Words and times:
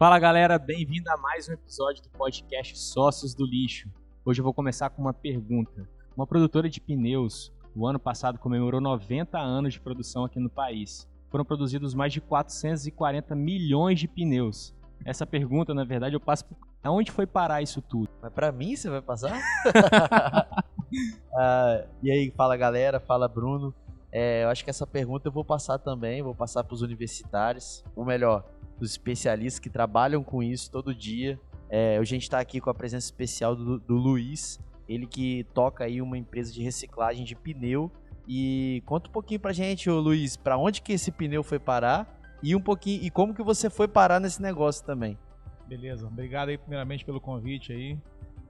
Fala 0.00 0.18
galera, 0.18 0.58
bem-vindo 0.58 1.10
a 1.10 1.16
mais 1.18 1.46
um 1.46 1.52
episódio 1.52 2.02
do 2.02 2.08
podcast 2.08 2.78
Sócios 2.78 3.34
do 3.34 3.44
Lixo. 3.44 3.86
Hoje 4.24 4.40
eu 4.40 4.42
vou 4.42 4.54
começar 4.54 4.88
com 4.88 5.02
uma 5.02 5.12
pergunta. 5.12 5.86
Uma 6.16 6.26
produtora 6.26 6.70
de 6.70 6.80
pneus, 6.80 7.52
o 7.76 7.86
ano 7.86 7.98
passado 7.98 8.38
comemorou 8.38 8.80
90 8.80 9.38
anos 9.38 9.74
de 9.74 9.80
produção 9.80 10.24
aqui 10.24 10.40
no 10.40 10.48
país. 10.48 11.06
Foram 11.28 11.44
produzidos 11.44 11.92
mais 11.92 12.14
de 12.14 12.20
440 12.22 13.34
milhões 13.34 14.00
de 14.00 14.08
pneus. 14.08 14.74
Essa 15.04 15.26
pergunta, 15.26 15.74
na 15.74 15.84
verdade, 15.84 16.16
eu 16.16 16.20
passo 16.20 16.46
por... 16.46 16.56
Aonde 16.82 17.12
foi 17.12 17.26
parar 17.26 17.60
isso 17.60 17.82
tudo? 17.82 18.08
Mas 18.22 18.32
pra 18.32 18.50
mim 18.50 18.76
você 18.76 18.88
vai 18.88 19.02
passar? 19.02 19.38
ah, 21.36 21.84
e 22.02 22.10
aí, 22.10 22.32
fala 22.34 22.56
galera, 22.56 23.00
fala 23.00 23.28
Bruno. 23.28 23.74
É, 24.10 24.44
eu 24.44 24.48
acho 24.48 24.64
que 24.64 24.70
essa 24.70 24.86
pergunta 24.86 25.28
eu 25.28 25.32
vou 25.32 25.44
passar 25.44 25.78
também, 25.78 26.22
vou 26.22 26.34
passar 26.34 26.64
para 26.64 26.72
os 26.72 26.80
universitários, 26.80 27.84
ou 27.94 28.02
melhor, 28.02 28.46
os 28.84 28.90
especialistas 28.90 29.58
que 29.58 29.70
trabalham 29.70 30.22
com 30.22 30.42
isso 30.42 30.70
todo 30.70 30.94
dia. 30.94 31.38
É, 31.68 31.96
a 31.98 32.04
gente 32.04 32.22
está 32.22 32.40
aqui 32.40 32.60
com 32.60 32.70
a 32.70 32.74
presença 32.74 33.06
especial 33.06 33.54
do, 33.54 33.78
do 33.78 33.94
Luiz, 33.94 34.58
ele 34.88 35.06
que 35.06 35.46
toca 35.54 35.84
aí 35.84 36.02
uma 36.02 36.18
empresa 36.18 36.52
de 36.52 36.62
reciclagem 36.62 37.24
de 37.24 37.36
pneu. 37.36 37.90
E 38.26 38.82
conta 38.86 39.08
um 39.08 39.12
pouquinho 39.12 39.40
pra 39.40 39.52
gente, 39.52 39.88
ô 39.90 39.98
Luiz, 39.98 40.36
para 40.36 40.56
onde 40.56 40.82
que 40.82 40.92
esse 40.92 41.10
pneu 41.10 41.42
foi 41.42 41.58
parar 41.58 42.20
e 42.42 42.54
um 42.54 42.60
pouquinho 42.60 43.02
e 43.02 43.10
como 43.10 43.34
que 43.34 43.42
você 43.42 43.68
foi 43.68 43.88
parar 43.88 44.20
nesse 44.20 44.40
negócio 44.40 44.84
também. 44.84 45.18
Beleza, 45.66 46.06
obrigado 46.06 46.48
aí 46.48 46.58
primeiramente 46.58 47.04
pelo 47.04 47.20
convite 47.20 47.72
aí. 47.72 47.98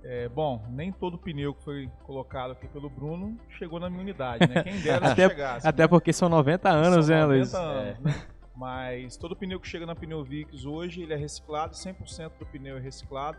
É, 0.03 0.29
bom, 0.31 0.65
nem 0.71 0.91
todo 0.91 1.19
pneu 1.19 1.55
que 1.55 1.63
foi 1.63 1.91
colocado 2.05 2.53
aqui 2.53 2.67
pelo 2.69 2.89
Bruno 2.89 3.37
chegou 3.59 3.79
na 3.79 3.91
minha 3.91 4.03
unidade, 4.03 4.49
né? 4.49 4.63
Quem 4.63 4.81
dera 4.81 5.09
até, 5.13 5.29
chegasse. 5.29 5.69
Até 5.69 5.83
né? 5.83 5.89
porque 5.89 6.13
são 6.13 6.29
90 6.29 6.69
anos, 6.71 7.07
São 7.07 7.15
né, 7.15 7.23
90 7.23 7.27
Luiz? 7.27 7.55
anos, 7.55 8.01
né? 8.01 8.27
Mas 8.61 9.17
todo 9.17 9.35
pneu 9.35 9.59
que 9.59 9.67
chega 9.67 9.87
na 9.87 9.95
Pneuvix 9.95 10.67
hoje, 10.67 11.01
ele 11.01 11.15
é 11.15 11.17
reciclado, 11.17 11.75
100% 11.75 12.33
do 12.39 12.45
pneu 12.45 12.77
é 12.77 12.81
reciclado. 12.81 13.39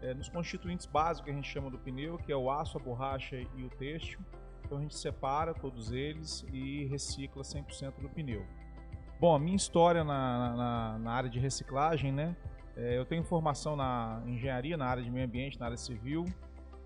É, 0.00 0.14
nos 0.14 0.28
constituintes 0.28 0.86
básicos 0.86 1.24
que 1.24 1.30
a 1.32 1.34
gente 1.34 1.48
chama 1.50 1.68
do 1.68 1.76
pneu, 1.76 2.16
que 2.18 2.30
é 2.30 2.36
o 2.36 2.48
aço, 2.48 2.78
a 2.78 2.80
borracha 2.80 3.34
e 3.36 3.64
o 3.64 3.68
têxtil. 3.70 4.20
Então 4.64 4.78
a 4.78 4.80
gente 4.80 4.94
separa 4.94 5.52
todos 5.52 5.90
eles 5.90 6.46
e 6.52 6.84
recicla 6.84 7.42
100% 7.42 8.00
do 8.00 8.08
pneu. 8.10 8.46
Bom, 9.18 9.34
a 9.34 9.40
minha 9.40 9.56
história 9.56 10.04
na, 10.04 10.54
na, 10.56 10.98
na 11.00 11.12
área 11.14 11.28
de 11.28 11.40
reciclagem, 11.40 12.12
né? 12.12 12.36
É, 12.76 12.96
eu 12.96 13.04
tenho 13.04 13.24
formação 13.24 13.74
na 13.74 14.22
engenharia, 14.24 14.76
na 14.76 14.86
área 14.86 15.02
de 15.02 15.10
meio 15.10 15.26
ambiente, 15.26 15.58
na 15.58 15.66
área 15.66 15.76
civil. 15.76 16.24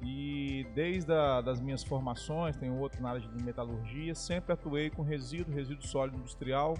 E 0.00 0.66
desde 0.74 1.12
a, 1.12 1.42
das 1.42 1.60
minhas 1.60 1.84
formações, 1.84 2.56
tenho 2.56 2.78
outro 2.78 3.02
na 3.02 3.10
área 3.10 3.20
de 3.20 3.44
metalurgia, 3.44 4.14
sempre 4.14 4.54
atuei 4.54 4.88
com 4.88 5.02
resíduo, 5.02 5.54
resíduo 5.54 5.86
sólido 5.86 6.16
industrial. 6.16 6.78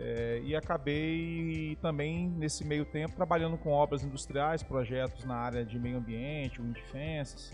É, 0.00 0.40
e 0.44 0.54
acabei 0.54 1.76
também, 1.82 2.28
nesse 2.28 2.64
meio 2.64 2.84
tempo, 2.84 3.16
trabalhando 3.16 3.58
com 3.58 3.70
obras 3.70 4.04
industriais, 4.04 4.62
projetos 4.62 5.24
na 5.24 5.34
área 5.34 5.64
de 5.64 5.76
meio 5.76 5.98
ambiente, 5.98 6.62
wind 6.62 6.78
fences. 6.92 7.52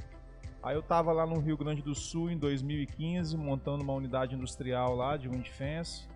Aí 0.62 0.76
eu 0.76 0.80
estava 0.80 1.10
lá 1.10 1.26
no 1.26 1.40
Rio 1.40 1.56
Grande 1.56 1.80
do 1.80 1.94
Sul 1.94 2.30
em 2.30 2.36
2015, 2.36 3.36
montando 3.38 3.82
uma 3.82 3.94
unidade 3.94 4.34
industrial 4.34 4.94
lá 4.94 5.16
de 5.16 5.26
wind 5.28 5.48
fence. 5.48 6.06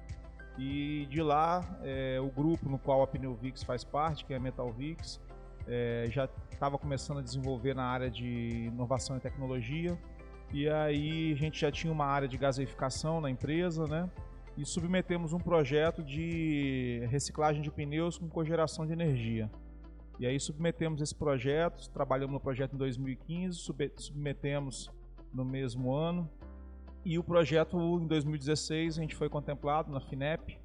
E 0.59 1.07
de 1.09 1.23
lá, 1.23 1.63
é, 1.83 2.19
o 2.21 2.29
grupo 2.31 2.69
no 2.69 2.79
qual 2.79 3.03
a 3.03 3.07
Pneuvix 3.07 3.63
faz 3.63 3.83
parte, 3.83 4.25
que 4.25 4.35
é 4.35 4.37
a 4.37 4.41
Metalvix, 4.41 5.21
é, 5.67 6.07
já 6.11 6.29
estava 6.51 6.77
começando 6.77 7.19
a 7.19 7.23
desenvolver 7.23 7.75
na 7.75 7.85
área 7.85 8.11
de 8.11 8.67
inovação 8.67 9.17
e 9.17 9.21
tecnologia. 9.21 9.97
E 10.53 10.69
aí 10.69 11.33
a 11.33 11.37
gente 11.37 11.61
já 11.61 11.71
tinha 11.71 11.93
uma 11.93 12.07
área 12.07 12.27
de 12.29 12.37
gaseificação 12.37 13.21
na 13.21 13.31
empresa, 13.31 13.87
né? 13.87 14.11
E 14.59 14.67
submetemos 14.67 15.33
um 15.33 15.39
projeto 15.39 16.03
de 16.03 17.07
reciclagem 17.09 17.63
de 17.63 17.71
pneus 17.71 18.19
com 18.19 18.29
cogeração 18.29 18.85
de 18.85 18.93
energia. 18.93 19.49
E 20.19 20.27
aí 20.27 20.41
submetemos 20.41 21.01
esse 21.01 21.15
projeto, 21.15 21.89
trabalhamos 21.91 22.35
no 22.35 22.41
projeto 22.41 22.75
em 22.75 22.77
2015, 22.77 23.57
submetemos 23.97 24.91
no 25.33 25.45
mesmo 25.45 25.95
ano. 25.95 26.29
E 27.05 27.21
o 27.21 27.23
projeto 27.23 27.79
em 28.03 28.09
2016 28.09 28.99
a 28.99 29.01
gente 29.01 29.15
foi 29.15 29.29
contemplado 29.29 29.93
na 29.93 30.01
FINEP 30.01 30.59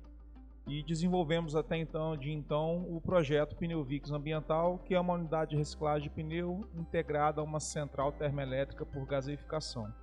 e 0.65 0.81
desenvolvemos 0.81 1.55
até 1.55 1.77
então, 1.77 2.17
de 2.17 2.31
então, 2.31 2.87
o 2.89 2.99
projeto 2.99 3.55
Pneuvix 3.55 4.09
Ambiental, 4.09 4.79
que 4.79 4.95
é 4.95 4.99
uma 4.99 5.13
unidade 5.13 5.51
de 5.51 5.57
reciclagem 5.57 6.09
de 6.09 6.15
pneu 6.15 6.67
integrada 6.73 7.41
a 7.41 7.43
uma 7.43 7.59
central 7.59 8.11
termoelétrica 8.11 8.83
por 8.87 9.05
gaseificação. 9.05 9.93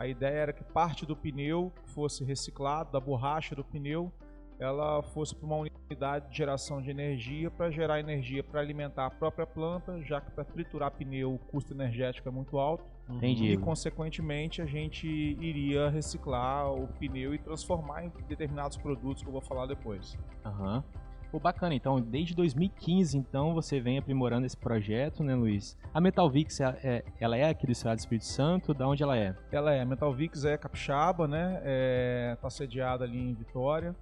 A 0.00 0.06
ideia 0.06 0.38
era 0.38 0.52
que 0.54 0.64
parte 0.64 1.04
do 1.04 1.14
pneu 1.14 1.70
fosse 1.88 2.24
reciclado, 2.24 2.90
da 2.90 2.98
borracha 2.98 3.54
do 3.54 3.62
pneu, 3.62 4.10
ela 4.58 5.02
fosse 5.02 5.34
para 5.34 5.44
uma 5.44 5.56
unidade 5.56 6.30
de 6.30 6.38
geração 6.38 6.80
de 6.80 6.88
energia 6.88 7.50
para 7.50 7.70
gerar 7.70 8.00
energia 8.00 8.42
para 8.42 8.60
alimentar 8.60 9.04
a 9.04 9.10
própria 9.10 9.46
planta, 9.46 10.00
já 10.00 10.18
que 10.18 10.30
para 10.30 10.42
triturar 10.42 10.90
pneu 10.92 11.34
o 11.34 11.38
custo 11.38 11.74
energético 11.74 12.26
é 12.30 12.32
muito 12.32 12.58
alto. 12.58 12.82
Entendi. 13.10 13.52
E, 13.52 13.58
consequentemente, 13.58 14.62
a 14.62 14.66
gente 14.66 15.06
iria 15.06 15.90
reciclar 15.90 16.72
o 16.72 16.88
pneu 16.88 17.34
e 17.34 17.38
transformar 17.38 18.02
em 18.02 18.10
determinados 18.26 18.78
produtos 18.78 19.22
que 19.22 19.28
eu 19.28 19.32
vou 19.32 19.42
falar 19.42 19.66
depois. 19.66 20.18
Aham. 20.46 20.82
Pô, 21.30 21.38
bacana, 21.38 21.72
então, 21.72 22.00
desde 22.00 22.34
2015, 22.34 23.16
então, 23.16 23.54
você 23.54 23.78
vem 23.78 23.98
aprimorando 23.98 24.46
esse 24.46 24.56
projeto, 24.56 25.22
né, 25.22 25.32
Luiz? 25.32 25.78
A 25.94 26.00
Metalvix, 26.00 26.58
ela 26.58 26.76
é, 26.82 27.04
ela 27.20 27.36
é 27.36 27.48
aqui 27.48 27.66
do 27.66 27.72
estado 27.72 27.94
do 27.94 28.00
Espírito 28.00 28.24
Santo, 28.24 28.74
da 28.74 28.88
onde 28.88 29.04
ela 29.04 29.16
é? 29.16 29.36
Ela 29.52 29.72
é, 29.72 29.80
a 29.80 29.84
Metalvix 29.84 30.44
é 30.44 30.58
capixaba, 30.58 31.28
né, 31.28 32.32
está 32.34 32.50
sediada 32.50 33.04
ali 33.04 33.16
em 33.16 33.32
Vitória 33.32 33.94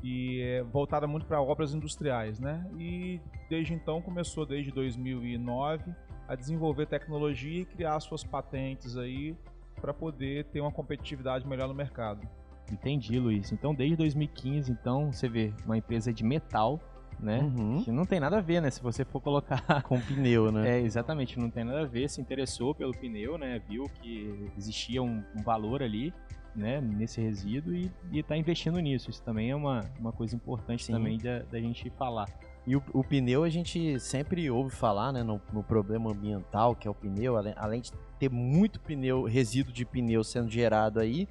e 0.00 0.40
é 0.42 0.62
voltada 0.62 1.08
muito 1.08 1.26
para 1.26 1.42
obras 1.42 1.74
industriais, 1.74 2.38
né, 2.38 2.64
e 2.78 3.20
desde 3.50 3.74
então 3.74 4.00
começou, 4.00 4.46
desde 4.46 4.70
2009, 4.70 5.92
a 6.28 6.36
desenvolver 6.36 6.86
tecnologia 6.86 7.62
e 7.62 7.64
criar 7.64 7.98
suas 7.98 8.22
patentes 8.22 8.96
aí 8.96 9.36
para 9.80 9.92
poder 9.92 10.44
ter 10.46 10.60
uma 10.60 10.70
competitividade 10.70 11.44
melhor 11.48 11.66
no 11.66 11.74
mercado. 11.74 12.28
Entendi, 12.72 13.18
Luiz. 13.18 13.52
Então, 13.52 13.74
desde 13.74 13.96
2015, 13.96 14.72
então, 14.72 15.12
você 15.12 15.28
vê 15.28 15.52
uma 15.64 15.76
empresa 15.76 16.12
de 16.12 16.24
metal, 16.24 16.80
né? 17.18 17.40
Uhum. 17.40 17.82
Que 17.82 17.90
não 17.90 18.04
tem 18.04 18.20
nada 18.20 18.38
a 18.38 18.40
ver, 18.40 18.60
né? 18.60 18.70
Se 18.70 18.82
você 18.82 19.04
for 19.04 19.20
colocar... 19.20 19.62
Com 19.84 20.00
pneu, 20.00 20.50
né? 20.50 20.78
É, 20.78 20.80
exatamente, 20.80 21.38
não 21.38 21.50
tem 21.50 21.64
nada 21.64 21.82
a 21.82 21.86
ver. 21.86 22.08
Se 22.08 22.20
interessou 22.20 22.74
pelo 22.74 22.92
pneu, 22.92 23.38
né? 23.38 23.60
Viu 23.68 23.84
que 24.00 24.50
existia 24.56 25.02
um, 25.02 25.22
um 25.34 25.42
valor 25.42 25.82
ali, 25.82 26.12
né? 26.54 26.80
Nesse 26.80 27.20
resíduo 27.20 27.74
e, 27.74 27.90
e 28.12 28.22
tá 28.22 28.36
investindo 28.36 28.78
nisso. 28.80 29.10
Isso 29.10 29.22
também 29.22 29.50
é 29.50 29.56
uma, 29.56 29.80
uma 29.98 30.12
coisa 30.12 30.34
importante 30.34 30.84
Sim. 30.84 30.92
também 30.92 31.18
da, 31.18 31.40
da 31.40 31.60
gente 31.60 31.88
falar. 31.90 32.26
E 32.66 32.74
o, 32.74 32.82
o 32.92 33.04
pneu 33.04 33.44
a 33.44 33.48
gente 33.48 34.00
sempre 34.00 34.50
ouve 34.50 34.74
falar, 34.74 35.12
né, 35.12 35.22
no, 35.22 35.40
no 35.52 35.62
problema 35.62 36.10
ambiental 36.10 36.74
que 36.74 36.88
é 36.88 36.90
o 36.90 36.94
pneu, 36.94 37.36
além, 37.36 37.54
além 37.56 37.80
de 37.80 37.92
ter 38.18 38.28
muito 38.28 38.80
pneu, 38.80 39.22
resíduo 39.22 39.72
de 39.72 39.84
pneu 39.84 40.24
sendo 40.24 40.50
gerado 40.50 40.98
aí, 40.98 41.28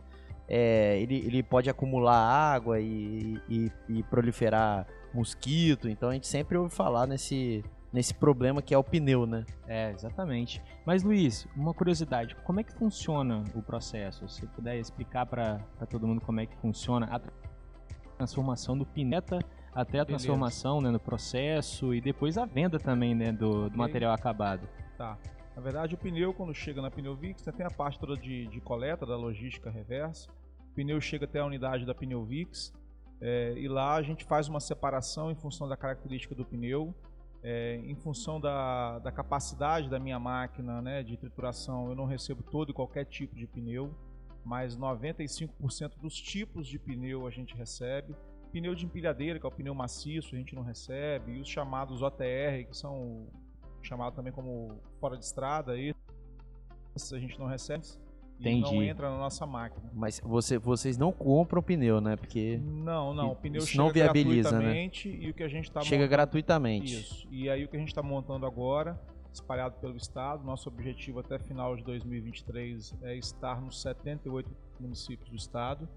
é, 0.47 0.99
ele, 0.99 1.17
ele 1.25 1.43
pode 1.43 1.69
acumular 1.69 2.17
água 2.17 2.79
e, 2.79 3.39
e, 3.49 3.71
e 3.89 4.03
proliferar 4.03 4.87
mosquito, 5.13 5.89
então 5.89 6.09
a 6.09 6.13
gente 6.13 6.27
sempre 6.27 6.57
ouve 6.57 6.73
falar 6.73 7.07
nesse, 7.07 7.63
nesse 7.91 8.13
problema 8.13 8.61
que 8.61 8.73
é 8.73 8.77
o 8.77 8.83
pneu, 8.83 9.25
né? 9.25 9.45
É, 9.67 9.91
exatamente. 9.91 10.61
Mas, 10.85 11.03
Luiz, 11.03 11.47
uma 11.55 11.73
curiosidade, 11.73 12.35
como 12.43 12.59
é 12.59 12.63
que 12.63 12.73
funciona 12.73 13.43
o 13.55 13.61
processo? 13.61 14.27
Se 14.27 14.41
você 14.41 14.47
puder 14.47 14.77
explicar 14.77 15.25
para 15.25 15.59
todo 15.89 16.05
mundo 16.05 16.21
como 16.21 16.41
é 16.41 16.45
que 16.45 16.55
funciona 16.57 17.07
a 17.09 17.21
transformação 18.17 18.77
do 18.77 18.85
pineta 18.85 19.39
até 19.73 19.99
a 19.99 20.05
transformação 20.05 20.79
né, 20.79 20.89
no 20.89 20.99
processo 20.99 21.93
e 21.93 21.99
depois 21.99 22.37
a 22.37 22.45
venda 22.45 22.79
também 22.79 23.13
né, 23.13 23.31
do, 23.31 23.69
do 23.69 23.77
material 23.77 24.13
acabado. 24.13 24.67
Tá. 24.97 25.17
Na 25.55 25.61
verdade, 25.61 25.95
o 25.95 25.97
pneu, 25.97 26.33
quando 26.33 26.53
chega 26.53 26.81
na 26.81 26.91
Pneuvix, 26.91 27.45
né, 27.45 27.53
tem 27.53 27.65
a 27.65 27.71
parte 27.71 27.97
toda 27.97 28.17
de, 28.17 28.45
de 28.47 28.59
coleta 28.59 29.05
da 29.05 29.15
logística 29.15 29.69
reversa. 29.69 30.29
O 30.71 30.75
pneu 30.75 30.99
chega 30.99 31.23
até 31.23 31.39
a 31.39 31.45
unidade 31.45 31.85
da 31.85 31.95
Pneuvix 31.95 32.73
é, 33.21 33.53
e 33.57 33.67
lá 33.67 33.95
a 33.95 34.01
gente 34.01 34.25
faz 34.25 34.49
uma 34.49 34.59
separação 34.59 35.31
em 35.31 35.35
função 35.35 35.67
da 35.69 35.77
característica 35.77 36.35
do 36.35 36.43
pneu, 36.43 36.93
é, 37.41 37.77
em 37.77 37.95
função 37.95 38.39
da, 38.39 38.99
da 38.99 39.11
capacidade 39.11 39.89
da 39.89 39.97
minha 39.97 40.19
máquina 40.19 40.81
né, 40.81 41.01
de 41.01 41.15
trituração. 41.15 41.87
Eu 41.87 41.95
não 41.95 42.05
recebo 42.05 42.43
todo 42.43 42.71
e 42.71 42.73
qualquer 42.73 43.05
tipo 43.05 43.33
de 43.33 43.47
pneu, 43.47 43.95
mas 44.43 44.77
95% 44.77 45.99
dos 46.01 46.15
tipos 46.19 46.67
de 46.67 46.77
pneu 46.77 47.25
a 47.25 47.31
gente 47.31 47.55
recebe. 47.55 48.13
Pneu 48.51 48.75
de 48.75 48.85
empilhadeira, 48.85 49.39
que 49.39 49.45
é 49.45 49.49
o 49.49 49.51
pneu 49.51 49.73
maciço, 49.73 50.35
a 50.35 50.37
gente 50.37 50.53
não 50.53 50.63
recebe. 50.63 51.37
E 51.37 51.39
os 51.39 51.47
chamados 51.47 52.01
OTR, 52.01 52.65
que 52.67 52.75
são 52.75 53.27
chamados 53.85 54.15
também 54.15 54.33
como 54.33 54.79
fora 54.99 55.17
de 55.17 55.25
estrada, 55.25 55.73
aí, 55.73 55.93
a 56.95 57.19
gente 57.19 57.39
não 57.39 57.47
recebe. 57.47 57.85
E 58.39 58.59
não 58.59 58.69
Entendi. 58.69 58.89
entra 58.89 59.09
na 59.09 59.17
nossa 59.17 59.45
máquina. 59.45 59.89
Mas 59.93 60.19
você, 60.19 60.57
vocês 60.57 60.97
não 60.97 61.11
compram 61.11 61.61
pneu, 61.61 62.01
né? 62.01 62.17
Porque 62.17 62.59
Não, 62.61 63.13
não. 63.13 63.31
O 63.31 63.35
pneu 63.35 63.61
chega 63.61 63.81
não 63.81 63.89
viabiliza, 63.89 64.51
né? 64.51 64.57
gratuitamente 64.57 65.09
e 65.09 65.29
o 65.29 65.33
que 65.33 65.43
a 65.43 65.47
gente 65.47 65.65
está 65.65 65.81
chega 65.81 66.05
gratuitamente. 66.05 66.99
Isso. 66.99 67.27
E 67.31 67.49
aí 67.49 67.63
o 67.63 67.69
que 67.69 67.77
a 67.77 67.79
gente 67.79 67.89
está 67.89 68.03
montando 68.03 68.45
agora, 68.45 68.99
espalhado 69.31 69.75
pelo 69.79 69.95
estado, 69.95 70.43
nosso 70.43 70.67
objetivo 70.67 71.19
até 71.19 71.39
final 71.39 71.77
de 71.77 71.83
2023 71.83 72.93
é 73.03 73.15
estar 73.15 73.61
nos 73.61 73.81
78 73.81 74.49
municípios 74.81 75.29
do 75.29 75.35
estado, 75.37 75.87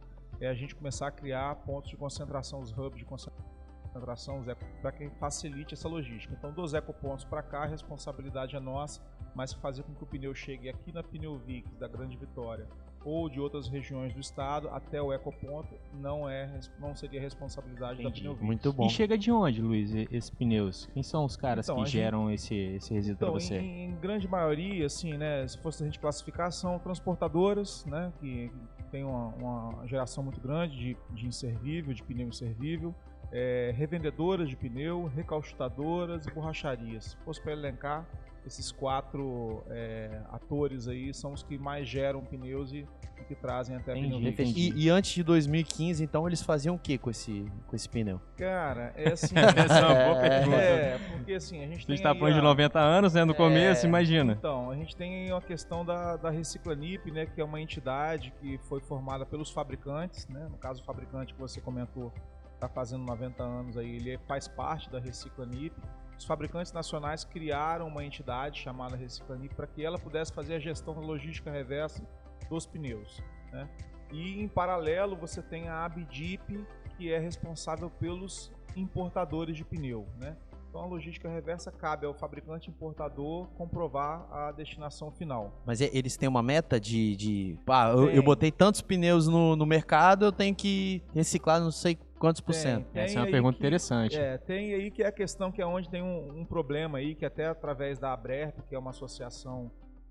é 0.40 0.46
a 0.46 0.54
gente 0.54 0.76
começar 0.76 1.08
a 1.08 1.10
criar 1.10 1.56
pontos 1.56 1.90
de 1.90 1.96
concentração, 1.96 2.60
os 2.60 2.70
hubs 2.70 2.98
de 2.98 3.04
concentração 3.04 3.57
tração, 3.88 4.44
para 4.80 4.92
quem 4.92 5.10
facilite 5.10 5.74
essa 5.74 5.88
logística. 5.88 6.34
Então, 6.36 6.52
dos 6.52 6.74
ecopontos 6.74 7.24
para 7.24 7.42
cá, 7.42 7.64
a 7.64 7.66
responsabilidade 7.66 8.56
é 8.56 8.60
nossa, 8.60 9.00
mas 9.34 9.52
fazer 9.52 9.82
com 9.82 9.94
que 9.94 10.02
o 10.02 10.06
pneu 10.06 10.34
chegue 10.34 10.68
aqui 10.68 10.92
na 10.92 11.02
Pneuvic 11.02 11.68
da 11.76 11.86
Grande 11.86 12.16
Vitória 12.16 12.66
ou 13.04 13.28
de 13.28 13.40
outras 13.40 13.68
regiões 13.68 14.12
do 14.12 14.20
estado 14.20 14.68
até 14.70 15.00
o 15.00 15.12
ecoponto 15.12 15.74
não 15.94 16.28
é 16.28 16.60
não 16.78 16.94
seria 16.94 17.20
responsabilidade 17.20 18.00
Entendi. 18.00 18.14
da 18.14 18.20
Pneuvic. 18.20 18.44
Muito 18.44 18.72
bom. 18.72 18.86
E 18.86 18.90
chega 18.90 19.16
de 19.16 19.30
onde, 19.30 19.62
Luiz, 19.62 19.94
esses 19.94 20.30
pneus? 20.30 20.86
Quem 20.92 21.02
são 21.02 21.24
os 21.24 21.36
caras 21.36 21.68
então, 21.68 21.82
que 21.82 21.90
geram 21.90 22.28
gente... 22.30 22.34
esse, 22.34 22.54
esse 22.54 22.94
resíduo 22.94 23.16
então, 23.16 23.30
para 23.30 23.40
você? 23.40 23.58
Em, 23.58 23.86
em, 23.86 23.96
grande 23.96 24.28
maioria, 24.28 24.86
assim, 24.86 25.16
né, 25.16 25.46
se 25.46 25.58
fosse 25.58 25.82
a 25.82 25.86
gente 25.86 25.98
classificar, 25.98 26.50
são 26.52 26.78
transportadoras, 26.78 27.84
né, 27.86 28.12
que, 28.18 28.50
que 28.76 28.82
tem 28.90 29.04
uma, 29.04 29.28
uma, 29.28 29.86
geração 29.86 30.22
muito 30.22 30.40
grande 30.40 30.76
de, 30.76 30.96
de 31.10 31.26
inservível, 31.26 31.94
de 31.94 32.02
pneu 32.02 32.28
inservível, 32.28 32.94
é, 33.32 33.72
revendedoras 33.76 34.48
de 34.48 34.56
pneu, 34.56 35.10
recauchutadoras 35.14 36.26
e 36.26 36.30
borracharias. 36.30 37.04
Se 37.04 37.16
fosse 37.18 37.40
para 37.40 37.52
elencar, 37.52 38.06
esses 38.46 38.72
quatro 38.72 39.62
é, 39.68 40.20
atores 40.30 40.88
aí 40.88 41.12
são 41.12 41.32
os 41.32 41.42
que 41.42 41.58
mais 41.58 41.86
geram 41.86 42.22
pneus 42.22 42.72
e, 42.72 42.86
e 43.20 43.24
que 43.26 43.34
trazem 43.34 43.76
até 43.76 43.96
entendi, 43.96 44.32
pneu 44.32 44.52
e, 44.56 44.86
e, 44.86 44.88
antes 44.88 45.12
de 45.12 45.22
2015, 45.22 46.02
então, 46.02 46.26
eles 46.26 46.40
faziam 46.40 46.74
o 46.74 46.78
que 46.78 46.96
com 46.96 47.10
esse, 47.10 47.44
com 47.66 47.76
esse 47.76 47.86
pneu? 47.88 48.20
Cara, 48.36 48.94
é 48.96 49.12
assim... 49.12 49.34
Essa 49.36 49.78
é 49.78 49.86
uma 49.86 50.04
boa 50.04 50.20
pergunta. 50.20 50.56
É, 50.56 50.98
porque 51.12 51.34
assim, 51.34 51.62
a 51.62 51.66
gente 51.66 51.86
tem... 51.86 51.94
A 51.94 51.96
gente 51.96 52.02
tá 52.02 52.14
falando 52.14 52.34
de 52.34 52.40
90 52.40 52.80
anos, 52.80 53.14
né, 53.14 53.24
no 53.24 53.32
é, 53.32 53.36
começo, 53.36 53.86
imagina. 53.86 54.32
Então, 54.32 54.70
a 54.70 54.76
gente 54.76 54.96
tem 54.96 55.30
a 55.30 55.40
questão 55.42 55.84
da, 55.84 56.16
da 56.16 56.30
Reciclanip, 56.30 57.10
né, 57.10 57.26
que 57.26 57.40
é 57.40 57.44
uma 57.44 57.60
entidade 57.60 58.32
que 58.40 58.58
foi 58.68 58.80
formada 58.80 59.26
pelos 59.26 59.50
fabricantes, 59.50 60.26
né, 60.28 60.48
no 60.50 60.56
caso 60.56 60.80
o 60.80 60.84
fabricante 60.84 61.34
que 61.34 61.40
você 61.40 61.60
comentou 61.60 62.12
está 62.58 62.68
fazendo 62.68 63.04
90 63.04 63.42
anos 63.42 63.76
aí, 63.76 63.96
ele 63.96 64.18
faz 64.26 64.48
parte 64.48 64.90
da 64.90 64.98
Reciclanip, 64.98 65.74
os 66.18 66.24
fabricantes 66.24 66.72
nacionais 66.72 67.22
criaram 67.22 67.86
uma 67.86 68.04
entidade 68.04 68.60
chamada 68.60 68.96
Reciclanip 68.96 69.54
para 69.54 69.68
que 69.68 69.84
ela 69.84 69.98
pudesse 69.98 70.32
fazer 70.32 70.54
a 70.54 70.58
gestão 70.58 70.92
da 70.94 71.00
logística 71.00 71.50
reversa 71.50 72.02
dos 72.50 72.66
pneus. 72.66 73.22
Né? 73.52 73.68
E 74.10 74.42
em 74.42 74.48
paralelo 74.48 75.16
você 75.16 75.40
tem 75.40 75.68
a 75.68 75.84
Abdip, 75.84 76.66
que 76.96 77.12
é 77.12 77.18
responsável 77.18 77.88
pelos 77.88 78.52
importadores 78.74 79.56
de 79.56 79.64
pneu. 79.64 80.08
Né? 80.18 80.36
Então 80.68 80.82
a 80.82 80.86
logística 80.86 81.28
reversa 81.28 81.72
cabe 81.72 82.06
ao 82.06 82.14
fabricante 82.14 82.68
importador 82.68 83.46
comprovar 83.56 84.26
a 84.30 84.52
destinação 84.52 85.10
final. 85.10 85.62
Mas 85.64 85.80
eles 85.80 86.16
têm 86.16 86.28
uma 86.28 86.42
meta 86.42 86.78
de. 86.78 87.16
de 87.16 87.58
ah, 87.68 87.90
eu, 87.90 88.10
eu, 88.10 88.22
botei 88.22 88.50
tantos 88.50 88.80
pneus 88.80 89.26
no, 89.26 89.56
no 89.56 89.64
mercado, 89.64 90.26
eu 90.26 90.32
tenho 90.32 90.54
que 90.54 91.02
reciclar 91.14 91.60
não 91.60 91.70
sei 91.70 91.98
Quantos 92.18 92.40
por 92.40 92.52
cento? 92.52 92.86
Tem 92.90 93.02
Essa 93.02 93.18
é 93.18 93.22
uma 93.22 93.30
pergunta 93.30 93.56
que, 93.56 93.62
interessante. 93.62 94.18
É, 94.18 94.36
tem 94.38 94.74
aí 94.74 94.90
que 94.90 95.02
é 95.02 95.06
a 95.06 95.12
questão 95.12 95.52
que 95.52 95.62
é 95.62 95.66
onde 95.66 95.88
tem 95.88 96.02
um, 96.02 96.40
um 96.40 96.44
problema 96.44 96.98
aí, 96.98 97.14
que 97.14 97.24
até 97.24 97.46
através 97.46 97.98
da 97.98 98.12
Abrerp, 98.12 98.58
que 98.68 98.74
é 98.74 98.78
uma 98.78 98.90
associação 98.90 99.70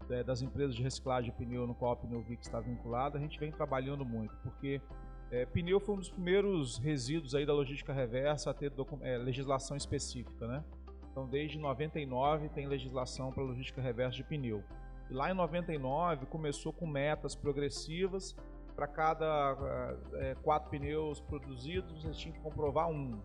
é, 0.09 0.23
das 0.23 0.41
empresas 0.41 0.73
de 0.73 0.81
reciclagem 0.81 1.31
de 1.31 1.37
pneu 1.37 1.67
no 1.67 1.75
qual 1.75 1.91
a 1.91 1.95
Pneuvic 1.97 2.41
está 2.41 2.61
vinculada, 2.61 3.17
a 3.17 3.21
gente 3.21 3.37
vem 3.37 3.51
trabalhando 3.51 4.05
muito, 4.05 4.33
porque 4.41 4.81
é, 5.31 5.45
pneu 5.45 5.79
foi 5.79 5.95
um 5.95 5.97
dos 5.97 6.09
primeiros 6.09 6.77
resíduos 6.77 7.35
aí 7.35 7.45
da 7.45 7.53
logística 7.53 7.91
reversa 7.91 8.49
a 8.49 8.53
ter 8.53 8.71
é, 9.01 9.17
legislação 9.17 9.75
específica, 9.75 10.47
né? 10.47 10.63
Então, 11.11 11.27
desde 11.27 11.57
99 11.57 12.49
tem 12.49 12.67
legislação 12.67 13.31
para 13.31 13.43
logística 13.43 13.81
reversa 13.81 14.15
de 14.15 14.23
pneu. 14.23 14.63
E 15.09 15.13
lá 15.13 15.31
em 15.31 15.33
99 15.33 16.27
começou 16.27 16.71
com 16.71 16.85
metas 16.85 17.35
progressivas 17.35 18.35
para 18.75 18.87
cada 18.87 19.97
é, 20.13 20.35
quatro 20.35 20.69
pneus 20.69 21.19
produzidos, 21.19 22.03
você 22.03 22.11
tinha 22.11 22.33
que 22.33 22.39
comprovar 22.39 22.87
um. 22.87 23.19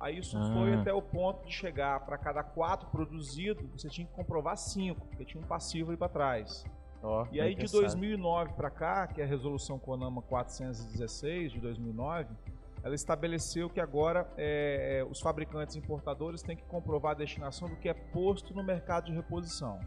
Aí 0.00 0.18
isso 0.18 0.38
ah. 0.38 0.52
foi 0.54 0.74
até 0.74 0.92
o 0.92 1.02
ponto 1.02 1.46
de 1.46 1.52
chegar 1.52 2.00
para 2.06 2.16
cada 2.16 2.42
quatro 2.42 2.88
produzidos, 2.88 3.70
você 3.70 3.88
tinha 3.90 4.06
que 4.06 4.14
comprovar 4.14 4.56
cinco, 4.56 5.06
porque 5.08 5.26
tinha 5.26 5.42
um 5.42 5.46
passivo 5.46 5.90
aí 5.90 5.96
para 5.96 6.08
trás. 6.08 6.64
Oh, 7.02 7.26
e 7.32 7.40
aí 7.40 7.54
de 7.54 7.70
2009 7.70 8.52
para 8.52 8.70
cá, 8.70 9.06
que 9.06 9.20
é 9.20 9.24
a 9.24 9.26
resolução 9.26 9.78
CONAMA 9.78 10.20
416 10.22 11.52
de 11.52 11.60
2009, 11.60 12.28
ela 12.82 12.94
estabeleceu 12.94 13.68
que 13.70 13.80
agora 13.80 14.30
é, 14.36 15.04
os 15.10 15.20
fabricantes 15.20 15.76
importadores 15.76 16.42
têm 16.42 16.56
que 16.56 16.64
comprovar 16.64 17.12
a 17.12 17.14
destinação 17.14 17.68
do 17.68 17.76
que 17.76 17.88
é 17.88 17.94
posto 17.94 18.54
no 18.54 18.62
mercado 18.62 19.06
de 19.06 19.12
reposição. 19.12 19.78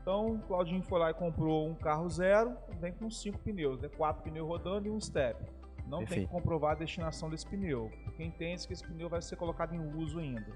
Então, 0.00 0.34
o 0.34 0.38
Claudinho 0.40 0.82
foi 0.82 0.98
lá 0.98 1.10
e 1.10 1.14
comprou 1.14 1.66
um 1.66 1.74
carro 1.74 2.08
zero, 2.10 2.56
vem 2.78 2.92
com 2.92 3.10
cinco 3.10 3.38
pneus, 3.38 3.80
né? 3.80 3.88
quatro 3.88 4.22
pneus 4.22 4.46
rodando 4.46 4.86
e 4.86 4.90
um 4.90 5.00
step. 5.00 5.42
Não 5.86 5.98
Perfeito. 6.00 6.08
tem 6.08 6.26
que 6.26 6.32
comprovar 6.32 6.72
a 6.72 6.74
destinação 6.74 7.30
desse 7.30 7.46
pneu. 7.46 7.90
Quem 8.16 8.28
entende 8.28 8.66
que 8.66 8.72
esse 8.72 8.86
pneu 8.86 9.08
vai 9.08 9.22
ser 9.22 9.36
colocado 9.36 9.74
em 9.74 9.80
uso 9.96 10.18
ainda. 10.18 10.52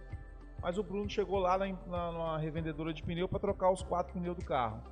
Mas 0.60 0.76
o 0.76 0.82
Bruno 0.82 1.08
chegou 1.08 1.38
lá 1.38 1.56
na, 1.56 1.66
na, 1.66 2.12
numa 2.12 2.38
revendedora 2.38 2.92
de 2.92 3.02
pneu 3.02 3.28
para 3.28 3.38
trocar 3.38 3.70
os 3.70 3.82
quatro 3.82 4.12
pneus 4.12 4.36
do 4.36 4.44
carro. 4.44 4.82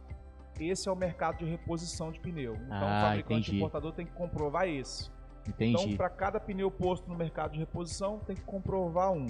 Esse 0.61 0.89
é 0.89 0.93
o 0.93 0.97
mercado 0.97 1.39
de 1.39 1.45
reposição 1.45 2.11
de 2.11 2.21
pneu. 2.21 2.55
Então, 2.55 2.89
ah, 2.89 2.99
o 2.99 3.01
fabricante 3.03 3.49
entendi. 3.49 3.57
importador 3.57 3.93
tem 3.93 4.07
que 4.07 4.13
comprovar 4.13 4.69
esse. 4.69 5.11
Entendi. 5.47 5.85
Então, 5.85 5.97
para 5.97 6.11
cada 6.11 6.41
pneu 6.41 6.71
posto 6.71 7.09
no 7.09 7.17
mercado 7.17 7.53
de 7.53 7.59
reposição, 7.59 8.19
tem 8.21 8.35
que 8.35 8.43
comprovar 8.43 9.13
um 9.13 9.27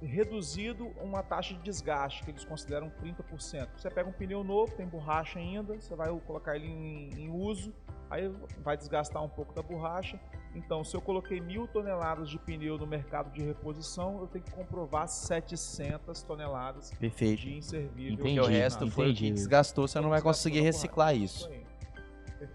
reduzido 0.00 0.86
uma 1.02 1.22
taxa 1.22 1.54
de 1.54 1.60
desgaste, 1.60 2.22
que 2.22 2.30
eles 2.30 2.44
consideram 2.44 2.90
30%. 2.90 3.68
Você 3.76 3.90
pega 3.90 4.08
um 4.08 4.12
pneu 4.12 4.44
novo, 4.44 4.72
tem 4.74 4.86
borracha 4.86 5.38
ainda, 5.38 5.74
você 5.74 5.94
vai 5.94 6.08
colocar 6.20 6.56
ele 6.56 6.68
em, 6.68 7.10
em 7.24 7.30
uso, 7.30 7.74
aí 8.10 8.30
vai 8.62 8.76
desgastar 8.76 9.22
um 9.22 9.28
pouco 9.28 9.54
da 9.54 9.62
borracha. 9.62 10.18
Então, 10.54 10.82
se 10.82 10.96
eu 10.96 11.00
coloquei 11.00 11.40
mil 11.40 11.68
toneladas 11.68 12.28
de 12.28 12.38
pneu 12.38 12.78
no 12.78 12.86
mercado 12.86 13.30
de 13.32 13.42
reposição, 13.42 14.18
eu 14.20 14.26
tenho 14.26 14.44
que 14.44 14.50
comprovar 14.50 15.06
700 15.06 16.22
toneladas 16.22 16.90
Perfeito. 16.98 17.42
de 17.42 17.54
inservível. 17.54 18.14
Entendi, 18.14 18.40
o 18.40 18.46
resto 18.46 18.90
foi 18.90 19.12
que 19.12 19.30
desgastou, 19.30 19.86
você 19.86 20.00
não 20.00 20.08
vai 20.08 20.22
conseguir 20.22 20.60
reciclar 20.60 21.14
isso. 21.14 21.48
isso 21.50 21.68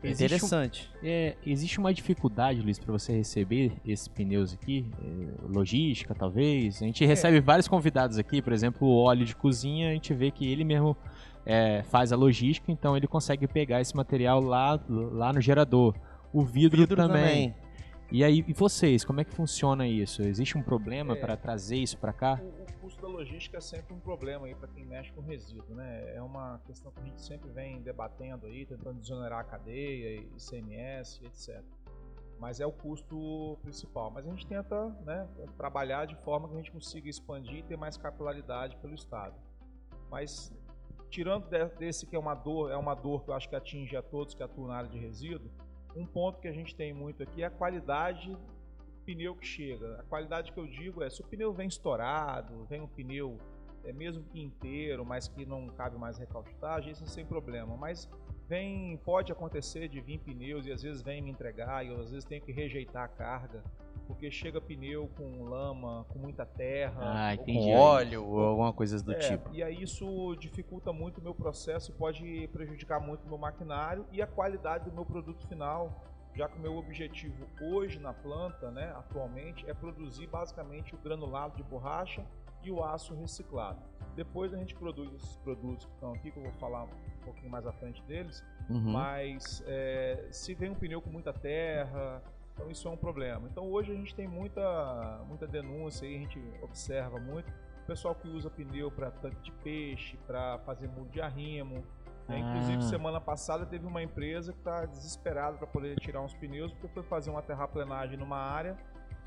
Interessante. 0.04 0.90
Existe, 0.94 1.08
é, 1.08 1.36
existe 1.46 1.80
uma 1.80 1.94
dificuldade, 1.94 2.62
Luiz, 2.62 2.80
para 2.80 2.92
você 2.92 3.12
receber 3.12 3.74
esses 3.86 4.08
pneus 4.08 4.54
aqui? 4.54 4.90
É, 5.02 5.48
logística, 5.48 6.16
talvez? 6.16 6.82
A 6.82 6.86
gente 6.86 7.06
recebe 7.06 7.38
é. 7.38 7.42
vários 7.42 7.68
convidados 7.68 8.18
aqui, 8.18 8.42
por 8.42 8.54
exemplo, 8.54 8.88
o 8.88 8.96
óleo 8.96 9.26
de 9.26 9.36
cozinha, 9.36 9.90
a 9.90 9.94
gente 9.94 10.14
vê 10.14 10.32
que 10.32 10.50
ele 10.50 10.64
mesmo 10.64 10.96
é, 11.46 11.84
faz 11.84 12.12
a 12.12 12.16
logística, 12.16 12.72
então 12.72 12.96
ele 12.96 13.08
consegue 13.08 13.48
pegar 13.48 13.82
esse 13.82 13.96
material 13.96 14.42
lá, 14.42 14.80
lá 14.88 15.34
no 15.34 15.42
gerador. 15.42 15.96
O 16.32 16.44
vidro, 16.44 16.80
vidro 16.80 16.96
também. 16.96 17.52
também. 17.52 17.64
E 18.12 18.24
aí, 18.24 18.46
e 18.48 18.54
vocês, 18.54 19.04
como 19.04 19.22
é 19.22 19.24
que 19.24 19.34
funciona 19.34 19.88
isso? 19.88 20.22
Existe 20.22 20.56
um 20.58 20.62
problema 20.62 21.14
é. 21.14 21.20
para 21.20 21.36
trazer 21.36 21.78
isso 21.78 21.98
para 21.98 22.14
cá? 22.14 22.40
O, 22.40 22.46
o, 22.46 22.74
custo 22.82 23.02
da 23.02 23.08
logística 23.08 23.58
é 23.58 23.62
sempre 23.62 23.94
um 23.94 24.00
problema 24.00 24.46
aí 24.46 24.54
para 24.54 24.68
quem 24.68 24.86
mexe 24.86 25.12
com 25.14 25.22
resíduo, 25.22 25.74
né? 25.76 26.16
É 26.16 26.22
uma 26.22 26.62
questão 26.66 26.92
que 26.92 27.00
a 27.00 27.04
gente 27.04 27.22
sempre 27.22 27.50
vem 27.50 27.82
debatendo 27.82 28.46
aí, 28.46 28.68
tentando 28.68 29.00
desonerar 29.00 29.40
a 29.40 29.44
cadeia, 29.44 30.22
ICMS, 30.38 31.26
etc. 31.26 31.64
Mas 32.40 32.60
é 32.60 32.68
o 32.68 32.72
custo 32.72 33.58
principal. 33.64 34.12
Mas 34.12 34.28
a 34.28 34.30
gente 34.30 34.46
tenta 34.46 34.90
né, 35.04 35.28
trabalhar 35.58 36.06
de 36.06 36.16
forma 36.18 36.48
que 36.48 36.54
a 36.54 36.58
gente 36.58 36.72
consiga 36.72 37.10
expandir 37.10 37.60
e 37.60 37.64
ter 37.64 37.78
mais 37.78 37.98
capilaridade 37.98 38.76
pelo 38.78 38.94
Estado. 38.94 39.34
Mas 40.12 40.54
tirando 41.14 41.48
desse 41.78 42.08
que 42.08 42.16
é 42.16 42.20
uma 42.20 42.34
dor, 42.34 42.72
é 42.72 42.76
uma 42.76 42.96
dor 42.96 43.24
que 43.24 43.30
eu 43.30 43.36
acho 43.36 43.48
que 43.48 43.56
atinge 43.56 43.96
a 43.96 44.02
todos 44.02 44.34
que 44.34 44.42
atuam 44.42 44.68
na 44.68 44.78
área 44.78 44.90
de 44.90 44.98
resíduo, 44.98 45.48
um 45.96 46.08
ponto 46.08 46.40
que 46.40 46.48
a 46.48 46.52
gente 46.52 46.76
tem 46.76 46.92
muito 46.92 47.22
aqui 47.22 47.44
é 47.44 47.46
a 47.46 47.52
qualidade 47.52 48.32
do 48.32 49.02
pneu 49.06 49.36
que 49.36 49.46
chega. 49.46 50.00
A 50.00 50.04
qualidade 50.04 50.52
que 50.52 50.60
eu 50.60 50.66
digo 50.66 51.04
é 51.04 51.10
se 51.12 51.22
o 51.22 51.24
pneu 51.24 51.54
vem 51.54 51.68
estourado, 51.68 52.66
vem 52.66 52.82
um 52.82 52.88
pneu 52.88 53.38
é 53.84 53.94
mesmo 53.94 54.24
que 54.24 54.42
inteiro, 54.42 55.06
mas 55.06 55.28
que 55.28 55.46
não 55.46 55.68
cabe 55.68 55.98
mais 55.98 56.18
recalchutagem, 56.18 56.94
isso 56.94 57.04
é 57.04 57.08
sem 57.08 57.26
problema. 57.26 57.78
Mas 57.78 58.10
vem, 58.48 58.98
pode 59.06 59.32
acontecer 59.32 59.88
de 59.88 60.02
vir 60.02 60.18
pneus 60.18 60.66
e 60.66 60.72
às 60.72 60.82
vezes 60.82 61.04
vem 61.04 61.22
me 61.22 61.30
entregar 61.30 61.86
e 61.86 61.90
eu 61.90 62.00
às 62.00 62.10
vezes 62.10 62.26
tenho 62.26 62.42
que 62.42 62.52
rejeitar 62.52 63.04
a 63.04 63.08
carga 63.08 63.64
porque 64.14 64.30
chega 64.30 64.62
pneu 64.62 65.10
com 65.18 65.44
lama, 65.44 66.06
com 66.10 66.20
muita 66.20 66.46
terra, 66.46 67.32
ah, 67.32 67.38
com 67.38 67.74
óleo 67.74 68.24
ou 68.26 68.40
alguma 68.40 68.72
coisa 68.72 69.02
do 69.04 69.12
é, 69.12 69.18
tipo. 69.18 69.52
E 69.52 69.64
aí 69.64 69.82
isso 69.82 70.36
dificulta 70.40 70.94
muito 70.94 71.18
o 71.18 71.22
meu 71.24 71.34
processo 71.34 71.92
e 71.92 71.94
pode 71.94 72.48
prejudicar 72.54 73.00
muito 73.00 73.26
o 73.26 73.28
meu 73.28 73.38
maquinário 73.38 74.06
e 74.12 74.22
a 74.22 74.28
qualidade 74.28 74.86
do 74.86 74.94
meu 74.94 75.04
produto 75.04 75.46
final, 75.48 76.04
já 76.36 76.48
que 76.48 76.58
o 76.58 76.62
meu 76.62 76.78
objetivo 76.78 77.48
hoje 77.60 78.00
na 78.00 78.14
planta, 78.14 78.70
né, 78.72 78.94
atualmente, 78.96 79.68
é 79.70 79.74
produzir 79.74 80.28
basicamente 80.28 80.94
o 80.94 80.98
granulado 81.00 81.58
de 81.58 81.64
borracha 81.64 82.24
e 82.64 82.72
o 82.72 82.84
aço 82.84 83.14
reciclado. 83.16 83.82
Depois 84.16 84.54
a 84.54 84.58
gente 84.58 84.76
produz 84.76 85.12
esses 85.16 85.36
produtos 85.38 85.86
que 85.86 85.92
estão 85.94 86.14
aqui, 86.14 86.32
que 86.32 86.38
eu 86.38 86.44
vou 86.44 86.54
falar 86.54 86.84
um 86.84 87.26
pouquinho 87.26 87.50
mais 87.50 87.66
à 87.66 87.74
frente 87.74 88.02
deles, 88.04 88.44
uhum. 88.70 88.92
mas 88.92 89.64
é, 89.66 90.28
se 90.32 90.54
vem 90.54 90.70
um 90.70 90.76
pneu 90.76 91.02
com 91.02 91.10
muita 91.10 91.34
terra, 91.34 92.22
então 92.54 92.70
isso 92.70 92.88
é 92.88 92.92
um 92.92 92.98
problema. 92.98 93.48
Então 93.52 93.70
hoje 93.70 93.92
a 93.92 93.96
gente 93.96 94.14
tem 94.16 94.28
muita, 94.28 95.22
muita 95.28 95.48
denúncia 95.48 96.08
aí, 96.08 96.16
a 96.16 96.20
gente 96.20 96.42
observa 96.62 97.20
muito. 97.20 97.52
O 97.84 97.86
pessoal 97.86 98.16
que 98.16 98.28
usa 98.28 98.50
pneu 98.50 98.90
para 98.90 99.12
tanque 99.12 99.42
de 99.42 99.52
peixe, 99.52 100.18
para 100.26 100.60
fazer 100.60 100.88
muro 100.88 101.10
de 101.10 101.22
arrimo. 101.22 101.84
Ah. 102.28 102.38
Inclusive, 102.38 102.84
semana 102.84 103.20
passada 103.20 103.66
teve 103.66 103.86
uma 103.86 104.02
empresa 104.02 104.54
que 104.54 104.60
está 104.60 104.86
desesperada 104.86 105.58
para 105.58 105.68
poder 105.68 106.00
tirar 106.00 106.22
uns 106.22 106.34
pneus, 106.34 106.72
porque 106.72 106.88
foi 106.88 107.04
fazer 107.04 107.30
uma 107.30 107.42
terraplenagem 107.42 108.18
numa 108.18 108.38
área 108.38 108.78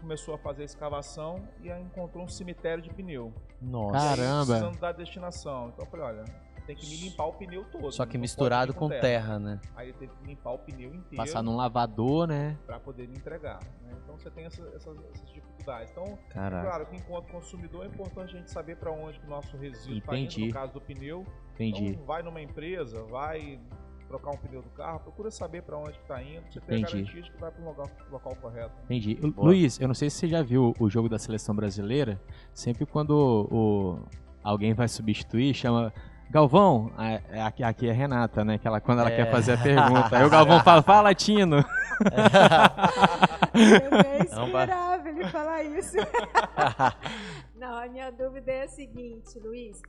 começou 0.01 0.35
a 0.35 0.39
fazer 0.39 0.63
a 0.63 0.65
escavação 0.65 1.49
e 1.63 1.71
encontrou 1.71 2.25
um 2.25 2.29
cemitério 2.29 2.83
de 2.83 2.91
pneu. 2.91 3.33
Nossa. 3.61 3.97
E 3.97 4.17
Caramba. 4.17 4.47
Precisando 4.47 4.79
da 4.79 4.93
destinação. 4.93 5.69
Então 5.69 5.85
eu 5.85 5.91
falei, 5.91 6.07
olha, 6.07 6.25
tem 6.67 6.75
que 6.77 6.87
me 6.89 6.97
limpar 6.97 7.27
o 7.27 7.33
pneu 7.35 7.65
todo. 7.71 7.93
Só 7.93 8.05
que 8.05 8.19
misturado 8.19 8.73
vir 8.73 8.79
com 8.79 8.89
terra, 8.89 9.39
né? 9.39 9.61
Aí 9.77 9.89
ele 9.89 9.99
teve 9.99 10.13
que 10.17 10.27
limpar 10.27 10.51
o 10.53 10.59
pneu 10.59 10.91
inteiro 10.95 11.17
Passar 11.17 11.43
num 11.43 11.57
lavador, 11.57 12.27
né? 12.27 12.57
para 12.67 12.79
poder 12.81 13.07
me 13.09 13.17
entregar. 13.17 13.61
né? 13.83 13.93
Então 14.03 14.19
você 14.19 14.31
tem 14.31 14.45
essa- 14.45 14.63
essas, 14.75 14.97
essas 15.15 15.33
dificuldades. 15.33 15.91
Então, 15.93 16.19
Caraca. 16.31 16.69
claro 16.69 16.87
que 16.87 16.97
enquanto 16.97 17.31
consumidor 17.31 17.85
é 17.85 17.89
importante 17.89 18.35
a 18.35 18.39
gente 18.39 18.51
saber 18.51 18.77
para 18.77 18.91
onde 18.91 19.19
que 19.21 19.27
o 19.27 19.31
nosso 19.31 19.57
resíduo 19.57 19.99
está 19.99 20.17
indo, 20.17 20.25
Entendi. 20.27 20.47
no 20.49 20.53
caso 20.55 20.73
do 20.73 20.81
pneu. 20.81 21.25
Entendi. 21.55 21.87
Então 21.89 22.05
vai 22.05 22.23
numa 22.23 22.41
empresa, 22.43 23.03
vai 23.05 23.61
trocar 24.09 24.31
um 24.31 24.37
pneu 24.37 24.63
do 24.63 24.71
carro, 24.71 25.01
procura 25.01 25.31
saber 25.33 25.63
para 25.63 25.77
onde 25.79 25.99
está 25.99 26.23
indo, 26.23 26.43
pra 26.43 26.51
você 26.53 26.59
a 26.59 26.63
Entendi. 26.63 26.83
garantia 26.93 27.23
de 27.23 27.31
que 27.33 27.39
vai 27.41 27.51
para 27.51 27.61
o 27.63 27.65
local, 27.65 27.87
local 28.11 28.37
correto. 28.37 28.73
Entendi. 28.85 29.15
Boa. 29.17 29.49
Luiz, 29.49 29.81
eu 29.81 29.89
não 29.89 29.95
sei 29.95 30.09
se 30.11 30.17
você 30.19 30.29
já 30.29 30.43
viu 30.43 30.73
o 30.79 30.89
jogo 30.89 31.09
da 31.09 31.19
seleção 31.19 31.55
brasileira. 31.57 32.21
Sempre 32.55 32.87
quando 32.87 33.11
o, 33.51 33.99
alguém 34.45 34.75
vai 34.75 34.89
substituir, 34.89 35.55
chama. 35.55 35.93
Galvão, 36.31 36.93
é- 36.99 37.23
é- 37.39 37.43
aqui, 37.43 37.63
aqui 37.63 37.89
é 37.89 37.93
Renata, 37.93 38.45
né? 38.45 38.59
Que 38.59 38.67
ela, 38.67 38.81
quando 38.81 39.01
ela 39.01 39.11
É. 39.11 39.17
quer 39.17 39.31
fazer 39.31 39.53
a 39.53 39.57
pergunta. 39.63 40.17
Aí 40.17 40.25
o 40.25 40.31
Galvão 40.31 40.61
fala, 40.63 40.83
fala, 40.83 41.15
Tino. 41.15 41.65
É 43.57 44.35
Não 44.35 44.51
vai- 44.53 44.65
inspirável 44.67 45.13
ele 45.17 45.29
falar 45.29 45.63
isso. 45.65 45.97
Não, 47.57 47.79
a 47.79 47.89
minha 47.89 48.11
dúvida 48.11 48.53
é 48.53 48.63
a 48.65 48.69
seguinte, 48.69 49.39
Luiz. 49.39 49.81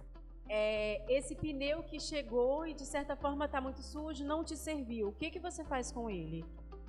É, 0.50 1.02
esse 1.14 1.36
pneu 1.36 1.84
que 1.84 2.00
chegou 2.00 2.66
e 2.66 2.74
de 2.74 2.86
certa 2.86 3.18
forma 3.18 3.44
está 3.46 3.60
muito 3.60 3.82
sujo, 3.82 4.24
não 4.24 4.44
te 4.46 4.56
serviu. 4.56 5.10
O 5.10 5.12
que, 5.12 5.30
que 5.30 5.40
você 5.40 5.66
faz 5.66 5.92
com 5.92 6.10
ele? 6.10 6.46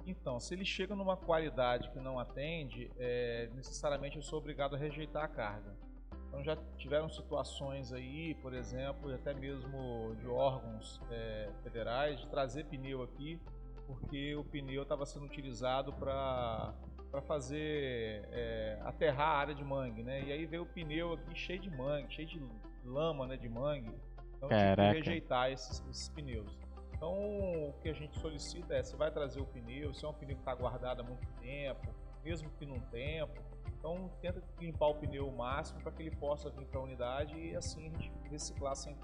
Então, 0.07 0.39
se 0.39 0.55
ele 0.55 0.65
chega 0.65 0.95
numa 0.95 1.17
qualidade 1.17 1.91
que 1.91 1.99
não 1.99 2.19
atende, 2.21 2.89
é, 2.99 3.49
necessariamente 3.57 4.17
eu 4.17 4.23
sou 4.23 4.39
obrigado 4.39 4.77
a 4.77 4.79
rejeitar 4.79 5.25
a 5.25 5.29
carga. 5.29 5.75
Então 6.29 6.45
já 6.45 6.57
tiveram 6.77 7.09
situações 7.09 7.93
aí, 7.93 8.35
por 8.37 8.55
exemplo, 8.55 9.13
até 9.13 9.33
mesmo 9.35 10.15
de 10.21 10.27
órgãos 10.27 11.01
é, 11.11 11.51
federais, 11.63 12.21
de 12.21 12.29
trazer 12.29 12.65
pneu 12.67 13.03
aqui, 13.03 13.41
porque 13.87 14.35
o 14.37 14.45
pneu 14.45 14.83
estava 14.83 15.05
sendo 15.07 15.25
utilizado 15.25 15.93
para 15.95 16.75
para 17.11 17.23
fazer 17.23 18.29
é, 18.31 18.79
aterrar 18.85 19.29
a 19.29 19.39
área 19.39 19.55
de 19.55 19.65
mangue, 19.65 20.03
né? 20.03 20.23
E 20.25 20.31
aí 20.31 20.45
veio 20.45 20.65
o 20.65 20.67
pneu 20.67 21.15
aqui 21.15 21.35
cheio 21.35 21.59
de 21.59 21.71
mangue, 21.71 22.13
cheio 22.13 22.29
de 22.29 22.39
lama, 22.85 23.27
né, 23.27 23.39
de 23.39 23.49
mangue. 23.49 23.95
Então 24.37 24.49
Caraca. 24.49 24.93
que 24.93 24.99
rejeitar 24.99 25.51
esses, 25.51 25.83
esses 25.89 26.09
pneus. 26.11 26.59
Então, 26.95 27.13
o 27.13 27.73
que 27.81 27.89
a 27.89 27.93
gente 27.93 28.19
solicita 28.19 28.75
é, 28.75 28.83
você 28.83 28.97
vai 28.97 29.11
trazer 29.11 29.41
o 29.41 29.47
pneu, 29.47 29.95
se 29.95 30.05
é 30.05 30.09
um 30.09 30.13
pneu 30.13 30.35
que 30.35 30.43
está 30.43 30.55
guardado 30.55 31.01
há 31.01 31.05
muito 31.05 31.27
tempo, 31.41 31.95
mesmo 32.25 32.51
que 32.59 32.67
num 32.67 32.81
tempo, 32.81 33.41
então 33.79 34.11
tenta 34.21 34.43
limpar 34.61 34.89
o 34.89 34.95
pneu 34.95 35.29
o 35.29 35.37
máximo 35.37 35.81
para 35.81 35.93
que 35.93 36.03
ele 36.03 36.17
possa 36.17 36.51
vir 36.51 36.67
para 36.67 36.81
a 36.81 36.83
unidade 36.83 37.39
e 37.39 37.55
assim 37.57 37.87
a 37.87 37.91
gente 37.91 38.13
reciclar 38.31 38.73
100% 38.75 38.95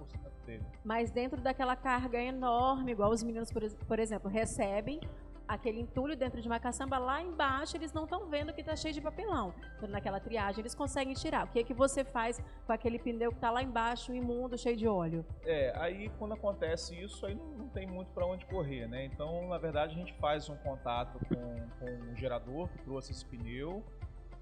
dele. 0.44 0.64
Mas 0.84 1.10
dentro 1.10 1.40
daquela 1.40 1.76
carga 1.76 2.20
enorme, 2.20 2.92
igual 2.92 3.10
os 3.10 3.22
meninos, 3.22 3.50
por, 3.52 3.62
ex- 3.62 3.74
por 3.74 3.98
exemplo, 3.98 4.28
recebem 4.30 5.00
aquele 5.46 5.78
entulho 5.78 6.16
dentro 6.16 6.40
de 6.40 6.48
uma 6.48 6.58
caçamba, 6.58 6.96
lá 6.96 7.20
embaixo 7.22 7.76
eles 7.76 7.92
não 7.92 8.04
estão 8.04 8.26
vendo 8.30 8.52
que 8.54 8.62
está 8.62 8.74
cheio 8.74 8.94
de 8.94 9.00
papelão. 9.00 9.54
Então, 9.76 9.86
naquela 9.90 10.18
triagem, 10.18 10.60
eles 10.62 10.74
conseguem 10.74 11.12
tirar. 11.12 11.44
O 11.44 11.48
que, 11.48 11.58
é 11.58 11.62
que 11.62 11.74
você 11.74 12.02
faz 12.02 12.42
com 12.66 12.72
aquele 12.72 12.98
pneu 12.98 13.30
que 13.30 13.36
está 13.36 13.50
lá 13.50 13.62
embaixo, 13.62 14.14
imundo, 14.14 14.56
cheio 14.56 14.74
de 14.76 14.88
óleo? 14.88 15.24
É, 15.44 15.70
aí 15.76 16.08
quando 16.18 16.32
acontece 16.32 16.98
isso, 16.98 17.26
aí 17.26 17.34
não, 17.34 17.44
não 17.58 17.68
tem 17.68 17.86
muito 17.86 18.10
para 18.12 18.24
onde 18.26 18.46
correr, 18.46 18.86
né? 18.88 19.04
Então, 19.04 19.46
na 19.48 19.58
verdade, 19.58 19.94
a 19.94 19.98
gente 19.98 20.14
faz 20.14 20.48
um 20.48 20.56
contato 20.56 21.18
com, 21.28 21.68
com 21.78 22.10
o 22.12 22.16
gerador 22.16 22.68
que 22.70 22.78
trouxe 22.78 23.12
esse 23.12 23.24
pneu, 23.26 23.84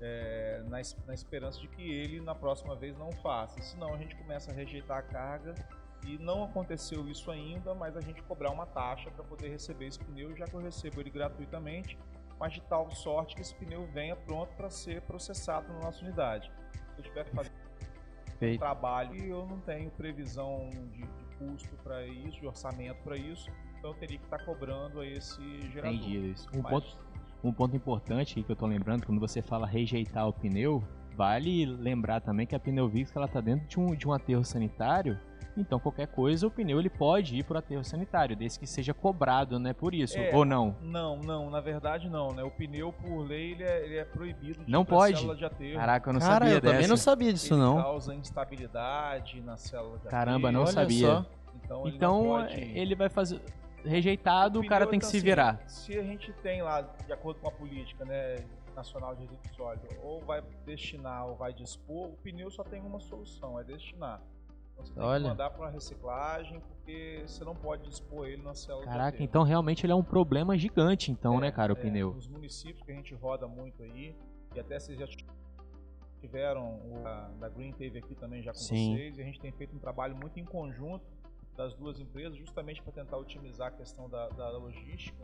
é, 0.02 0.62
na, 0.64 0.78
na 1.06 1.14
esperança 1.14 1.60
de 1.60 1.68
que 1.68 1.82
ele, 1.82 2.20
na 2.20 2.34
próxima 2.34 2.74
vez, 2.74 2.96
não 2.98 3.12
faça. 3.12 3.60
Senão, 3.62 3.94
a 3.94 3.96
gente 3.96 4.16
começa 4.16 4.50
a 4.50 4.54
rejeitar 4.54 4.98
a 4.98 5.02
carga 5.02 5.54
e 6.04 6.18
não 6.18 6.42
aconteceu 6.42 7.08
isso 7.08 7.30
ainda, 7.30 7.74
mas 7.74 7.96
a 7.96 8.00
gente 8.00 8.20
cobrar 8.24 8.50
uma 8.50 8.66
taxa 8.66 9.10
para 9.10 9.22
poder 9.22 9.48
receber 9.48 9.86
esse 9.86 10.00
pneu, 10.00 10.36
já 10.36 10.44
que 10.46 10.54
eu 10.54 10.60
recebo 10.60 11.00
ele 11.00 11.10
gratuitamente, 11.10 11.96
mas 12.38 12.52
de 12.52 12.60
tal 12.62 12.90
sorte 12.90 13.36
que 13.36 13.40
esse 13.40 13.54
pneu 13.54 13.86
venha 13.86 14.16
pronto 14.16 14.52
para 14.56 14.68
ser 14.68 15.00
processado 15.02 15.72
na 15.72 15.78
nossa 15.78 16.04
unidade. 16.04 16.50
Se 16.94 16.98
eu 16.98 17.04
tiver 17.04 17.24
que 17.24 17.30
fazer 17.30 17.52
Feito. 18.40 18.58
trabalho 18.58 19.14
e 19.14 19.28
eu 19.28 19.46
não 19.46 19.60
tenho 19.60 19.88
previsão 19.92 20.68
de, 20.90 21.02
de 21.02 21.36
custo 21.38 21.76
para 21.84 22.04
isso, 22.04 22.40
de 22.40 22.46
orçamento 22.46 23.00
para 23.04 23.16
isso, 23.16 23.48
então 23.78 23.90
eu 23.92 23.96
teria 23.96 24.18
que 24.18 24.24
estar 24.24 24.44
cobrando 24.44 24.98
a 24.98 25.06
esse 25.06 25.40
gerador. 25.70 25.94
Entendi, 25.94 26.18
Luiz. 26.18 26.48
Um 26.52 26.62
Mas- 26.62 26.72
ponto, 26.72 26.98
um 27.42 27.52
ponto 27.52 27.74
importante 27.76 28.38
aí 28.38 28.44
que 28.44 28.50
eu 28.52 28.56
tô 28.56 28.66
lembrando, 28.66 29.04
quando 29.06 29.20
você 29.20 29.42
fala 29.42 29.66
rejeitar 29.66 30.28
o 30.28 30.32
pneu, 30.32 30.82
vale 31.16 31.66
lembrar 31.66 32.20
também 32.20 32.46
que 32.46 32.54
a 32.54 32.60
Pneuvix 32.60 33.14
ela 33.14 33.28
tá 33.28 33.40
dentro 33.40 33.66
de 33.68 33.78
um, 33.80 33.94
de 33.94 34.06
um 34.08 34.12
aterro 34.12 34.44
sanitário, 34.44 35.18
então 35.54 35.78
qualquer 35.78 36.06
coisa 36.06 36.46
o 36.46 36.50
pneu 36.50 36.78
ele 36.80 36.88
pode 36.88 37.36
ir 37.36 37.44
pro 37.44 37.58
aterro 37.58 37.84
sanitário, 37.84 38.34
desde 38.34 38.58
que 38.58 38.66
seja 38.66 38.94
cobrado, 38.94 39.58
né, 39.58 39.74
por 39.74 39.92
isso, 39.94 40.16
É, 40.18 40.34
ou 40.34 40.44
não. 40.46 40.74
Não, 40.80 41.18
não, 41.18 41.50
na 41.50 41.60
verdade 41.60 42.08
não, 42.08 42.28
né? 42.28 42.42
O 42.42 42.50
pneu 42.50 42.90
por 42.92 43.18
lei 43.26 43.50
ele 43.52 43.62
é, 43.64 43.84
ele 43.84 43.96
é 43.98 44.04
proibido 44.04 44.64
de 44.64 44.70
Não 44.70 44.82
pode? 44.84 45.16
célula 45.18 45.36
de 45.36 45.44
aterro. 45.44 45.78
Caraca, 45.78 46.08
eu 46.08 46.12
não 46.14 46.20
Cara, 46.20 46.32
sabia 46.46 46.54
eu 46.54 46.60
também 46.62 46.76
dessa. 46.78 46.88
não 46.88 46.96
sabia 46.96 47.32
disso, 47.34 47.52
ele 47.52 47.60
não. 47.60 47.76
causa 47.82 48.14
instabilidade 48.14 49.40
na 49.42 49.56
célula 49.58 49.98
de 49.98 50.08
Caramba, 50.08 50.48
aterro. 50.48 50.52
não 50.52 50.60
Olha 50.62 50.72
sabia. 50.72 51.06
só. 51.06 51.26
Então, 51.62 51.80
ele, 51.86 51.90
não 51.90 51.96
Então 51.96 52.22
pode... 52.24 52.60
ele 52.78 52.94
vai 52.94 53.08
fazer 53.10 53.40
rejeitado, 53.84 54.58
o, 54.58 54.62
pneu, 54.62 54.70
cara 54.70 54.86
tem 54.86 54.98
que 54.98 55.04
então, 55.04 55.10
se 55.10 55.16
assim, 55.16 55.24
virar. 55.24 55.62
Se 55.68 55.98
a 55.98 56.02
gente 56.02 56.32
tem 56.34 56.62
lá, 56.62 56.80
de 56.80 57.12
acordo 57.12 57.40
com 57.40 57.48
a 57.48 57.52
política 57.52 58.04
né, 58.04 58.44
nacional 58.74 59.14
de 59.14 59.22
resíduos 59.22 59.54
sólidos, 59.54 59.88
ou 60.02 60.20
vai 60.20 60.42
destinar 60.64 61.26
ou 61.26 61.36
vai 61.36 61.52
dispor, 61.52 62.08
o 62.08 62.16
pneu 62.16 62.50
só 62.50 62.62
tem 62.64 62.80
uma 62.80 63.00
solução, 63.00 63.58
é 63.58 63.64
destinar. 63.64 64.20
Então 64.72 64.86
você 64.86 64.94
tem 64.94 65.02
Olha. 65.02 65.22
que 65.22 65.28
mandar 65.28 65.50
para 65.50 65.60
uma 65.60 65.70
reciclagem, 65.70 66.60
porque 66.60 67.22
você 67.26 67.44
não 67.44 67.54
pode 67.54 67.88
dispor 67.88 68.26
ele 68.26 68.42
na 68.42 68.54
célula 68.54 68.84
de 68.84 68.90
Caraca, 68.90 69.22
então 69.22 69.42
realmente 69.42 69.84
ele 69.84 69.92
é 69.92 69.96
um 69.96 70.02
problema 70.02 70.56
gigante, 70.56 71.10
então, 71.12 71.38
né, 71.38 71.50
cara, 71.50 71.72
o 71.72 71.76
É, 71.76 71.80
pneu. 71.80 72.14
Nos 72.14 72.28
municípios 72.28 72.82
que 72.82 72.90
a 72.90 72.94
gente 72.94 73.14
roda 73.14 73.46
muito 73.46 73.82
aí, 73.82 74.16
e 74.54 74.60
até 74.60 74.78
vocês 74.78 74.98
já 74.98 75.06
tiveram, 76.20 76.80
o 76.84 77.06
a, 77.06 77.30
da 77.40 77.48
Green 77.48 77.72
teve 77.72 77.98
aqui 77.98 78.14
também 78.14 78.42
já 78.42 78.52
com 78.52 78.58
Sim. 78.58 78.94
vocês, 78.94 79.18
e 79.18 79.20
a 79.20 79.24
gente 79.24 79.40
tem 79.40 79.52
feito 79.52 79.74
um 79.74 79.78
trabalho 79.78 80.16
muito 80.16 80.38
em 80.38 80.44
conjunto 80.44 81.04
das 81.56 81.74
duas 81.74 82.00
empresas, 82.00 82.36
justamente 82.36 82.82
para 82.82 82.92
tentar 82.92 83.16
otimizar 83.18 83.68
a 83.68 83.70
questão 83.70 84.08
da, 84.08 84.28
da 84.30 84.50
logística. 84.50 85.22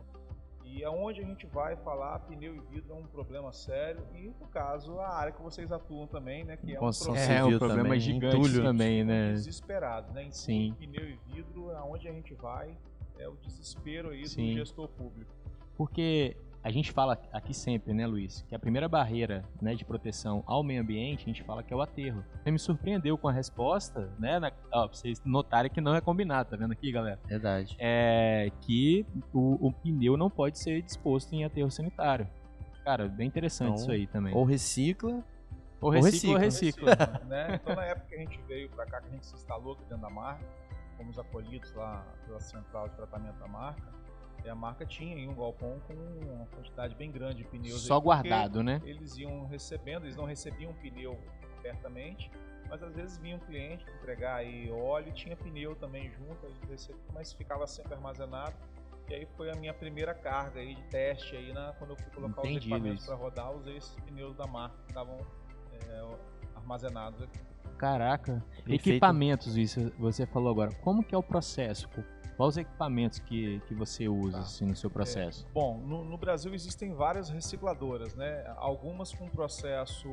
E 0.63 0.83
aonde 0.83 1.21
a 1.21 1.25
gente 1.25 1.47
vai 1.47 1.75
falar, 1.77 2.19
pneu 2.19 2.55
e 2.55 2.59
vidro 2.71 2.93
é 2.93 2.95
um 2.95 3.05
problema 3.07 3.51
sério, 3.51 4.05
e 4.13 4.27
no 4.39 4.47
caso, 4.47 4.99
a 4.99 5.09
área 5.09 5.31
que 5.33 5.41
vocês 5.41 5.71
atuam 5.71 6.05
também, 6.05 6.43
né, 6.43 6.57
que 6.57 6.73
é 6.73 6.77
um 6.77 6.79
Construção 6.79 7.15
problema 7.15 7.33
É, 7.33 7.43
um 7.43 7.57
problema 7.57 7.83
também, 7.83 7.99
gigante 7.99 8.37
entulho. 8.37 8.63
também, 8.63 9.03
né? 9.03 9.33
desesperado, 9.33 10.13
né? 10.13 10.25
Em 10.25 10.31
Sim. 10.31 10.75
pneu 10.77 11.09
e 11.09 11.19
vidro, 11.33 11.71
aonde 11.75 12.07
a 12.07 12.11
gente 12.11 12.35
vai, 12.35 12.77
é 13.17 13.27
o 13.27 13.35
desespero 13.37 14.09
aí 14.09 14.27
Sim. 14.27 14.51
do 14.51 14.59
gestor 14.59 14.87
público. 14.89 15.33
Porque 15.75 16.37
a 16.63 16.71
gente 16.71 16.91
fala 16.91 17.17
aqui 17.31 17.53
sempre, 17.53 17.93
né, 17.93 18.05
Luiz, 18.05 18.45
que 18.47 18.53
a 18.53 18.59
primeira 18.59 18.87
barreira 18.87 19.45
né, 19.61 19.75
de 19.75 19.85
proteção 19.85 20.43
ao 20.45 20.61
meio 20.61 20.81
ambiente, 20.81 21.23
a 21.23 21.25
gente 21.25 21.43
fala 21.43 21.63
que 21.63 21.73
é 21.73 21.75
o 21.75 21.81
aterro. 21.81 22.23
Você 22.43 22.51
me 22.51 22.59
surpreendeu 22.59 23.17
com 23.17 23.27
a 23.27 23.31
resposta, 23.31 24.09
né? 24.19 24.39
Na, 24.39 24.51
ó, 24.71 24.87
pra 24.87 24.97
vocês 24.97 25.21
notarem 25.23 25.71
que 25.71 25.79
não 25.79 25.95
é 25.95 26.01
combinado, 26.01 26.49
tá 26.49 26.57
vendo 26.57 26.71
aqui, 26.71 26.91
galera? 26.91 27.19
Verdade. 27.25 27.75
É 27.79 28.51
que 28.61 29.05
o, 29.33 29.67
o 29.67 29.71
pneu 29.71 30.17
não 30.17 30.29
pode 30.29 30.59
ser 30.59 30.81
disposto 30.81 31.33
em 31.33 31.45
aterro 31.45 31.71
sanitário. 31.71 32.27
Cara, 32.83 33.07
bem 33.07 33.27
interessante 33.27 33.69
Então, 33.69 33.81
isso 33.81 33.91
aí 33.91 34.07
também. 34.07 34.35
Ou 34.35 34.43
recicla. 34.43 35.11
Ou 35.11 35.23
ou 35.81 35.89
recicla, 35.91 36.33
ou 36.33 36.37
recicla. 36.37 36.89
recicla. 36.89 37.21
né? 37.29 37.55
Então, 37.55 37.75
na 37.75 37.85
época 37.85 38.07
que 38.09 38.15
a 38.15 38.19
gente 38.19 38.39
veio 38.47 38.69
para 38.69 38.85
cá, 38.85 38.99
que 38.99 39.07
a 39.07 39.11
gente 39.11 39.25
se 39.25 39.35
instalou 39.35 39.73
aqui 39.73 39.83
dentro 39.83 40.01
da 40.01 40.09
marca, 40.09 40.43
fomos 40.97 41.17
acolhidos 41.17 41.73
lá 41.73 42.05
pela 42.25 42.39
central 42.41 42.89
de 42.89 42.95
tratamento 42.95 43.39
da 43.39 43.47
marca, 43.47 43.98
a 44.47 44.55
marca 44.55 44.85
tinha 44.85 45.15
aí 45.15 45.27
um 45.27 45.35
galpão 45.35 45.79
com 45.87 45.93
uma 45.93 46.45
quantidade 46.47 46.95
bem 46.95 47.11
grande 47.11 47.37
de 47.37 47.43
pneus. 47.43 47.81
Só 47.81 47.95
aí, 47.95 48.01
guardado, 48.01 48.63
né? 48.63 48.81
Eles 48.85 49.17
iam 49.17 49.45
recebendo, 49.47 50.05
eles 50.05 50.15
não 50.15 50.25
recebiam 50.25 50.73
pneu 50.73 51.19
abertamente, 51.57 52.31
mas 52.69 52.81
às 52.83 52.95
vezes 52.95 53.17
vinha 53.17 53.35
um 53.35 53.39
cliente 53.39 53.85
entregar 53.99 54.35
aí 54.35 54.71
óleo 54.71 55.09
e 55.09 55.13
tinha 55.13 55.35
pneu 55.35 55.75
também 55.75 56.09
junto, 56.11 56.45
eles 56.45 56.59
recebiam, 56.69 57.03
mas 57.13 57.33
ficava 57.33 57.65
sempre 57.67 57.93
armazenado. 57.93 58.53
E 59.09 59.15
aí 59.15 59.27
foi 59.35 59.49
a 59.49 59.55
minha 59.55 59.73
primeira 59.73 60.13
carga 60.13 60.59
aí 60.59 60.75
de 60.75 60.83
teste 60.83 61.35
aí 61.35 61.51
na, 61.51 61.73
quando 61.73 61.91
eu 61.91 61.97
fui 61.97 62.11
colocar 62.11 62.41
Entendi, 62.41 62.59
os 62.59 62.65
equipamentos 62.65 63.05
para 63.07 63.15
rodar, 63.15 63.51
usei 63.51 63.77
esses 63.77 63.95
pneus 64.01 64.35
da 64.35 64.45
marca 64.45 64.77
que 64.83 64.89
estavam 64.89 65.17
é, 65.89 66.17
armazenados 66.55 67.21
aqui. 67.23 67.39
Caraca. 67.79 68.43
Bem 68.65 68.75
equipamentos, 68.75 69.57
isso 69.57 69.91
você 69.97 70.27
falou 70.27 70.51
agora. 70.51 70.71
Como 70.81 71.03
que 71.03 71.15
é 71.15 71.17
o 71.17 71.23
processo? 71.23 71.89
Quais 72.39 72.53
os 72.53 72.57
equipamentos 72.57 73.19
que, 73.19 73.59
que 73.67 73.73
você 73.73 74.07
usa 74.07 74.37
Tá. 74.37 74.43
assim, 74.43 74.65
no 74.65 74.73
seu 74.73 74.89
processo? 74.89 75.45
Bom, 75.53 75.77
no, 75.77 76.05
no 76.05 76.17
Brasil 76.17 76.53
existem 76.53 76.93
várias 76.93 77.27
recicladoras, 77.27 78.15
né? 78.15 78.45
Algumas 78.55 79.11
com 79.11 79.27
processo 79.27 80.07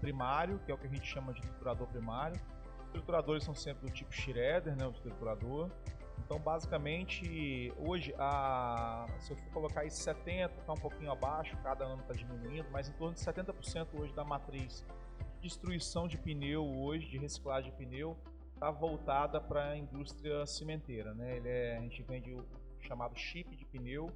primário, 0.00 0.58
que 0.66 0.72
é 0.72 0.74
o 0.74 0.76
que 0.76 0.88
a 0.88 0.90
gente 0.90 1.06
chama 1.06 1.32
de 1.32 1.40
triturador 1.40 1.86
primário. 1.86 2.40
Os 2.86 2.90
trituradores 2.90 3.44
são 3.44 3.54
sempre 3.54 3.86
do 3.86 3.92
tipo 3.92 4.12
Schroeder, 4.12 4.74
né? 4.74 4.88
O 4.88 4.92
triturador. 4.92 5.70
Então, 6.18 6.40
basicamente, 6.40 7.72
hoje, 7.78 8.12
a, 8.18 9.06
se 9.20 9.30
eu 9.30 9.36
for 9.36 9.52
colocar 9.52 9.82
aí 9.82 9.90
70, 9.92 10.52
está 10.58 10.72
um 10.72 10.76
pouquinho 10.76 11.12
abaixo, 11.12 11.56
cada 11.62 11.84
ano 11.84 12.02
está 12.02 12.12
diminuindo, 12.12 12.68
mas 12.72 12.88
em 12.88 12.92
torno 12.94 13.14
de 13.14 13.20
70% 13.20 13.86
hoje 14.00 14.12
da 14.14 14.24
matriz 14.24 14.84
de 15.36 15.42
destruição 15.42 16.08
de 16.08 16.18
pneu 16.18 16.66
hoje, 16.66 17.06
de 17.06 17.18
reciclagem 17.18 17.70
de 17.70 17.76
pneu, 17.76 18.16
está 18.58 18.70
voltada 18.72 19.40
para 19.40 19.70
a 19.70 19.76
indústria 19.76 20.44
cimenteira. 20.44 21.14
Né? 21.14 21.36
Ele 21.36 21.48
é, 21.48 21.76
a 21.78 21.80
gente 21.80 22.02
vende 22.02 22.34
o 22.34 22.44
chamado 22.80 23.16
chip 23.16 23.56
de 23.56 23.64
pneu, 23.64 24.10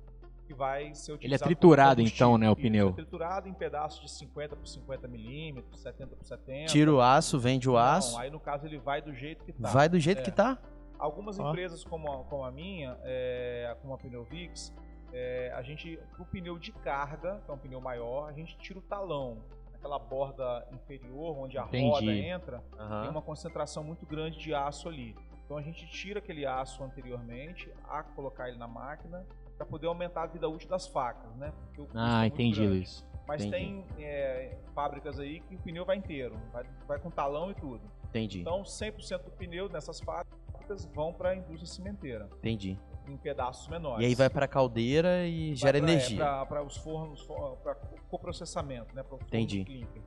que 0.44 0.52
vai 0.52 0.92
ser 0.94 1.12
utilizado 1.12 1.24
Ele 1.24 1.34
é 1.34 1.38
triturado 1.38 2.02
então, 2.02 2.36
né, 2.36 2.50
o 2.50 2.56
pneu? 2.56 2.90
É 2.90 2.92
triturado 2.92 3.48
em 3.48 3.54
pedaços 3.54 4.00
de 4.00 4.10
50 4.10 4.56
por 4.56 4.66
50 4.66 5.06
milímetros, 5.06 5.80
70 5.80 6.16
por 6.16 6.24
70. 6.24 6.72
Tira 6.72 6.92
o 6.92 7.00
aço, 7.00 7.38
vende 7.38 7.68
o 7.68 7.74
Não, 7.74 7.78
aço, 7.78 8.18
aí 8.18 8.30
no 8.30 8.40
caso 8.40 8.66
ele 8.66 8.78
vai 8.78 9.00
do 9.00 9.14
jeito 9.14 9.44
que 9.44 9.52
tá. 9.52 9.70
vai 9.70 9.88
do 9.88 9.98
jeito 9.98 10.18
É. 10.18 10.22
que 10.22 10.32
tá. 10.32 10.58
Algumas 10.98 11.38
Ó. 11.38 11.48
empresas 11.48 11.84
como 11.84 12.10
a, 12.10 12.24
como 12.24 12.44
a 12.44 12.50
minha, 12.50 12.96
é, 13.02 13.76
como 13.80 13.94
a 13.94 13.98
Pneuvix, 13.98 14.72
é, 15.12 15.52
a 15.54 15.62
gente, 15.62 15.98
pro 16.12 16.24
pneu 16.24 16.58
de 16.58 16.72
carga, 16.72 17.40
que 17.44 17.50
é 17.50 17.54
um 17.54 17.58
pneu 17.58 17.80
maior, 17.80 18.28
a 18.28 18.32
gente 18.32 18.56
tira 18.58 18.78
o 18.78 18.82
talão. 18.82 19.38
Aquela 19.82 19.98
borda 19.98 20.64
inferior, 20.70 21.36
onde 21.36 21.58
a 21.58 21.62
Entendi. 21.64 21.88
roda 21.90 22.12
entra, 22.12 22.58
tem 22.70 22.78
Aham. 22.86 23.10
uma 23.10 23.20
concentração 23.20 23.82
muito 23.82 24.06
grande 24.06 24.38
de 24.38 24.54
aço 24.54 24.88
ali. 24.88 25.12
Então 25.44 25.56
a 25.56 25.62
gente 25.62 25.84
tira 25.88 26.20
aquele 26.20 26.46
aço 26.46 26.84
anteriormente, 26.84 27.68
a 27.88 28.00
colocar 28.04 28.48
ele 28.48 28.56
na 28.58 28.68
máquina, 28.68 29.26
para 29.56 29.66
poder 29.66 29.88
aumentar 29.88 30.22
a 30.22 30.26
vida 30.26 30.48
útil 30.48 30.68
das 30.68 30.86
facas, 30.86 31.34
né? 31.34 31.52
É 31.76 31.82
Ah, 31.96 32.20
muito 32.20 32.34
entendi. 32.34 32.64
Luiz. 32.64 33.04
Mas 33.26 33.44
Entendi. 33.44 33.82
tem 33.96 34.04
é, 34.04 34.56
fábricas 34.72 35.18
aí 35.18 35.40
que 35.40 35.56
o 35.56 35.58
pneu 35.58 35.84
vai 35.84 35.96
inteiro, 35.96 36.36
vai, 36.52 36.64
vai 36.86 36.98
com 37.00 37.10
talão 37.10 37.50
e 37.50 37.54
tudo. 37.54 37.82
Entendi, 38.04 38.40
Então 38.40 38.62
100% 38.62 39.24
do 39.24 39.30
pneu 39.32 39.68
nessas 39.68 40.00
fábricas 40.00 40.84
vão 40.94 41.12
para 41.12 41.30
a 41.30 41.34
indústria 41.36 41.66
cimenteira, 41.66 42.28
entendi. 42.38 42.78
em 43.08 43.16
pedaços 43.16 43.66
menores. 43.68 44.00
E 44.02 44.06
aí 44.06 44.14
vai 44.14 44.28
pra 44.30 44.46
caldeira 44.46 45.26
e 45.26 45.54
gera 45.56 45.78
energia. 45.78 46.18
Para 46.46 46.62
os 46.62 46.76
fornos, 46.76 47.24
para 47.62 47.74
coprocessamento, 48.12 48.94
né? 48.94 49.02
Para 49.02 49.16
Entendi. 49.16 49.64
clinker. 49.64 50.02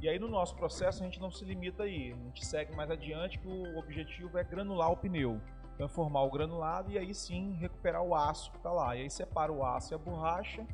E 0.00 0.08
aí 0.08 0.18
no 0.18 0.28
nosso 0.28 0.56
processo 0.56 1.02
a 1.02 1.04
gente 1.06 1.20
não 1.20 1.30
se 1.30 1.44
limita 1.44 1.82
aí, 1.82 2.12
a 2.12 2.16
gente 2.16 2.44
segue 2.44 2.74
mais 2.74 2.90
adiante 2.90 3.38
que 3.38 3.46
o 3.46 3.78
objetivo 3.78 4.38
é 4.38 4.44
granular 4.44 4.90
o 4.90 4.96
pneu. 4.96 5.40
Então 5.74 5.84
é 5.84 5.88
formar 5.88 6.22
o 6.22 6.30
granulado 6.30 6.90
e 6.90 6.98
aí 6.98 7.14
sim 7.14 7.52
recuperar 7.60 8.02
o 8.02 8.14
aço 8.14 8.50
que 8.50 8.56
está 8.56 8.72
lá. 8.72 8.96
E 8.96 9.02
aí 9.02 9.10
separa 9.10 9.52
o 9.52 9.62
aço 9.64 9.92
e 9.92 9.94
a 9.94 9.98
borracha. 9.98 10.66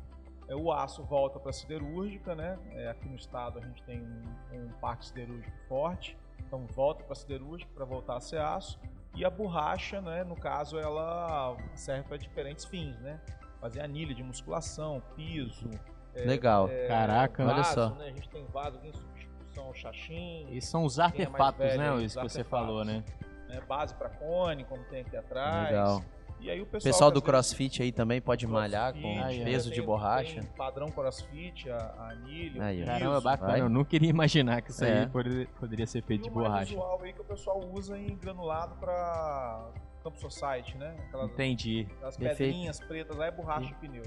É, 0.47 0.55
o 0.55 0.71
aço 0.71 1.03
volta 1.03 1.39
para 1.39 1.49
a 1.49 1.53
siderúrgica, 1.53 2.33
né? 2.33 2.57
É, 2.71 2.89
aqui 2.89 3.09
no 3.09 3.15
estado 3.15 3.59
a 3.59 3.61
gente 3.61 3.83
tem 3.83 4.01
um, 4.01 4.23
um 4.53 4.69
parque 4.79 5.05
siderúrgico 5.05 5.57
forte, 5.67 6.17
então 6.39 6.65
volta 6.67 7.03
para 7.03 7.13
a 7.13 7.15
siderúrgica 7.15 7.71
para 7.73 7.85
voltar 7.85 8.17
a 8.17 8.21
ser 8.21 8.39
aço. 8.39 8.79
E 9.15 9.23
a 9.23 9.29
borracha, 9.29 10.01
né, 10.01 10.23
no 10.23 10.35
caso, 10.35 10.77
ela 10.77 11.55
serve 11.75 12.07
para 12.07 12.17
diferentes 12.17 12.65
fins, 12.65 12.97
né? 12.99 13.21
Fazer 13.61 13.81
anilha 13.81 14.13
de 14.13 14.23
musculação, 14.23 15.01
piso. 15.15 15.69
É, 16.15 16.25
Legal. 16.25 16.67
é, 16.69 16.87
Caraca, 16.87 17.43
olha 17.43 17.55
vaso, 17.55 17.73
só. 17.73 17.89
Né? 17.91 18.05
A 18.05 18.09
gente 18.11 18.29
tem 18.29 18.45
vaso 18.47 18.79
em 18.83 18.91
substituição 18.93 19.65
ao 19.65 19.73
xaxim, 19.73 20.47
Esses 20.51 20.69
são 20.69 20.83
os 20.83 20.99
é 20.99 21.03
artefatos, 21.03 21.59
velho 21.59 21.77
né, 21.79 21.91
os 21.91 22.15
que 22.15 22.21
você 22.21 22.43
falou, 22.43 22.83
né? 22.85 23.03
né? 23.49 23.61
base 23.67 23.93
para 23.95 24.09
cone, 24.09 24.63
como 24.65 24.83
tem 24.85 25.01
aqui 25.01 25.15
atrás. 25.17 25.67
Legal. 25.69 26.01
E 26.39 26.49
aí 26.49 26.59
o 26.59 26.65
pessoal, 26.65 26.91
pessoal 26.91 27.11
do 27.11 27.21
crossfit 27.21 27.81
aí 27.81 27.89
também 27.93 28.19
pode 28.19 28.45
malhar 28.45 28.91
com 28.91 28.99
Crossfit, 28.99 29.23
Aí, 29.23 29.41
ó. 29.41 29.45
peso 29.45 29.69
tem- 29.69 29.79
de 29.79 29.85
borracha. 29.85 30.41
tem 30.41 30.49
padrão 30.57 30.91
crossfit, 30.91 31.69
a, 31.69 31.77
a 31.77 32.09
anilha, 32.09 32.65
Aí, 32.65 32.83
Caramba, 32.83 33.21
bacana. 33.21 33.51
vai. 33.53 33.61
Eu 33.61 33.69
não 33.69 33.85
queria 33.85 34.09
imaginar 34.09 34.61
que 34.61 34.71
isso 34.71 34.83
É. 34.83 35.01
aí 35.01 35.07
poderia, 35.07 35.47
poderia 35.57 35.87
ser 35.87 36.01
feito 36.03 36.21
E 36.21 36.23
de 36.25 36.29
borracha. 36.29 36.73
usual 36.73 36.99
aí 37.01 37.13
que 37.13 37.21
o 37.21 37.23
pessoal 37.23 37.61
usa 37.73 37.97
em 37.97 38.17
granulado 38.17 38.75
para 38.75 39.69
Campo 40.03 40.19
Society, 40.19 40.77
né? 40.77 40.93
Aquelas, 41.07 41.31
Entendi. 41.31 41.87
aquelas 41.95 42.17
Perfeito. 42.17 42.37
pedrinhas 42.51 42.79
pretas 42.81 43.15
lá 43.15 43.25
é 43.27 43.31
borracha 43.31 43.67
de 43.67 43.75
pneu. 43.75 44.03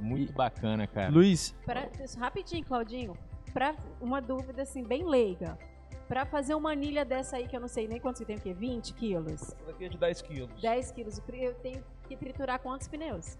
Muito 0.00 0.32
bacana, 0.32 0.86
cara. 0.86 1.10
Luiz, 1.10 1.54
Pra- 1.64 1.88
rapidinho, 2.18 2.64
Claudinho, 2.64 3.16
para 3.52 3.74
uma 4.00 4.20
dúvida 4.20 4.62
assim, 4.62 4.82
bem 4.82 5.04
leiga. 5.04 5.58
Pra 6.06 6.24
fazer 6.24 6.54
uma 6.54 6.70
anilha 6.72 7.04
dessa 7.04 7.36
aí, 7.36 7.46
que 7.46 7.54
eu 7.54 7.60
não 7.60 7.68
sei 7.68 7.86
nem 7.86 8.00
quantos 8.00 8.20
que 8.20 8.24
tem, 8.26 8.36
o 8.36 8.40
quê? 8.40 8.54
20 8.54 8.94
quilos? 8.94 9.42
Essa 9.42 9.56
daqui 9.66 9.84
é 9.84 9.88
de 9.88 9.98
10 9.98 10.22
quilos. 10.22 10.62
10 10.62 10.90
quilos. 10.92 11.20
Eu 11.30 11.54
tenho 11.56 11.84
que 12.08 12.16
triturar 12.16 12.58
quantos 12.60 12.88
pneus? 12.88 13.36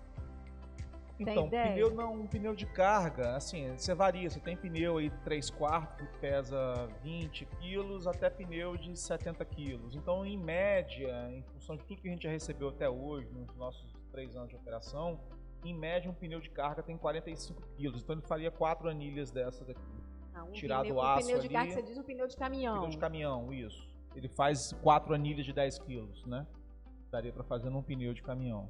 Então, 1.21 1.49
pneu 1.49 1.93
não, 1.95 2.13
um 2.15 2.27
pneu 2.29 2.55
de 2.55 2.65
carga, 2.67 3.35
assim, 3.35 3.75
você 3.77 3.93
varia. 3.93 4.31
Você 4.31 4.39
tem 4.39 4.57
pneu 4.57 4.99
aí 4.99 5.09
de 5.11 5.17
3 5.21 5.51
quartos 5.51 5.97
que 6.07 6.19
pesa 6.19 6.89
20 7.03 7.45
quilos 7.59 8.07
até 8.07 8.31
pneu 8.31 8.77
de 8.77 8.95
70 8.97 9.45
quilos. 9.45 9.97
Então, 9.97 10.25
em 10.25 10.37
média, 10.39 11.29
em 11.33 11.43
função 11.55 11.77
de 11.77 11.85
tudo 11.85 12.01
que 12.01 12.09
a 12.09 12.13
gente 12.13 12.23
já 12.23 12.31
recebeu 12.31 12.69
até 12.69 12.89
hoje, 12.89 13.29
nos 13.33 13.53
nossos 13.57 13.93
3 14.13 14.37
anos 14.37 14.51
de 14.51 14.55
operação, 14.57 15.19
em 15.71 15.75
média 15.75 16.11
um 16.11 16.15
pneu 16.15 16.41
de 16.41 16.51
carga 16.51 16.83
tem 16.83 16.97
45 16.97 17.61
quilos. 17.77 18.03
Então, 18.03 18.15
ele 18.15 18.27
faria 18.27 18.51
quatro 18.51 18.89
anilhas 18.89 19.31
dessas 19.31 19.67
daqui. 19.67 19.81
Ah, 20.35 20.45
um 20.45 20.53
Tirado 20.53 20.83
pneu, 20.83 20.97
o 20.97 20.99
um 20.99 21.03
aço 21.03 21.27
pneu 21.27 21.39
de 21.41 21.47
ali. 21.47 21.55
carga, 21.55 21.73
você 21.73 21.83
diz 21.83 21.99
um 21.99 22.03
pneu 22.03 22.27
de 22.27 22.37
caminhão. 22.37 22.77
Pneu 22.77 22.91
de 22.91 22.99
caminhão, 22.99 23.53
isso. 23.53 23.89
Ele 24.15 24.29
faz 24.29 24.73
quatro 24.83 25.15
anilhas 25.15 25.45
de 25.45 25.53
10 25.53 25.79
quilos, 25.81 26.25
né? 26.27 26.47
Daria 27.11 27.33
para 27.33 27.45
fazer 27.45 27.71
num 27.71 27.83
pneu 27.83 28.13
de 28.13 28.23
caminhão. 28.23 28.69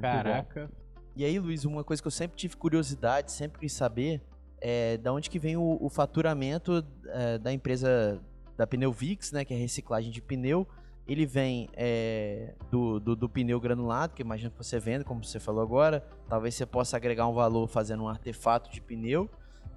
Caraca. 0.00 0.70
e 1.14 1.24
aí, 1.24 1.38
Luiz, 1.38 1.64
uma 1.64 1.84
coisa 1.84 2.02
que 2.02 2.06
eu 2.06 2.12
sempre 2.12 2.36
tive 2.36 2.56
curiosidade, 2.56 3.32
sempre 3.32 3.60
quis 3.60 3.72
saber, 3.72 4.22
é 4.60 4.96
da 4.96 5.12
onde 5.12 5.28
que 5.28 5.38
vem 5.38 5.56
o, 5.56 5.78
o 5.80 5.90
faturamento 5.90 6.84
é, 7.06 7.38
da 7.38 7.52
empresa 7.52 8.22
da 8.56 8.66
Pneuvix, 8.66 9.32
né, 9.32 9.44
que 9.44 9.52
é 9.52 9.56
reciclagem 9.56 10.10
de 10.10 10.22
pneu. 10.22 10.66
Ele 11.06 11.26
vem 11.26 11.68
é, 11.74 12.54
do, 12.70 13.00
do, 13.00 13.16
do 13.16 13.28
pneu 13.28 13.60
granulado, 13.60 14.14
que 14.14 14.22
imagino 14.22 14.50
que 14.50 14.58
você 14.58 14.78
vende, 14.78 15.04
como 15.04 15.24
você 15.24 15.40
falou 15.40 15.62
agora. 15.62 16.04
Talvez 16.28 16.54
você 16.54 16.64
possa 16.64 16.96
agregar 16.96 17.26
um 17.26 17.34
valor 17.34 17.66
fazendo 17.66 18.04
um 18.04 18.08
artefato 18.08 18.70
de 18.70 18.80
pneu. 18.80 19.28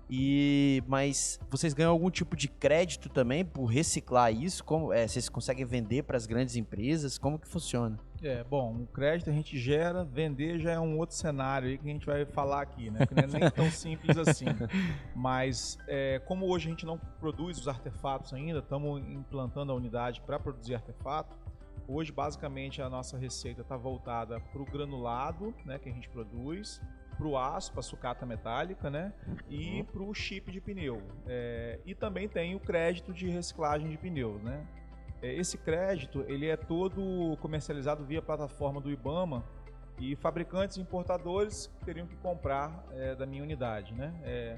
E 0.10 0.84
mas 0.88 1.40
vocês 1.50 1.74
ganham 1.74 1.92
algum 1.92 2.12
tipo 2.12 2.36
de 2.36 2.48
crédito 2.48 3.10
também 3.10 3.44
por 3.44 3.66
reciclar 3.66 4.32
isso? 4.32 4.64
Como 4.64 4.94
é, 4.94 5.08
vocês 5.08 5.28
conseguem 5.28 5.66
vender 5.66 6.04
para 6.04 6.16
as 6.16 6.28
grandes 6.28 6.56
empresas? 6.56 7.18
Como 7.18 7.40
que 7.40 7.48
funciona? 7.48 7.98
É, 8.24 8.44
bom, 8.44 8.74
o 8.82 8.88
crédito 8.88 9.30
a 9.30 9.34
gente 9.34 9.58
gera, 9.58 10.04
vender 10.04 10.60
já 10.60 10.72
é 10.72 10.80
um 10.80 10.98
outro 10.98 11.16
cenário 11.16 11.68
aí 11.68 11.78
que 11.78 11.88
a 11.88 11.92
gente 11.92 12.06
vai 12.06 12.26
falar 12.26 12.62
aqui, 12.62 12.90
né? 12.90 13.06
Que 13.06 13.14
não 13.14 13.24
é 13.24 13.28
nem 13.28 13.52
tão 13.52 13.70
simples 13.70 14.18
assim. 14.18 14.46
Mas 15.16 15.78
é, 15.88 16.20
como 16.26 16.48
hoje 16.48 16.68
a 16.68 16.72
gente 16.72 16.86
não 16.86 16.98
produz 17.20 17.60
os 17.60 17.68
artefatos 17.68 18.34
ainda, 18.34 18.60
estamos 18.60 19.02
implantando 19.02 19.72
a 19.72 19.76
unidade 19.76 20.22
para 20.22 20.40
produzir 20.40 20.76
artefato. 20.76 21.36
Hoje, 21.88 22.12
basicamente, 22.12 22.82
a 22.82 22.90
nossa 22.90 23.18
receita 23.18 23.62
está 23.62 23.78
voltada 23.78 24.40
para 24.40 24.62
o 24.62 24.66
granulado, 24.66 25.54
né, 25.64 25.78
que 25.78 25.88
a 25.88 25.92
gente 25.92 26.10
produz, 26.10 26.82
para 27.16 27.28
o 27.28 27.38
aço, 27.38 27.72
para 27.72 27.82
a 27.82 27.84
sucata 27.84 28.26
metálica, 28.26 28.90
né, 28.90 29.14
e 29.48 29.84
para 29.84 30.02
o 30.02 30.12
chip 30.14 30.52
de 30.52 30.60
pneu. 30.60 31.02
É, 31.28 31.80
e 31.86 31.94
também 31.94 32.28
tem 32.28 32.56
o 32.56 32.60
crédito 32.60 33.14
de 33.14 33.30
reciclagem 33.30 33.88
de 33.88 33.98
pneus, 33.98 34.42
né. 34.42 34.66
É, 35.26 35.34
Esse 35.34 35.58
crédito 35.58 36.24
ele 36.28 36.48
é 36.48 36.56
todo 36.58 37.38
comercializado 37.42 38.04
via 38.04 38.22
plataforma 38.22 38.80
do 38.80 38.92
IBAMA 38.92 39.44
e 40.00 40.16
fabricantes 40.16 40.78
e 40.78 40.82
importadores 40.82 41.72
teriam 41.86 42.06
que 42.06 42.16
comprar 42.18 42.86
é, 42.92 43.16
da 43.16 43.26
minha 43.26 43.42
unidade, 43.42 43.94
né? 43.94 44.14
É, 44.24 44.58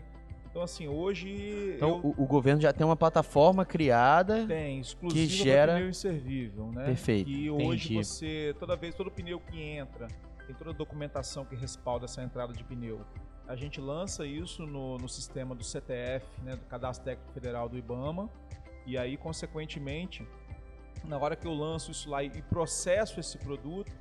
então 0.49 0.61
assim 0.61 0.87
hoje 0.87 1.73
Então, 1.75 2.01
eu 2.03 2.13
o, 2.17 2.23
o 2.23 2.25
governo 2.25 2.59
já 2.61 2.73
tem 2.73 2.85
uma 2.85 2.95
plataforma 2.95 3.63
criada. 3.65 4.45
exclusiva 4.79 5.13
que 5.21 5.27
gera- 5.27 5.75
pneu 5.75 5.89
inservível, 5.89 6.71
né? 6.71 6.85
Perfeito, 6.85 7.29
Que 7.29 7.49
hoje 7.49 7.95
você 7.95 8.55
toda 8.59 8.75
vez 8.75 8.95
todo 8.95 9.11
pneu 9.11 9.39
que 9.39 9.61
entra 9.61 10.07
tem 10.47 10.55
toda 10.55 10.71
a 10.71 10.73
documentação 10.73 11.43
que 11.45 11.55
respalda 11.55 12.05
essa 12.05 12.23
entrada 12.23 12.53
de 12.53 12.63
pneu. 12.63 13.01
A 13.47 13.55
gente 13.55 13.79
lança 13.79 14.25
isso 14.25 14.65
no, 14.65 14.97
no 14.97 15.07
sistema 15.07 15.53
do 15.53 15.63
CTF, 15.63 16.25
né, 16.41 16.55
do 16.55 16.65
Cadastro 16.65 17.05
Técnico 17.05 17.31
Federal 17.33 17.69
do 17.69 17.77
IBAMA, 17.77 18.29
e 18.85 18.97
aí, 18.97 19.17
consequentemente, 19.17 20.25
na 21.05 21.17
hora 21.17 21.35
que 21.35 21.47
eu 21.47 21.53
lanço 21.53 21.91
isso 21.91 22.09
lá 22.09 22.23
e, 22.23 22.29
processo 22.43 23.19
esse 23.19 23.37
produto, 23.37 23.91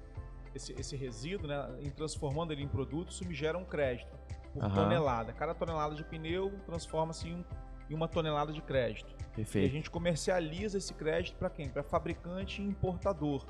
esse, 0.55 0.73
esse 0.79 0.97
resíduo, 0.97 1.47
né, 1.47 1.69
em 1.81 1.91
transformando 1.91 2.53
ele 2.53 2.63
em 2.63 2.69
produto, 2.69 3.11
isso 3.11 3.25
me 3.27 3.35
gera 3.35 3.59
um 3.59 3.65
crédito 3.65 4.17
por 4.53 4.65
Aham. 4.65 4.75
tonelada. 4.75 5.33
Cada 5.33 5.55
tonelada 5.55 5.95
de 5.95 6.03
pneu 6.05 6.51
transforma-se 6.65 7.29
em, 7.29 7.35
um- 7.37 7.45
em 7.91 7.95
uma 7.95 8.09
tonelada 8.09 8.53
de 8.53 8.63
crédito. 8.63 9.15
E 9.19 9.23
a 9.23 9.35
Perfeito. 9.37 9.73
gente 9.73 9.91
comercializa 9.91 10.79
esse 10.79 10.95
crédito 10.95 11.37
para 11.37 11.51
quem? 11.51 11.69
Para 11.69 11.83
fabricante 11.83 12.63
e 12.63 12.65
importador. 12.65 13.45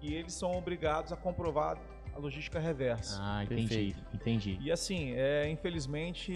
E 0.00 0.14
eles 0.14 0.32
são 0.34 0.52
obrigados 0.52 1.12
a 1.12 1.16
comprovar 1.16 1.76
a 2.14 2.18
logística 2.18 2.60
reversa. 2.60 3.18
Ah, 3.20 3.42
entendi. 3.42 3.62
Perfeito. 3.66 4.04
Entendi. 4.14 4.58
E 4.60 4.70
assim, 4.70 5.12
é, 5.16 5.48
infelizmente, 5.48 6.32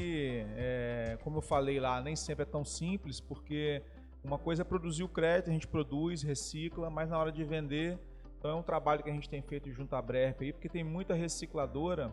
é, 0.57 1.17
como 1.23 1.39
eu 1.39 1.43
falei 1.43 1.79
lá, 1.79 2.01
nem 2.03 2.17
sempre 2.17 2.43
é 2.43 2.47
tão 2.47 2.65
simples, 2.65 3.21
porque 3.21 3.83
uma 4.23 4.39
coisa 4.39 4.63
é 4.63 4.65
produzir 4.65 5.05
o 5.05 5.09
crédito, 5.09 5.51
a 5.51 5.53
gente 5.53 5.67
produz, 5.67 6.23
recicla, 6.23 6.91
mas 6.91 7.11
na 7.11 7.19
hora 7.19 7.33
de 7.33 7.45
vender, 7.45 7.99
então 8.39 8.51
é 8.51 8.55
um 8.55 8.63
trabalho 8.63 9.03
que 9.03 9.11
a 9.11 9.13
gente 9.13 9.29
tem 9.29 9.43
feito 9.43 9.71
junto 9.71 9.95
à 9.97 10.03
Brep 10.03 10.45
aí, 10.45 10.53
porque 10.53 10.69
tem 10.69 10.85
muita 10.85 11.15
recicladora 11.15 12.13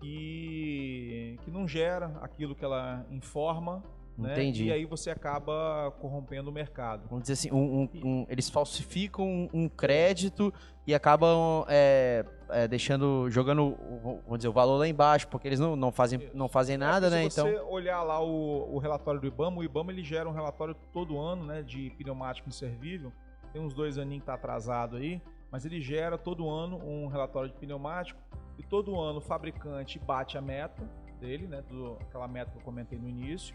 que, 0.00 1.38
que 1.42 1.50
não 1.50 1.68
gera 1.68 2.18
aquilo 2.20 2.54
que 2.54 2.64
ela 2.64 3.06
informa 3.10 3.82
né? 4.20 4.32
Entendi. 4.32 4.64
E 4.66 4.72
aí 4.72 4.84
você 4.84 5.10
acaba 5.10 5.92
corrompendo 6.00 6.50
o 6.50 6.52
mercado. 6.52 7.06
Vamos 7.08 7.22
dizer 7.22 7.34
assim, 7.34 7.50
um- 7.52 7.82
um- 7.82 7.88
um- 8.04 8.26
eles 8.28 8.48
falsificam 8.48 9.48
um, 9.52 9.68
crédito 9.68 10.52
e 10.86 10.94
acabam 10.94 11.64
é, 11.68 12.24
é, 12.50 12.66
deixando, 12.68 13.28
jogando, 13.30 13.62
o- 13.64 14.20
vamos 14.24 14.38
dizer, 14.38 14.48
o 14.48 14.52
valor 14.52 14.76
lá 14.78 14.88
embaixo, 14.88 15.28
porque 15.28 15.46
eles 15.48 15.60
não, 15.60 15.76
não, 15.76 15.90
fazem, 15.92 16.30
não 16.34 16.48
fazem 16.48 16.76
nada, 16.76 17.06
É, 17.06 17.10
né? 17.10 17.30
Se 17.30 17.40
Então, 17.40 17.46
você 17.50 17.60
olhar 17.60 18.02
lá 18.02 18.22
o, 18.22 18.74
o 18.74 18.78
relatório 18.78 19.20
do 19.20 19.26
IBAMA, 19.26 19.58
o 19.58 19.64
IBAMA 19.64 19.92
ele 19.92 20.02
gera 20.02 20.28
um 20.28 20.32
relatório 20.32 20.74
todo 20.92 21.18
ano, 21.18 21.44
né, 21.44 21.62
de 21.62 21.90
pneumático 21.90 22.48
inservível. 22.48 23.12
Tem 23.52 23.60
uns 23.60 23.74
dois 23.74 23.98
aninhos 23.98 24.22
que 24.22 24.26
tá 24.26 24.34
atrasado 24.34 24.96
aí, 24.96 25.20
mas 25.50 25.64
ele 25.64 25.80
gera 25.80 26.16
todo 26.16 26.48
ano 26.48 26.76
um 26.78 27.08
relatório 27.08 27.50
de 27.50 27.56
pneumático 27.56 28.20
e 28.58 28.62
todo 28.62 28.98
ano 29.00 29.18
o 29.18 29.22
fabricante 29.22 29.98
bate 29.98 30.38
a 30.38 30.40
meta 30.40 30.82
dele, 31.20 31.46
né, 31.46 31.62
do, 31.68 31.96
aquela 32.00 32.26
meta 32.28 32.50
que 32.52 32.58
eu 32.58 32.62
comentei 32.62 32.98
no 32.98 33.08
início, 33.08 33.54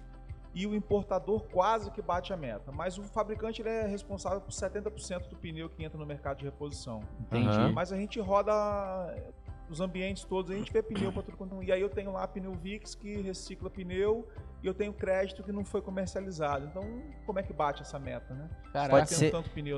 e 0.56 0.66
o 0.66 0.74
importador 0.74 1.44
quase 1.52 1.92
que 1.92 2.02
bate 2.02 2.32
a 2.32 2.38
meta. 2.38 2.72
Mas 2.72 2.98
o 2.98 3.04
fabricante 3.04 3.62
ele 3.62 3.70
é 3.70 3.86
responsável 3.86 4.40
por 4.40 4.52
70% 4.52 5.28
do 5.28 5.36
pneu 5.36 5.70
que 5.70 5.84
entra 5.84 6.00
no 6.00 6.06
mercado 6.06 6.38
de 6.38 6.46
reposição. 6.46 7.02
Entendi. 7.20 7.74
Mas 7.74 7.92
a 7.92 7.98
gente 7.98 8.18
roda 8.22 8.54
os 9.70 9.82
ambientes 9.82 10.24
todos, 10.24 10.52
a 10.52 10.56
gente 10.56 10.72
vê 10.72 10.82
pneu 10.84 11.12
para 11.12 11.24
tudo 11.24 11.38
quanto. 11.38 11.62
é. 11.62 11.66
E 11.66 11.72
aí 11.72 11.82
eu 11.82 11.90
tenho 11.90 12.12
lá 12.12 12.28
Pneu 12.28 12.54
Vix 12.54 12.94
que 12.96 13.22
recicla 13.22 13.70
pneu 13.70 14.28
e 14.62 14.68
eu 14.68 14.74
tenho 14.74 14.94
crédito 14.94 15.44
que 15.44 15.52
não 15.52 15.66
foi 15.66 15.82
comercializado. 15.82 16.66
Então, 16.68 16.84
como 17.26 17.40
é 17.40 17.44
que 17.44 17.52
bate 17.54 17.82
essa 17.82 17.98
meta, 18.00 18.34
né? 18.34 18.50
Caraca, 18.72 18.90
Pode 18.98 19.10
ser- 19.16 19.32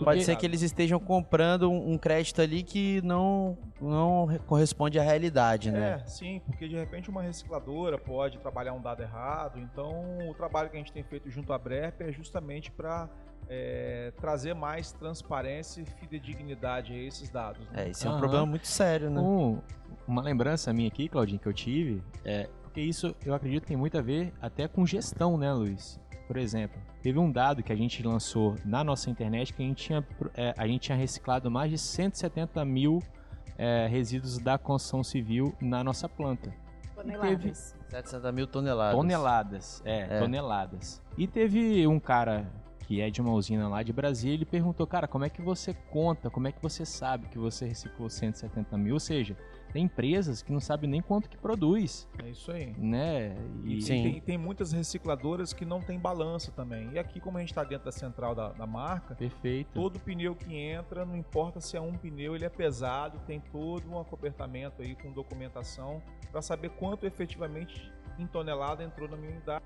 pode 0.03 0.23
ser 0.25 0.35
que 0.35 0.45
eles 0.45 0.61
estejam 0.61 0.99
comprando 0.99 1.71
um, 1.71 1.97
crédito 1.97 2.41
ali 2.41 2.63
que 2.63 3.01
não, 3.01 3.57
não 3.81 4.25
re- 4.25 4.39
corresponde 4.39 4.99
à 4.99 5.03
realidade, 5.03 5.71
né? 5.71 6.01
É, 6.03 6.07
sim, 6.07 6.41
porque 6.45 6.67
de 6.67 6.75
repente 6.75 7.09
uma 7.09 7.21
recicladora 7.21 7.97
pode 7.97 8.37
trabalhar 8.39 8.73
um 8.73 8.81
dado 8.81 9.01
errado. 9.01 9.59
Então, 9.59 10.17
o 10.29 10.33
trabalho 10.33 10.69
que 10.69 10.75
a 10.75 10.79
gente 10.79 10.91
tem 10.91 11.03
feito 11.03 11.29
junto 11.29 11.53
à 11.53 11.57
BREP 11.57 12.01
é 12.01 12.11
justamente 12.11 12.71
para 12.71 13.09
trazer 14.19 14.53
mais 14.53 14.91
transparência 14.91 15.81
e 15.81 15.85
fidedignidade 15.85 16.93
a 16.93 16.97
esses 16.97 17.29
dados. 17.29 17.65
né? 17.71 17.85
É, 17.85 17.89
isso 17.89 18.05
é 18.05 18.09
um 18.09 18.13
Aham. 18.13 18.19
problema 18.19 18.45
muito 18.45 18.67
sério, 18.67 19.09
né? 19.09 19.19
Um- 19.21 19.59
uma 20.07 20.21
lembrança 20.21 20.71
minha 20.73 20.87
aqui, 20.87 21.07
Claudinho, 21.09 21.39
que 21.39 21.47
eu 21.47 21.53
tive, 21.53 22.01
é 22.23 22.49
porque 22.63 22.81
isso 22.81 23.15
eu 23.25 23.33
acredito 23.33 23.61
que 23.63 23.67
tem 23.69 23.77
muito 23.77 23.97
a 23.97 24.01
ver 24.01 24.33
até 24.41 24.67
com 24.67 24.85
gestão, 24.85 25.37
né, 25.37 25.51
Luiz? 25.53 25.99
Por 26.27 26.37
exemplo, 26.37 26.77
teve 27.01 27.17
um 27.19 27.31
dado 27.31 27.63
que 27.63 27.71
a 27.71 27.75
gente 27.75 28.03
lançou 28.03 28.55
na 28.65 28.83
nossa 28.83 29.09
internet 29.09 29.53
que 29.53 29.63
a 29.63 29.65
gente 29.65 29.83
tinha, 29.85 30.01
pro- 30.01 30.29
é, 30.33 30.53
a 30.57 30.67
gente 30.67 30.81
tinha 30.81 30.97
reciclado 30.97 31.49
mais 31.49 31.71
de 31.71 31.77
170 31.77 32.63
mil 32.65 33.01
é, 33.57 33.87
resíduos 33.87 34.37
da 34.37 34.57
construção 34.57 35.03
civil 35.03 35.55
na 35.59 35.83
nossa 35.83 36.07
planta. 36.07 36.53
Toneladas. 36.93 37.75
700 37.89 38.31
mil 38.33 38.45
toneladas. 38.45 38.95
Toneladas, 38.95 39.81
é, 39.85 40.17
É. 40.17 40.19
toneladas. 40.19 41.01
E 41.17 41.25
teve 41.27 41.87
um 41.87 41.99
cara 41.99 42.45
que 42.87 43.01
é 43.01 43.09
de 43.09 43.19
uma 43.19 43.33
usina 43.33 43.67
lá 43.67 43.83
de 43.83 43.91
Brasília, 43.91 44.33
ele 44.35 44.45
perguntou, 44.45 44.87
cara, 44.87 45.09
como 45.09 45.25
é 45.25 45.29
que 45.29 45.41
você 45.41 45.73
conta, 45.91 46.29
como 46.29 46.47
é 46.47 46.53
que 46.53 46.61
você 46.63 46.85
sabe 46.85 47.27
que 47.27 47.37
você 47.37 47.65
reciclou 47.67 48.09
170 48.09 48.77
mil? 48.77 48.93
Ou 48.93 48.99
seja, 48.99 49.35
tem 49.73 49.83
empresas 49.83 50.41
que 50.41 50.53
não 50.53 50.61
sabem 50.61 50.89
nem 50.89 51.01
quanto 51.01 51.29
que 51.29 51.35
produz, 51.37 52.07
É 52.23 52.29
isso 52.29 52.49
aí. 52.49 52.73
né? 52.77 53.35
E, 53.65 53.81
Sim. 53.81 54.03
Tem, 54.03 54.21
tem 54.21 54.37
muitas 54.37 54.71
recicladoras 54.71 55.51
que 55.51 55.65
não 55.65 55.81
tem 55.81 55.99
balança 55.99 56.49
também. 56.53 56.89
E 56.93 56.97
aqui, 56.97 57.19
como 57.19 57.37
a 57.37 57.41
gente 57.41 57.49
está 57.49 57.65
dentro 57.65 57.83
da 57.83 57.91
central 57.91 58.33
da, 58.33 58.53
da 58.53 58.65
marca, 58.65 59.15
Perfeito. 59.15 59.69
todo 59.73 59.99
pneu 59.99 60.33
que 60.33 60.55
entra, 60.55 61.05
não 61.05 61.17
importa 61.17 61.59
se 61.59 61.75
é 61.75 61.81
um 61.81 61.91
pneu, 61.93 62.35
ele 62.37 62.45
é 62.45 62.49
pesado, 62.49 63.19
tem 63.27 63.41
todo 63.51 63.91
um 63.91 63.99
acobertamento 63.99 64.81
aí 64.81 64.95
com 64.95 65.11
documentação 65.11 66.01
para 66.31 66.41
saber 66.41 66.69
quanto 66.69 67.05
efetivamente 67.05 67.91
em 68.17 68.25
tonelada 68.25 68.81
entrou 68.81 69.09
na 69.09 69.17
minha 69.17 69.31
unidade. 69.33 69.65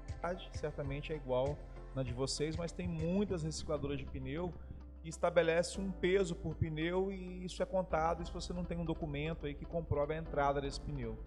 Certamente 0.53 1.13
é 1.13 1.15
igual 1.15 1.55
na 1.95 2.03
de 2.03 2.13
vocês, 2.13 2.55
mas 2.55 2.71
tem 2.71 2.87
muitas 2.87 3.43
recicladoras 3.43 3.97
de 3.97 4.05
pneu 4.05 4.53
que 5.01 5.09
estabelece 5.09 5.79
um 5.81 5.91
peso 5.91 6.35
por 6.35 6.55
pneu 6.55 7.11
e 7.11 7.43
isso 7.43 7.61
é 7.61 7.65
contado 7.65 8.21
e 8.21 8.25
se 8.25 8.31
você 8.31 8.53
não 8.53 8.63
tem 8.63 8.77
um 8.77 8.85
documento 8.85 9.45
aí 9.45 9.53
que 9.53 9.65
comprove 9.65 10.13
a 10.13 10.17
entrada 10.17 10.61
desse 10.61 10.79
pneu. 10.79 11.17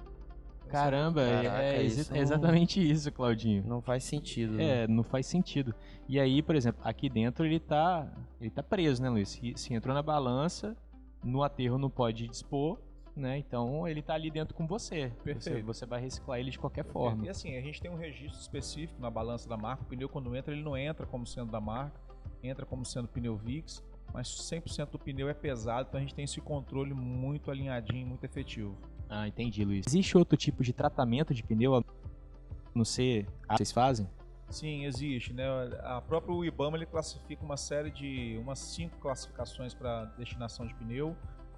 Caramba, 0.68 1.22
é- 1.22 1.42
Caraca, 1.42 1.62
é, 1.62 1.82
isso 1.82 2.10
é 2.10 2.14
não- 2.16 2.22
exatamente 2.22 2.90
isso, 2.90 3.12
Claudinho. 3.12 3.62
Não 3.66 3.82
faz 3.82 4.02
sentido. 4.04 4.54
né? 4.54 4.84
É, 4.84 4.88
não 4.88 5.02
faz 5.04 5.26
sentido. 5.26 5.74
E 6.08 6.18
aí, 6.18 6.42
por 6.42 6.54
exemplo, 6.56 6.80
aqui 6.84 7.08
dentro 7.10 7.44
ele 7.44 7.60
tá, 7.60 8.08
ele 8.40 8.50
tá 8.50 8.62
preso, 8.62 9.02
né, 9.02 9.10
Luiz? 9.10 9.28
Se, 9.28 9.52
se 9.56 9.74
entrou 9.74 9.94
na 9.94 10.02
balança, 10.02 10.76
no 11.22 11.42
aterro 11.42 11.76
não 11.78 11.90
pode 11.90 12.26
dispor, 12.28 12.78
né? 13.16 13.38
Então 13.38 13.86
ele 13.86 14.02
tá 14.02 14.14
ali 14.14 14.30
dentro 14.30 14.54
com 14.54 14.66
você. 14.66 15.08
Você, 15.08 15.22
Perfeito. 15.22 15.66
você 15.66 15.86
vai 15.86 16.00
reciclar 16.00 16.40
ele 16.40 16.50
de 16.50 16.58
qualquer 16.58 16.84
forma. 16.84 17.26
E 17.26 17.28
assim, 17.28 17.56
a 17.56 17.60
gente 17.60 17.80
tem 17.80 17.90
um 17.90 17.96
registro 17.96 18.40
específico 18.40 19.00
na 19.00 19.10
balança 19.10 19.48
da 19.48 19.56
marca. 19.56 19.82
O 19.82 19.86
pneu, 19.86 20.08
quando 20.08 20.34
entra, 20.34 20.52
ele 20.52 20.62
não 20.62 20.76
entra 20.76 21.06
como 21.06 21.26
sendo 21.26 21.50
da 21.50 21.60
marca, 21.60 22.00
entra 22.42 22.66
como 22.66 22.84
sendo 22.84 23.08
pneu 23.08 23.36
VIX, 23.36 23.82
mas 24.12 24.28
100% 24.28 24.90
do 24.90 24.98
pneu 24.98 25.28
é 25.28 25.34
pesado, 25.34 25.88
então 25.88 25.98
a 25.98 26.00
gente 26.00 26.14
tem 26.14 26.24
esse 26.24 26.40
controle 26.40 26.94
muito 26.94 27.50
alinhadinho, 27.50 28.06
muito 28.06 28.24
efetivo. 28.24 28.76
Ah, 29.08 29.26
entendi, 29.26 29.64
Luiz. 29.64 29.86
Existe 29.86 30.16
outro 30.16 30.36
tipo 30.36 30.62
de 30.62 30.72
tratamento 30.72 31.34
de 31.34 31.42
pneu? 31.42 31.84
Não 32.74 32.84
sei, 32.84 33.26
ah, 33.48 33.56
vocês 33.56 33.72
fazem? 33.72 34.08
Sim, 34.50 34.84
existe, 34.84 35.32
né? 35.32 35.44
A 35.82 36.00
própria 36.00 36.46
IBAMA 36.46 36.76
ele 36.76 36.86
classifica 36.86 37.44
uma 37.44 37.56
série 37.56 37.90
de 37.90 38.38
umas 38.40 38.58
cinco 38.58 38.96
classificações 38.98 39.74
para 39.74 40.04
destinação 40.16 40.66
de 40.66 40.74
pneu, 40.74 41.16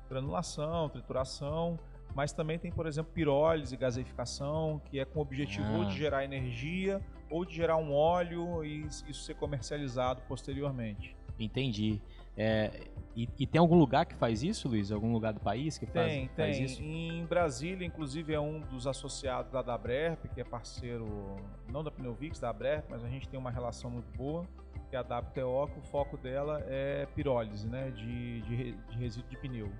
granulação, 0.09 0.88
trituração, 0.88 1.79
mas 2.14 2.33
também 2.33 2.59
tem, 2.59 2.71
por 2.73 2.87
exemplo, 2.87 3.12
pirólise, 3.12 3.77
gaseificação, 3.77 4.81
que 4.87 4.99
é 4.99 5.05
com 5.05 5.19
o 5.19 5.23
objetivo 5.23 5.71
ou 5.75 5.83
Ah. 5.83 5.85
de 5.87 5.97
gerar 5.97 6.25
energia 6.25 7.01
ou 7.31 7.45
de 7.45 7.55
gerar 7.55 7.77
um 7.77 7.92
óleo 7.92 8.64
e 8.64 8.87
isso 8.87 9.14
ser 9.14 9.35
comercializado 9.35 10.23
posteriormente. 10.29 11.14
Entendi. 11.38 12.01
É, 12.38 12.71
e, 13.14 13.29
e 13.38 13.47
tem 13.47 13.59
algum 13.59 13.77
lugar 13.79 14.05
que 14.07 14.14
faz 14.14 14.42
isso, 14.42 14.69
Luiz? 14.69 14.92
Algum 14.92 15.12
lugar 15.12 15.33
do 15.33 15.40
país 15.40 15.77
que 15.79 15.87
faz, 15.87 16.07
Tem, 16.12 16.29
faz 16.29 16.57
tem. 16.57 16.64
isso? 16.66 16.83
Em 16.83 17.25
Brasília, 17.27 17.87
inclusive, 17.87 18.33
é 18.33 18.40
um 18.40 18.61
dos 18.61 18.87
associados 18.87 19.51
da 19.53 19.62
Dabrep, 19.62 20.29
que 20.35 20.40
é 20.40 20.45
parceiro, 20.45 21.37
não 21.71 21.83
da 21.83 21.90
Pneuvix, 21.90 22.38
da 22.38 22.49
Dabrep, 22.53 22.85
mas 22.90 23.03
a 23.05 23.09
gente 23.09 23.27
tem 23.29 23.38
uma 23.38 23.51
relação 23.51 23.90
muito 23.90 24.11
boa, 24.16 24.47
que 24.90 24.97
é 24.97 24.99
a 24.99 25.03
WTO, 25.03 25.66
que 25.73 25.79
o 25.79 25.83
foco 25.83 26.16
dela 26.19 26.62
é 26.69 27.07
pirólise, 27.14 27.66
né, 27.69 27.90
de, 27.90 28.40
de, 28.42 28.73
de 28.73 28.99
resíduo 28.99 29.29
de 29.31 29.37
pneu. 29.38 29.71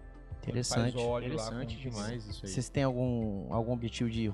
Interessante. 0.43 0.97
Interessante 0.97 1.77
demais 1.77 2.27
isso 2.27 2.47
aí. 2.47 2.53
Vocês 2.53 2.69
têm 2.69 2.85
algum, 2.85 3.53
algum 3.53 3.73
objetivo 3.73 4.11
de 4.11 4.31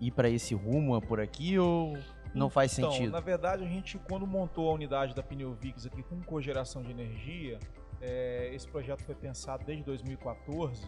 ir 0.00 0.10
para 0.10 0.28
esse 0.28 0.54
rumo 0.54 1.00
por 1.00 1.20
aqui 1.20 1.58
ou 1.58 1.96
não 2.34 2.48
faz 2.48 2.78
Então, 2.78 2.90
sentido? 2.90 3.12
na 3.12 3.20
verdade, 3.20 3.64
a 3.64 3.68
gente, 3.68 3.98
quando 3.98 4.26
montou 4.26 4.70
a 4.70 4.72
unidade 4.72 5.14
da 5.14 5.22
Pneuvix 5.22 5.86
aqui 5.86 6.02
com 6.02 6.20
cogeração 6.22 6.82
de 6.82 6.90
energia, 6.90 7.58
é, 8.00 8.50
esse 8.54 8.66
projeto 8.66 9.02
foi 9.02 9.14
pensado 9.14 9.64
desde 9.64 9.84
2014. 9.84 10.82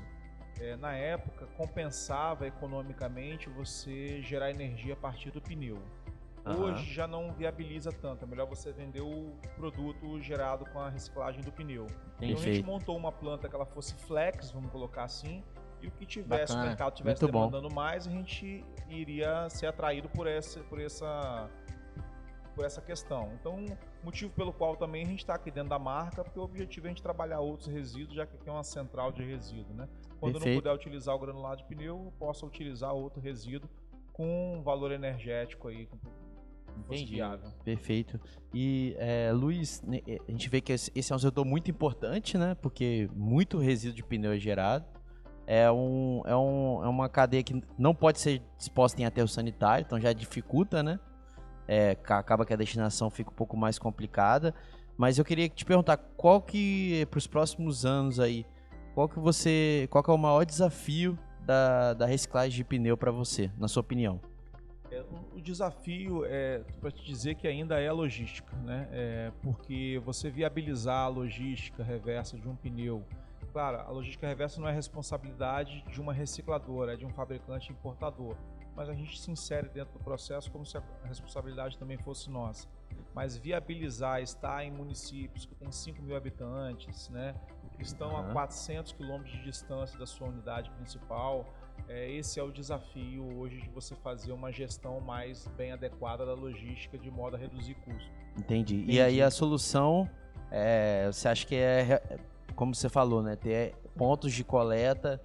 É, 0.61 0.77
na 0.77 0.95
época, 0.95 1.47
compensava 1.57 2.47
economicamente 2.47 3.49
você 3.51 4.23
gerar 4.23 4.51
energia 4.51 4.95
a 4.95 4.97
partir 4.97 5.31
do 5.31 5.40
pneu. 5.40 5.79
Aham. 6.45 6.65
Hoje 6.65 6.93
já 6.93 7.07
não 7.07 7.33
viabiliza 7.33 7.91
tanto, 7.91 8.25
é 8.25 8.29
melhor 8.29 8.47
você 8.47 8.71
vender 8.71 9.01
o 9.01 9.35
produto 9.57 10.21
gerado 10.21 10.67
com 10.67 10.79
a 10.79 10.91
reciclagem 10.91 11.43
do 11.43 11.51
pneu. 11.51 11.87
Então 12.17 12.19
a 12.19 12.27
gente 12.27 12.45
Perfeito. 12.45 12.67
montou 12.67 12.97
uma 12.97 13.11
planta 13.11 13.49
que 13.49 13.55
ela 13.55 13.65
fosse 13.65 13.95
flex, 13.95 14.51
vamos 14.51 14.71
colocar 14.71 15.05
assim, 15.05 15.43
e 15.81 15.89
o 15.89 15.91
que 15.91 16.05
tivesse, 16.05 16.53
Bacana. 16.53 16.63
o 16.63 16.69
mercado 16.69 16.95
tivesse 16.95 17.23
Muito 17.23 17.33
bom. 17.33 17.49
demandando 17.49 17.75
mais, 17.75 18.07
a 18.07 18.11
gente 18.11 18.65
iria 18.89 19.49
ser 19.49 19.67
atraído 19.67 20.09
por 20.11 20.27
essa, 20.27 20.61
por 20.65 20.79
essa, 20.79 21.49
por 22.55 22.65
essa 22.65 22.81
questão. 22.83 23.33
Então, 23.41 23.65
motivo 24.03 24.31
pelo 24.33 24.53
qual 24.53 24.77
também 24.77 25.03
a 25.03 25.07
gente 25.07 25.21
está 25.21 25.35
aqui 25.35 25.51
dentro 25.51 25.71
da 25.71 25.79
marca, 25.79 26.23
porque 26.23 26.39
o 26.39 26.43
objetivo 26.43 26.87
é 26.87 26.89
a 26.89 26.93
gente 26.93 27.03
trabalhar 27.03 27.41
outros 27.41 27.69
resíduos, 27.69 28.17
já 28.17 28.27
que 28.27 28.37
aqui 28.37 28.49
é 28.49 28.53
uma 28.53 28.65
central 28.65 29.13
de 29.13 29.23
resíduo, 29.25 29.75
né? 29.75 29.89
Quando 30.21 30.35
eu 30.35 30.41
não 30.41 30.45
Perfeito. 30.45 30.63
puder 30.63 30.75
utilizar 30.75 31.15
o 31.15 31.19
granulado 31.19 31.59
de 31.59 31.65
pneu, 31.65 32.05
eu 32.05 32.13
posso 32.19 32.47
utilizar 32.47 32.93
outro 32.93 33.21
resíduo 33.21 33.69
com 34.13 34.63
valor 34.63 34.93
energético 34.93 35.69
aí, 35.69 35.87
com 35.87 35.99
Entendi. 36.79 37.17
Perfeito. 37.65 38.21
E, 38.53 38.95
é, 38.99 39.31
Luiz, 39.33 39.83
né, 39.83 40.01
é, 40.07 40.19
a 40.29 40.31
gente 40.31 40.49
vê 40.49 40.61
que 40.61 40.73
esse 40.73 41.13
é 41.13 41.15
um 41.15 41.19
setor 41.19 41.45
muito 41.45 41.71
importante, 41.71 42.37
né? 42.37 42.55
Porque 42.61 43.09
muito 43.15 43.59
resíduo 43.59 43.95
de 43.97 44.03
pneu 44.03 44.33
é 44.33 44.39
gerado. 44.39 44.85
É, 45.47 45.71
um, 45.71 46.23
é, 46.25 46.35
um, 46.37 46.85
é 46.85 46.89
uma 46.89 47.09
cadeia 47.09 47.43
que 47.43 47.63
não 47.79 47.95
pode 47.95 48.19
ser 48.19 48.43
disposta 48.57 49.01
em 49.01 49.05
aterro 49.05 49.29
sanitário, 49.29 49.85
então 49.85 50.01
já 50.01 50.13
dificulta, 50.13 50.83
né? 50.83 50.99
É, 51.69 51.95
ca- 51.95 52.19
acaba 52.19 52.45
que 52.45 52.53
a 52.53 52.57
destinação 52.57 53.11
fica 53.11 53.31
um 53.31 53.35
pouco 53.35 53.57
mais 53.57 53.79
complicada. 53.79 54.55
Mas 54.97 55.19
eu 55.19 55.25
queria 55.25 55.49
te 55.49 55.65
perguntar, 55.65 55.97
qual 56.17 56.41
que, 56.41 57.07
para 57.11 57.19
os 57.19 57.27
próximos 57.27 57.85
anos 57.85 58.21
aí, 58.21 58.47
qual 58.95 59.09
que 59.09 59.19
você, 59.19 59.89
qual 59.91 60.05
que 60.05 60.11
é 60.11 60.15
o 60.15 60.19
maior 60.19 60.45
desafio 60.45 61.19
da, 61.45 61.95
da 61.95 62.07
reciclagem 62.07 62.57
de 62.57 62.63
pneu 62.65 62.97
para 62.97 63.11
você, 63.11 63.51
na 63.59 63.67
sua 63.67 63.81
opinião? 63.81 64.21
É, 64.95 65.01
o- 65.03 65.39
o 65.39 65.41
desafio 65.41 66.25
é 66.25 66.61
para 66.81 66.91
te 66.91 67.05
dizer 67.05 67.35
que 67.35 67.49
ainda 67.49 67.81
é 67.81 67.89
a 67.89 67.93
logística, 67.93 68.55
né? 68.59 68.89
É, 68.93 69.33
porque 69.43 70.01
você 70.05 70.31
viabilizar 70.31 71.05
a 71.05 71.09
logística 71.09 71.83
reversa 71.83 72.39
de 72.39 72.49
um 72.49 72.55
pneu. 72.55 73.05
Claro, 73.53 73.79
a 73.79 73.91
logística 73.91 74.27
reversa 74.27 74.61
não 74.61 74.69
é 74.69 74.73
responsabilidade 74.73 75.83
de 75.91 76.01
uma 76.01 76.13
recicladora, 76.13 76.95
é 76.95 76.97
de 76.97 77.05
um 77.07 77.11
fabricante 77.11 77.71
importador. 77.73 78.37
mas 78.77 78.89
a 78.89 78.93
gente 78.93 79.21
se 79.21 79.31
insere 79.31 79.69
dentro 79.69 79.93
do 79.93 80.01
processo 80.01 80.51
como 80.51 80.67
se 80.67 80.77
a 80.77 80.83
responsabilidade 81.05 81.79
também 81.79 81.97
fosse 81.97 82.29
nossa. 82.29 82.67
Mas 83.15 83.37
viabilizar 83.37 84.21
estar 84.21 84.65
em 84.65 84.71
municípios 84.73 85.47
que 85.47 85.55
têm 85.55 85.71
5 85.71 86.03
mil 86.03 86.17
habitantes, 86.17 87.09
né, 87.09 87.37
que 87.77 87.83
estão 87.85 88.11
uhum. 88.11 88.31
a 88.31 88.33
400 88.33 88.91
quilômetros 88.93 89.33
de 89.37 89.45
distância 89.45 89.97
da 89.97 90.07
sua 90.07 90.27
unidade 90.27 90.71
principal, 90.73 91.47
é, 91.88 92.11
esse 92.11 92.40
é 92.40 92.42
o 92.42 92.51
desafio 92.51 93.25
hoje 93.38 93.61
de 93.61 93.68
você 93.70 93.94
fazer 93.97 94.33
uma 94.33 94.51
gestão 94.51 95.01
mais 95.01 95.47
bem 95.57 95.73
adequada 95.73 96.25
da 96.25 96.35
logística 96.35 96.97
de 96.99 97.11
modo 97.11 97.37
a 97.37 97.38
reduzir 97.38 97.75
custos. 97.75 98.11
Entendi. 98.37 98.77
Entendi. 98.77 98.92
E 98.92 99.01
aí 99.01 99.23
a 99.23 99.31
solução, 99.31 100.09
é, 100.51 101.07
você 101.07 101.29
acha 101.29 101.47
que 101.47 101.55
é, 101.55 102.18
como 102.55 102.75
você 102.75 102.88
falou, 102.88 103.23
né, 103.23 103.37
ter 103.37 103.75
pontos 103.97 104.33
de 104.33 104.42
coleta 104.42 105.20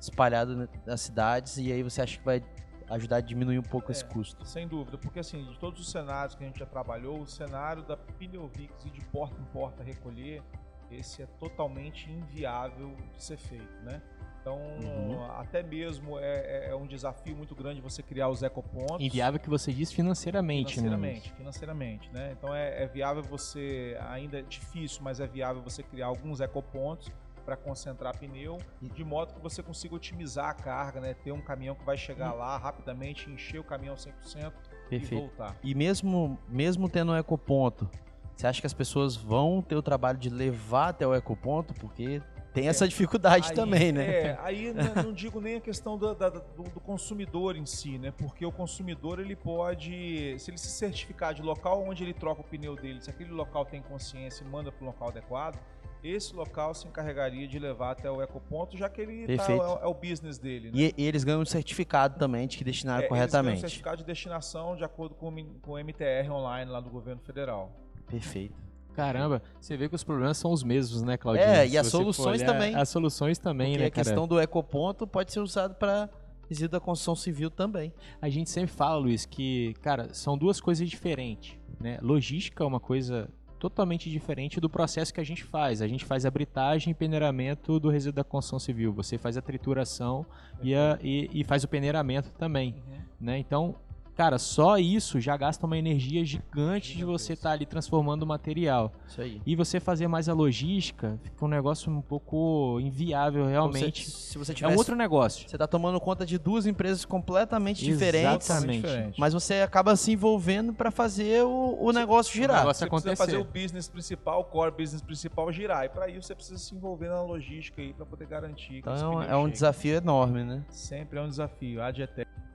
espalhados 0.00 0.68
nas 0.86 1.00
cidades 1.00 1.58
e 1.58 1.70
aí 1.72 1.82
você 1.82 2.02
acha 2.02 2.18
que 2.18 2.24
vai 2.24 2.42
ajudar 2.88 3.16
a 3.16 3.20
diminuir 3.20 3.58
um 3.58 3.62
pouco 3.62 3.90
é, 3.90 3.92
esse 3.92 4.04
custo. 4.04 4.44
Sem 4.44 4.66
dúvida, 4.66 4.98
porque 4.98 5.20
assim, 5.20 5.44
de 5.44 5.58
todos 5.58 5.80
os 5.80 5.90
cenários 5.90 6.34
que 6.34 6.42
a 6.42 6.46
gente 6.46 6.58
já 6.58 6.66
trabalhou, 6.66 7.20
o 7.20 7.26
cenário 7.26 7.82
da 7.84 7.96
Pneuvix 7.96 8.84
e 8.84 8.90
de 8.90 9.00
porta 9.06 9.40
em 9.40 9.44
porta 9.46 9.82
recolher, 9.82 10.42
esse 10.90 11.22
é 11.22 11.26
totalmente 11.38 12.10
inviável 12.10 12.96
de 13.12 13.22
ser 13.22 13.36
feito, 13.36 13.72
né? 13.84 14.02
Então, 14.50 14.58
uhum. 14.58 15.24
até 15.32 15.62
mesmo 15.62 16.18
é, 16.18 16.22
é, 16.22 16.70
é, 16.70 16.74
um 16.74 16.86
desafio 16.86 17.36
muito 17.36 17.54
grande 17.54 17.80
você 17.80 18.02
criar 18.02 18.28
os 18.28 18.42
ecopontos. 18.42 19.04
Inviável 19.04 19.38
que 19.38 19.48
você 19.48 19.72
diz 19.72 19.92
financeiramente, 19.92 20.74
financeiramente 20.74 21.30
né? 21.30 21.36
Financeiramente, 21.36 22.10
né? 22.12 22.34
Então 22.36 22.54
é, 22.54 22.82
é, 22.82 22.86
viável 22.86 23.22
você, 23.22 23.96
ainda 24.08 24.40
é 24.40 24.42
difícil, 24.42 25.02
mas 25.02 25.20
é 25.20 25.26
viável 25.26 25.62
você 25.62 25.82
criar 25.82 26.06
alguns 26.06 26.40
ecopontos 26.40 27.10
para 27.44 27.56
concentrar 27.56 28.16
pneu, 28.16 28.58
de 28.80 29.04
modo 29.04 29.34
que 29.34 29.40
você 29.40 29.62
consiga 29.62 29.94
otimizar 29.94 30.50
a 30.50 30.54
carga, 30.54 31.00
né? 31.00 31.14
Ter 31.14 31.32
um 31.32 31.40
caminhão 31.40 31.74
que 31.74 31.84
vai 31.84 31.96
chegar 31.96 32.32
lá 32.32 32.56
rapidamente, 32.56 33.30
encher 33.30 33.60
o 33.60 33.64
caminhão 33.64 33.94
100% 33.94 34.52
Perfeito. 34.88 35.14
e 35.14 35.18
voltar. 35.18 35.56
E 35.62 35.74
mesmo, 35.74 36.38
mesmo 36.48 36.88
tendo 36.88 37.12
um 37.12 37.16
ecoponto, 37.16 37.88
você 38.36 38.46
acha 38.46 38.60
que 38.60 38.66
as 38.66 38.74
pessoas 38.74 39.16
vão 39.16 39.62
ter 39.62 39.76
o 39.76 39.82
trabalho 39.82 40.18
de 40.18 40.30
levar 40.30 40.88
até 40.88 41.06
o 41.06 41.14
ecoponto? 41.14 41.74
Porque 41.74 42.22
tem 42.52 42.68
essa 42.68 42.86
dificuldade 42.86 43.48
aí, 43.50 43.54
também, 43.54 43.92
né? 43.92 44.04
É, 44.04 44.38
aí 44.42 44.72
não 44.72 45.12
digo 45.12 45.40
nem 45.40 45.56
a 45.56 45.60
questão 45.60 45.96
do, 45.96 46.14
da, 46.14 46.28
do, 46.28 46.40
do, 46.40 46.80
consumidor 46.80 47.56
em 47.56 47.64
si, 47.64 47.98
né? 47.98 48.12
Porque 48.16 48.44
o 48.44 48.52
consumidor 48.52 49.20
ele 49.20 49.36
pode, 49.36 50.36
se 50.38 50.50
ele 50.50 50.58
se 50.58 50.68
certificar 50.68 51.32
de 51.32 51.42
local 51.42 51.84
onde 51.86 52.02
ele 52.02 52.12
troca 52.12 52.40
o 52.40 52.44
pneu 52.44 52.74
dele, 52.74 53.00
se 53.00 53.10
aquele 53.10 53.30
local 53.30 53.64
tem 53.64 53.80
consciência 53.80 54.42
e 54.42 54.46
manda 54.46 54.72
para 54.72 54.82
o 54.82 54.86
local 54.86 55.08
adequado, 55.08 55.58
esse 56.02 56.34
local 56.34 56.74
se 56.74 56.88
encarregaria 56.88 57.46
de 57.46 57.58
levar 57.58 57.92
até 57.92 58.10
o 58.10 58.22
ecoponto, 58.22 58.76
já 58.76 58.88
que 58.88 59.00
ele 59.02 59.36
tá, 59.36 59.52
é, 59.52 59.56
é, 59.56 59.86
o 59.86 59.94
business 59.94 60.38
dele. 60.38 60.70
Né? 60.70 60.72
E, 60.74 60.94
e, 60.96 61.06
eles 61.06 61.24
ganham 61.24 61.42
um 61.42 61.46
certificado 61.46 62.18
também 62.18 62.48
de 62.48 62.56
que 62.56 62.64
destinaram 62.64 63.04
é, 63.04 63.06
corretamente. 63.06 63.36
Eles 63.36 63.60
ganham 63.60 63.66
um 63.66 63.68
certificado 63.68 63.96
de 63.98 64.04
destinação 64.04 64.76
de 64.76 64.84
acordo 64.84 65.14
com, 65.14 65.32
com 65.60 65.72
o 65.72 65.78
MTR 65.78 66.30
online 66.30 66.70
lá 66.70 66.80
do 66.80 66.90
governo 66.90 67.20
federal. 67.20 67.70
Perfeito. 68.06 68.69
Caramba, 69.00 69.42
você 69.60 69.76
vê 69.76 69.88
que 69.88 69.94
os 69.94 70.04
problemas 70.04 70.36
são 70.36 70.52
os 70.52 70.62
mesmos, 70.62 71.02
né, 71.02 71.16
Claudinho? 71.16 71.46
É, 71.46 71.66
e 71.66 71.78
as 71.78 71.86
soluções 71.86 72.40
olhar, 72.40 72.52
também. 72.52 72.74
As 72.74 72.88
soluções 72.88 73.38
também, 73.38 73.72
Porque 73.72 73.82
né, 73.82 73.86
a 73.86 73.90
cara? 73.90 74.04
questão 74.04 74.28
do 74.28 74.40
ecoponto 74.40 75.06
pode 75.06 75.32
ser 75.32 75.40
usado 75.40 75.74
para 75.74 76.08
resíduo 76.48 76.70
da 76.70 76.80
construção 76.80 77.14
civil 77.14 77.50
também. 77.50 77.92
A 78.20 78.28
gente 78.28 78.50
sempre 78.50 78.72
fala, 78.72 78.96
Luiz, 78.98 79.24
que, 79.24 79.74
cara, 79.80 80.12
são 80.12 80.36
duas 80.36 80.60
coisas 80.60 80.88
diferentes, 80.88 81.56
né? 81.78 81.98
Logística 82.02 82.62
é 82.62 82.66
uma 82.66 82.80
coisa 82.80 83.28
totalmente 83.60 84.10
diferente 84.10 84.58
do 84.58 84.68
processo 84.68 85.12
que 85.14 85.20
a 85.20 85.24
gente 85.24 85.44
faz. 85.44 85.80
A 85.82 85.86
gente 85.86 86.04
faz 86.04 86.26
a 86.26 86.30
britagem 86.30 86.90
e 86.90 86.94
peneiramento 86.94 87.78
do 87.78 87.90
resíduo 87.90 88.16
da 88.16 88.24
construção 88.24 88.58
civil. 88.58 88.92
Você 88.94 89.18
faz 89.18 89.36
a 89.36 89.42
trituração 89.42 90.26
e, 90.62 90.74
a, 90.74 90.98
e, 91.02 91.30
e 91.32 91.44
faz 91.44 91.62
o 91.62 91.68
peneiramento 91.68 92.32
também, 92.32 92.74
uhum. 92.88 92.98
né? 93.20 93.38
Então, 93.38 93.76
Cara, 94.20 94.36
só 94.36 94.76
isso 94.76 95.18
já 95.18 95.34
gasta 95.34 95.64
uma 95.64 95.78
energia 95.78 96.22
gigante 96.26 96.94
de 96.94 97.06
você 97.06 97.32
estar 97.32 97.48
tá 97.48 97.54
ali 97.54 97.64
transformando 97.64 98.24
o 98.24 98.26
material. 98.26 98.92
Isso 99.08 99.18
aí. 99.18 99.40
E 99.46 99.56
você 99.56 99.80
fazer 99.80 100.08
mais 100.08 100.28
a 100.28 100.34
logística, 100.34 101.18
fica 101.22 101.42
um 101.42 101.48
negócio 101.48 101.90
um 101.90 102.02
pouco 102.02 102.78
inviável 102.82 103.46
realmente. 103.46 104.04
Você, 104.04 104.10
se 104.10 104.36
você 104.36 104.52
tivesse, 104.52 104.74
é 104.74 104.76
um 104.76 104.78
outro 104.78 104.94
negócio. 104.94 105.48
Você 105.48 105.56
está 105.56 105.66
tomando 105.66 105.98
conta 105.98 106.26
de 106.26 106.36
duas 106.36 106.66
empresas 106.66 107.06
completamente 107.06 107.82
diferentes. 107.82 108.50
Exatamente. 108.50 109.18
Mas 109.18 109.32
você 109.32 109.62
acaba 109.62 109.96
se 109.96 110.12
envolvendo 110.12 110.74
para 110.74 110.90
fazer 110.90 111.42
o, 111.42 111.78
o 111.80 111.90
negócio 111.90 112.34
girar. 112.34 112.56
O 112.56 112.60
negócio 112.60 112.80
você 112.80 112.84
acontecer. 112.84 113.16
precisa 113.16 113.38
fazer 113.38 113.38
o 113.38 113.62
business 113.62 113.88
principal, 113.88 114.40
o 114.40 114.44
core 114.44 114.72
business 114.72 115.00
principal 115.00 115.50
girar. 115.50 115.86
E 115.86 115.88
para 115.88 116.10
isso 116.10 116.26
você 116.26 116.34
precisa 116.34 116.58
se 116.58 116.74
envolver 116.74 117.08
na 117.08 117.22
logística 117.22 117.80
aí 117.80 117.94
para 117.94 118.04
poder 118.04 118.26
garantir. 118.26 118.80
Então 118.80 119.22
é 119.22 119.34
um, 119.34 119.48
é 119.48 119.50
desafio 119.50 119.96
enorme, 119.96 120.44
né? 120.44 120.62
Sempre 120.68 121.18
é 121.18 121.22
um 121.22 121.28
desafio. 121.30 121.82
Ad 121.82 122.02
eterno 122.02 122.49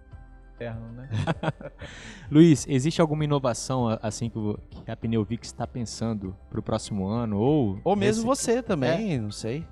eterno, 0.56 0.92
né? 0.94 1.10
Luiz, 2.32 2.66
existe 2.68 3.02
alguma 3.02 3.24
inovação 3.24 3.98
assim 4.02 4.30
que 4.30 4.90
a 4.90 4.96
Pneuvix 4.96 5.48
está 5.48 5.68
pensando 5.68 6.36
para 6.50 6.60
o 6.60 6.64
próximo 6.64 7.08
ano 7.08 7.38
ou 7.38 7.80
ou 7.84 7.96
mesmo 7.96 8.26
você 8.26 8.64
também, 8.64 9.14
é. 9.14 9.18
não 9.18 9.32
sei. 9.32 9.66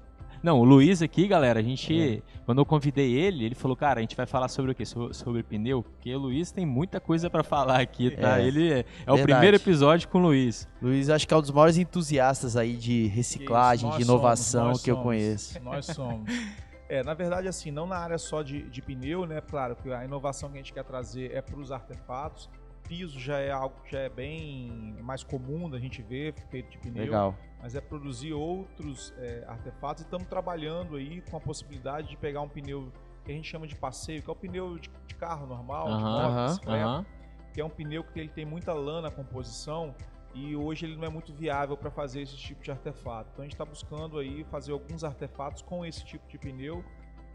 Não, 0.44 0.60
o 0.60 0.66
Luiz 0.66 1.02
aqui, 1.02 1.26
galera, 1.26 1.62
a 1.62 1.64
gente, 1.64 2.18
é. 2.18 2.22
quando 2.46 2.58
eu 2.58 2.66
convidei 2.66 3.14
ele, 3.14 3.46
ele 3.46 3.56
falou, 3.56 3.78
cara, 3.78 4.00
a 4.00 4.02
gente 4.02 4.14
vai 4.14 4.26
falar 4.26 4.50
sobre 4.50 4.74
o 4.74 4.76
quê? 4.76 4.86
Sobre, 4.86 5.14
sobre 5.14 5.42
pneu, 5.42 5.82
porque 5.82 6.14
o 6.14 6.20
Luiz 6.20 6.52
tem 6.52 6.66
muita 6.66 7.00
coisa 7.00 7.30
para 7.30 7.44
falar 7.44 7.80
aqui, 7.80 8.12
tá? 8.12 8.42
É. 8.42 8.46
Ele 8.46 8.74
é, 8.74 8.86
é 9.06 9.12
o 9.14 9.24
primeiro 9.24 9.56
episódio 9.56 10.10
com 10.10 10.18
o 10.18 10.22
Luiz. 10.22 10.68
Luiz, 10.82 11.10
acho 11.10 11.26
que 11.26 11.34
é 11.34 11.38
um 11.38 11.42
dos 11.42 11.52
maiores 11.52 11.78
entusiastas 11.78 12.58
aí 12.58 12.76
de 12.76 13.08
reciclagem, 13.08 13.90
de 13.92 14.02
inovação 14.02 14.64
somos, 14.66 14.82
que 14.82 14.92
somos. 14.92 15.00
eu 15.00 15.04
conheço. 15.04 15.64
Nós 15.64 15.86
somos. 15.86 16.30
É, 16.90 17.04
na 17.04 17.14
verdade, 17.14 17.48
assim, 17.48 17.72
não 17.72 17.88
na 17.88 17.98
área 17.98 18.18
só 18.18 18.42
de, 18.42 18.70
de 18.70 18.82
pneu, 18.82 19.26
né? 19.26 19.42
Claro 19.42 19.76
que 19.76 19.92
a 19.92 20.04
inovação 20.04 20.50
que 20.50 20.56
a 20.56 20.62
gente 20.62 20.74
quer 20.74 20.84
trazer 20.84 21.32
é 21.34 21.42
para 21.42 21.58
os 21.58 21.72
artefatos. 21.72 22.50
Piso 22.88 23.18
já 23.20 23.40
é 23.40 23.50
algo 23.50 23.76
que 23.84 23.92
já 23.94 24.00
é 24.00 24.10
bem 24.10 24.98
mais 25.02 25.24
comum 25.24 25.70
da 25.70 25.80
gente 25.80 26.02
ver, 26.02 26.34
feito 26.52 26.70
de 26.70 26.78
pneu. 26.78 27.06
Legal. 27.06 27.36
Mas 27.62 27.76
é 27.76 27.82
produzir 27.82 28.34
outros 28.34 29.14
é, 29.18 29.46
artefatos 29.48 30.04
e 30.04 30.06
estamos 30.06 30.28
trabalhando 30.28 30.98
aí 30.98 31.22
com 31.22 31.38
a 31.38 31.40
possibilidade 31.40 32.10
de 32.10 32.18
pegar 32.18 32.42
um 32.42 32.50
pneu 32.50 32.92
que 33.24 33.32
a 33.32 33.36
gente 33.36 33.50
chama 33.50 33.66
de 33.66 33.76
passeio, 33.76 34.22
que 34.22 34.30
é 34.30 34.34
o 34.34 34.36
pneu 34.36 34.78
de, 34.78 34.92
de 35.08 35.16
carro 35.16 35.48
normal, 35.48 35.88
uh 35.88 35.92
-huh, 35.92 35.98
de 35.98 36.04
moto, 36.04 36.48
bicicleta, 36.50 36.86
uh 36.86 37.00
-huh. 37.00 37.06
que 37.54 37.62
é 37.62 37.66
um 37.66 37.70
pneu 37.70 38.04
que 38.04 38.20
ele 38.20 38.30
tem 38.30 38.46
muita 38.46 38.74
lã 38.74 39.02
na 39.02 39.10
composição 39.10 39.96
e 40.34 40.56
hoje 40.56 40.86
ele 40.86 40.96
não 40.96 41.06
é 41.06 41.10
muito 41.10 41.32
viável 41.32 41.78
para 41.78 41.92
fazer 41.92 42.22
esse 42.22 42.36
tipo 42.36 42.64
de 42.64 42.72
artefato. 42.72 43.30
Então 43.32 43.44
a 43.44 43.46
gente 43.46 43.54
está 43.54 43.66
buscando 43.66 44.18
aí 44.18 44.44
fazer 44.46 44.72
alguns 44.72 45.04
artefatos 45.04 45.62
com 45.62 45.86
esse 45.86 46.04
tipo 46.04 46.28
de 46.28 46.38
pneu, 46.38 46.84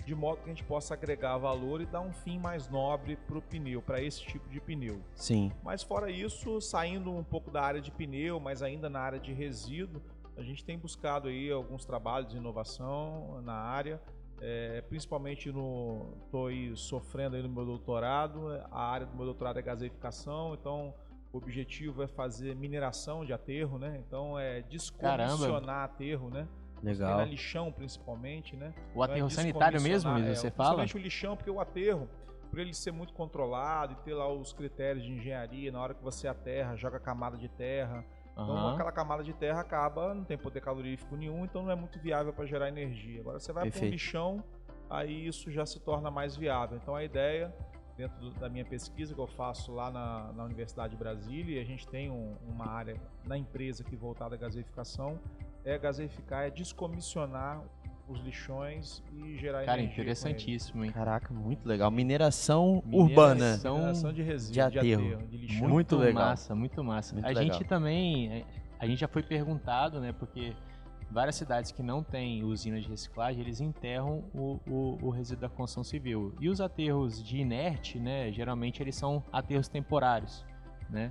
de 0.04 0.14
modo 0.14 0.38
que 0.38 0.46
a 0.46 0.48
gente 0.48 0.64
possa 0.64 0.94
agregar 0.94 1.37
valor 1.37 1.80
e 1.80 1.87
dar 1.87 2.00
um 2.00 2.12
fim 2.12 2.38
mais 2.38 2.68
nobre 2.68 3.16
para 3.16 3.38
o 3.38 3.42
pneu, 3.42 3.80
para 3.80 4.02
esse 4.02 4.22
tipo 4.22 4.48
de 4.48 4.61
pneu. 4.61 5.00
Sim. 5.14 5.52
Mas 5.62 5.82
fora 5.82 6.11
isso, 6.11 6.61
saindo 6.61 7.12
um 7.12 7.22
pouco 7.22 7.50
da 7.50 7.62
área 7.62 7.80
de 7.80 7.90
pneu, 7.90 8.40
mas 8.40 8.62
ainda 8.62 8.88
na 8.88 9.00
área 9.00 9.20
de 9.20 9.32
resíduo, 9.32 10.02
a 10.37 10.42
gente 10.42 10.64
tem 10.64 10.78
buscado 10.78 11.28
aí 11.28 11.50
alguns 11.50 11.84
trabalhos 11.84 12.30
de 12.30 12.37
inovação 12.37 13.40
na 13.42 13.54
área. 13.54 14.00
É, 14.40 14.82
principalmente 14.82 15.50
no 15.50 16.14
estou 16.24 16.48
sofrendo 16.76 17.34
aí 17.34 17.42
no 17.42 17.48
meu 17.48 17.64
doutorado 17.64 18.50
a 18.70 18.80
área 18.80 19.04
do 19.04 19.16
meu 19.16 19.24
doutorado 19.24 19.58
é 19.58 19.62
gaseificação 19.62 20.54
então 20.54 20.94
o 21.38 21.40
objetivo 21.40 22.03
é 22.03 22.09
fazer 22.09 22.55
mineração 22.57 23.24
de 23.24 23.33
aterro, 23.33 23.79
né? 23.79 24.03
Então 24.07 24.38
é 24.38 24.61
descomissionar 24.62 25.64
Caramba. 25.64 25.85
aterro, 25.85 26.29
né? 26.29 26.48
Legal. 26.83 27.16
Na 27.16 27.24
lixão, 27.24 27.72
principalmente, 27.72 28.57
né? 28.57 28.74
O 28.94 29.03
aterro 29.03 29.18
então, 29.18 29.27
é 29.29 29.31
sanitário 29.31 29.81
mesmo, 29.81 30.11
é, 30.11 30.35
você 30.35 30.51
fala? 30.51 30.79
Principalmente 30.79 30.96
o 30.96 30.98
lixão, 30.98 31.37
porque 31.37 31.51
o 31.51 31.61
aterro, 31.61 32.09
por 32.51 32.59
ele 32.59 32.74
ser 32.74 32.92
muito 32.92 33.12
controlado 33.12 33.92
e 33.92 33.96
ter 34.05 34.14
lá 34.14 34.31
os 34.33 34.53
critérios 34.53 35.05
de 35.05 35.12
engenharia, 35.12 35.70
na 35.72 35.81
hora 35.81 35.94
que 35.94 36.03
você 36.03 36.27
aterra, 36.29 36.77
joga 36.77 36.98
camada 36.98 37.37
de 37.37 37.48
terra. 37.48 38.05
Então 38.33 38.51
uhum. 38.51 38.68
aquela 38.68 38.92
camada 38.92 39.22
de 39.22 39.33
terra 39.33 39.61
acaba, 39.61 40.14
não 40.14 40.24
tem 40.24 40.38
poder 40.38 40.61
calorífico 40.61 41.16
nenhum, 41.16 41.44
então 41.44 41.62
não 41.62 41.72
é 41.72 41.77
muito 41.77 41.98
viável 41.98 42.33
para 42.33 42.46
gerar 42.46 42.68
energia. 42.68 43.20
Agora 43.20 43.40
você 43.40 43.53
vai 43.53 43.70
para 43.70 43.85
um 43.85 43.88
lixão, 43.88 44.44
aí 44.88 45.27
isso 45.27 45.51
já 45.51 45.66
se 45.66 45.81
torna 45.81 46.11
mais 46.11 46.37
viável. 46.37 46.79
Então 46.81 46.94
a 46.94 47.03
ideia 47.03 47.53
dentro 47.98 48.16
do, 48.20 48.30
da 48.38 48.48
minha 48.48 48.64
pesquisa 48.64 49.12
que 49.12 49.20
eu 49.20 49.26
faço 49.26 49.72
lá 49.72 49.90
na, 49.90 50.32
na 50.32 50.44
Universidade 50.44 50.92
de 50.92 50.96
Brasília, 50.96 51.58
e 51.58 51.61
a 51.61 51.64
gente 51.64 51.87
tem 51.88 52.08
um, 52.08 52.37
uma 52.46 52.68
área 52.68 52.96
na 53.26 53.37
empresa 53.37 53.82
que 53.82 53.96
voltada 53.96 54.37
à 54.37 54.38
gaseificação, 54.38 55.18
é 55.64 55.76
gaseificar, 55.76 56.44
é 56.44 56.50
descomissionar 56.50 57.61
os 58.08 58.20
lixões 58.20 59.02
e 59.12 59.37
gerar 59.37 59.64
Cara, 59.64 59.80
energia. 59.80 59.88
Cara, 59.88 59.90
interessantíssimo, 59.90 60.84
hein? 60.84 60.92
Caraca, 60.92 61.34
muito 61.34 61.68
legal. 61.68 61.90
Mineração, 61.90 62.82
Mineração 62.87 63.00
urbana. 63.00 63.58
Mineração 63.62 64.12
de 64.12 64.22
resíduos, 64.22 64.52
de 64.52 64.61
aterro. 64.61 65.02
De, 65.02 65.14
aterro, 65.14 65.28
de 65.28 65.37
lixão. 65.37 65.58
Muito, 65.58 65.72
muito 65.72 65.96
legal. 65.96 66.24
massa, 66.28 66.54
muito 66.54 66.84
massa. 66.84 67.14
Muito 67.14 67.26
a 67.26 67.28
legal. 67.28 67.44
gente 67.44 67.64
também, 67.64 68.46
a 68.78 68.87
gente 68.87 69.00
já 69.00 69.08
foi 69.08 69.22
perguntado, 69.22 70.00
né, 70.00 70.12
porque 70.12 70.54
várias 71.11 71.37
cidades 71.37 71.73
que 71.73 71.83
não 71.83 72.03
têm 72.03 72.44
usina 72.44 72.81
de 72.81 72.88
reciclagem, 72.88 73.40
eles 73.42 73.61
enterram 73.61 74.25
o, 74.35 74.61
o, 74.68 74.99
o, 75.07 75.11
resíduo 75.11 75.42
da 75.42 75.49
construção 75.49 75.83
civil. 75.85 76.35
E 76.40 76.49
os 76.49 76.61
aterros 76.61 77.23
de 77.23 77.38
inerte, 77.38 77.99
né, 77.99 78.31
geralmente 78.33 78.83
eles 78.83 78.94
são 78.97 79.23
aterros 79.33 79.68
temporários, 79.68 80.44
né? 80.90 81.11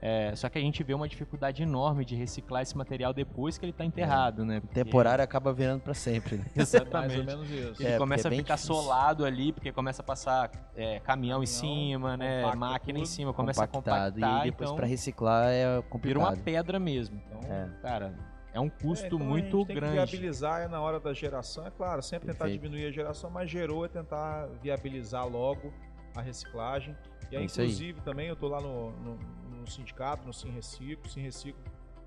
É, 0.00 0.32
só 0.36 0.48
que 0.48 0.56
a 0.56 0.60
gente 0.60 0.80
vê 0.84 0.94
uma 0.94 1.08
dificuldade 1.08 1.60
enorme 1.60 2.04
de 2.04 2.14
reciclar 2.14 2.62
esse 2.62 2.76
material 2.78 3.12
depois 3.12 3.58
que 3.58 3.64
ele 3.64 3.72
está 3.72 3.84
enterrado, 3.84 4.44
né? 4.44 4.58
O 4.58 4.60
Porque- 4.60 4.74
temporário 4.84 5.24
acaba 5.24 5.52
virando 5.52 5.80
pra 5.80 5.92
sempre, 5.92 6.36
né? 6.38 6.44
Mais 6.54 6.72
ou 6.72 6.80
Exatamente. 6.80 7.26
menos 7.26 7.50
isso. 7.50 7.82
Ele 7.82 7.88
É, 7.94 7.98
começa 7.98 8.28
é 8.28 8.30
a 8.30 8.36
ficar 8.36 8.54
difícil. 8.54 8.74
solado 8.76 9.24
ali, 9.24 9.52
porque 9.52 9.72
começa 9.72 10.00
a 10.00 10.04
passar 10.04 10.52
é, 10.76 11.00
caminhão, 11.00 11.42
em 11.42 11.46
Caminhão, 11.46 11.46
cima, 11.46 12.16
né? 12.16 12.54
Máquina 12.54 13.00
em 13.00 13.04
cima, 13.04 13.34
começa 13.34 13.64
a 13.64 13.66
compactar. 13.66 14.08
E 14.44 14.44
depois 14.44 14.68
então, 14.70 14.76
pra 14.76 14.86
reciclar 14.86 15.48
é 15.50 15.64
vira 15.66 15.82
complicado. 15.90 16.22
uma 16.22 16.36
pedra 16.36 16.78
mesmo. 16.78 17.20
Então, 17.26 17.40
É. 17.52 17.68
cara, 17.82 18.14
é 18.52 18.60
um 18.60 18.66
É, 18.66 18.70
custo 18.70 19.06
então 19.06 19.20
a 19.20 19.24
muito 19.24 19.58
gente 19.58 19.66
tem 19.66 19.76
grande. 19.76 19.92
que 19.92 20.16
viabilizar 20.16 20.62
é 20.62 20.68
na 20.68 20.80
hora 20.80 20.98
da 20.98 21.12
geração, 21.12 21.66
é 21.66 21.70
claro, 21.70 22.02
sempre 22.02 22.26
tentar 22.28 22.44
Perfeito. 22.44 22.62
diminuir 22.62 22.86
a 22.86 22.90
geração, 22.90 23.30
mas 23.30 23.50
gerou 23.50 23.84
é 23.84 23.88
tentar 23.88 24.46
viabilizar 24.62 25.26
logo 25.28 25.72
a 26.14 26.20
reciclagem. 26.22 26.96
E 27.30 27.36
aí, 27.36 27.42
É 27.42 27.46
isso 27.46 27.60
aí. 27.60 27.66
inclusive, 27.66 28.00
também 28.00 28.28
eu 28.28 28.34
estou 28.34 28.48
lá 28.48 28.60
no, 28.60 28.90
no- 28.92 29.18
no 29.60 29.66
sindicato, 29.70 30.26
no 30.26 30.32
Sim. 30.32 30.56
O 31.04 31.08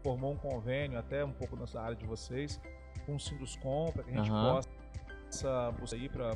formou 0.04 0.34
um 0.34 0.38
convênio, 0.38 0.98
até 0.98 1.24
um 1.24 1.32
pouco 1.32 1.56
nessa 1.56 1.80
área 1.80 1.96
de 1.96 2.06
vocês, 2.06 2.60
com 3.06 3.16
o 3.16 3.20
Sinduscom, 3.20 3.92
para 3.92 4.04
que 4.04 4.10
a 4.10 4.14
gente 4.18 4.32
Aham. 4.32 4.56
possa 4.56 5.72
buscar 5.80 5.96
aí 5.96 6.10
para 6.10 6.32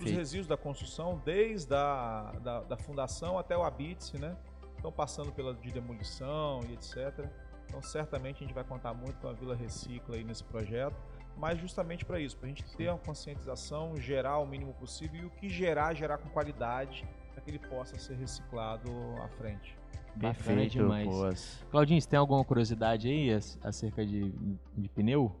os 0.00 0.10
resíduos 0.10 0.46
da 0.48 0.56
construção, 0.56 1.20
desde 1.24 1.74
a 1.74 2.32
da, 2.42 2.60
da 2.62 2.76
fundação 2.76 3.38
até 3.38 3.56
o 3.56 3.62
habite, 3.62 4.18
né? 4.18 4.34
Estão 4.76 4.90
passando 4.90 5.30
pela 5.32 5.52
de 5.54 5.70
demolição 5.70 6.60
e 6.68 6.72
etc. 6.72 7.28
Então, 7.76 7.82
certamente 7.90 8.42
a 8.42 8.46
gente 8.46 8.54
vai 8.54 8.64
contar 8.64 8.94
muito 8.94 9.16
com 9.20 9.28
a 9.28 9.34
Vila 9.34 9.54
Recicla 9.54 10.16
aí 10.16 10.24
nesse 10.24 10.42
projeto, 10.42 10.96
mas 11.36 11.58
justamente 11.60 12.06
para 12.06 12.18
isso, 12.18 12.34
para 12.34 12.46
a 12.46 12.48
gente 12.48 12.64
ter 12.74 12.88
uma 12.88 12.96
conscientização, 12.96 13.94
gerar 14.00 14.38
o 14.38 14.46
mínimo 14.46 14.72
possível 14.72 15.20
e 15.20 15.26
o 15.26 15.30
que 15.30 15.50
gerar, 15.50 15.92
gerar 15.92 16.16
com 16.16 16.26
qualidade, 16.30 17.06
para 17.34 17.42
que 17.42 17.50
ele 17.50 17.58
possa 17.58 17.98
ser 17.98 18.14
reciclado 18.14 18.90
à 19.22 19.28
frente. 19.28 19.76
Bacana 20.14 20.32
Perfeito, 20.32 20.72
demais. 20.72 21.06
boas. 21.06 21.64
Claudinho, 21.70 22.00
você 22.00 22.08
tem 22.08 22.18
alguma 22.18 22.42
curiosidade 22.42 23.08
aí 23.10 23.30
ac- 23.34 23.58
acerca 23.62 24.06
de, 24.06 24.32
de 24.74 24.88
pneu? 24.88 25.36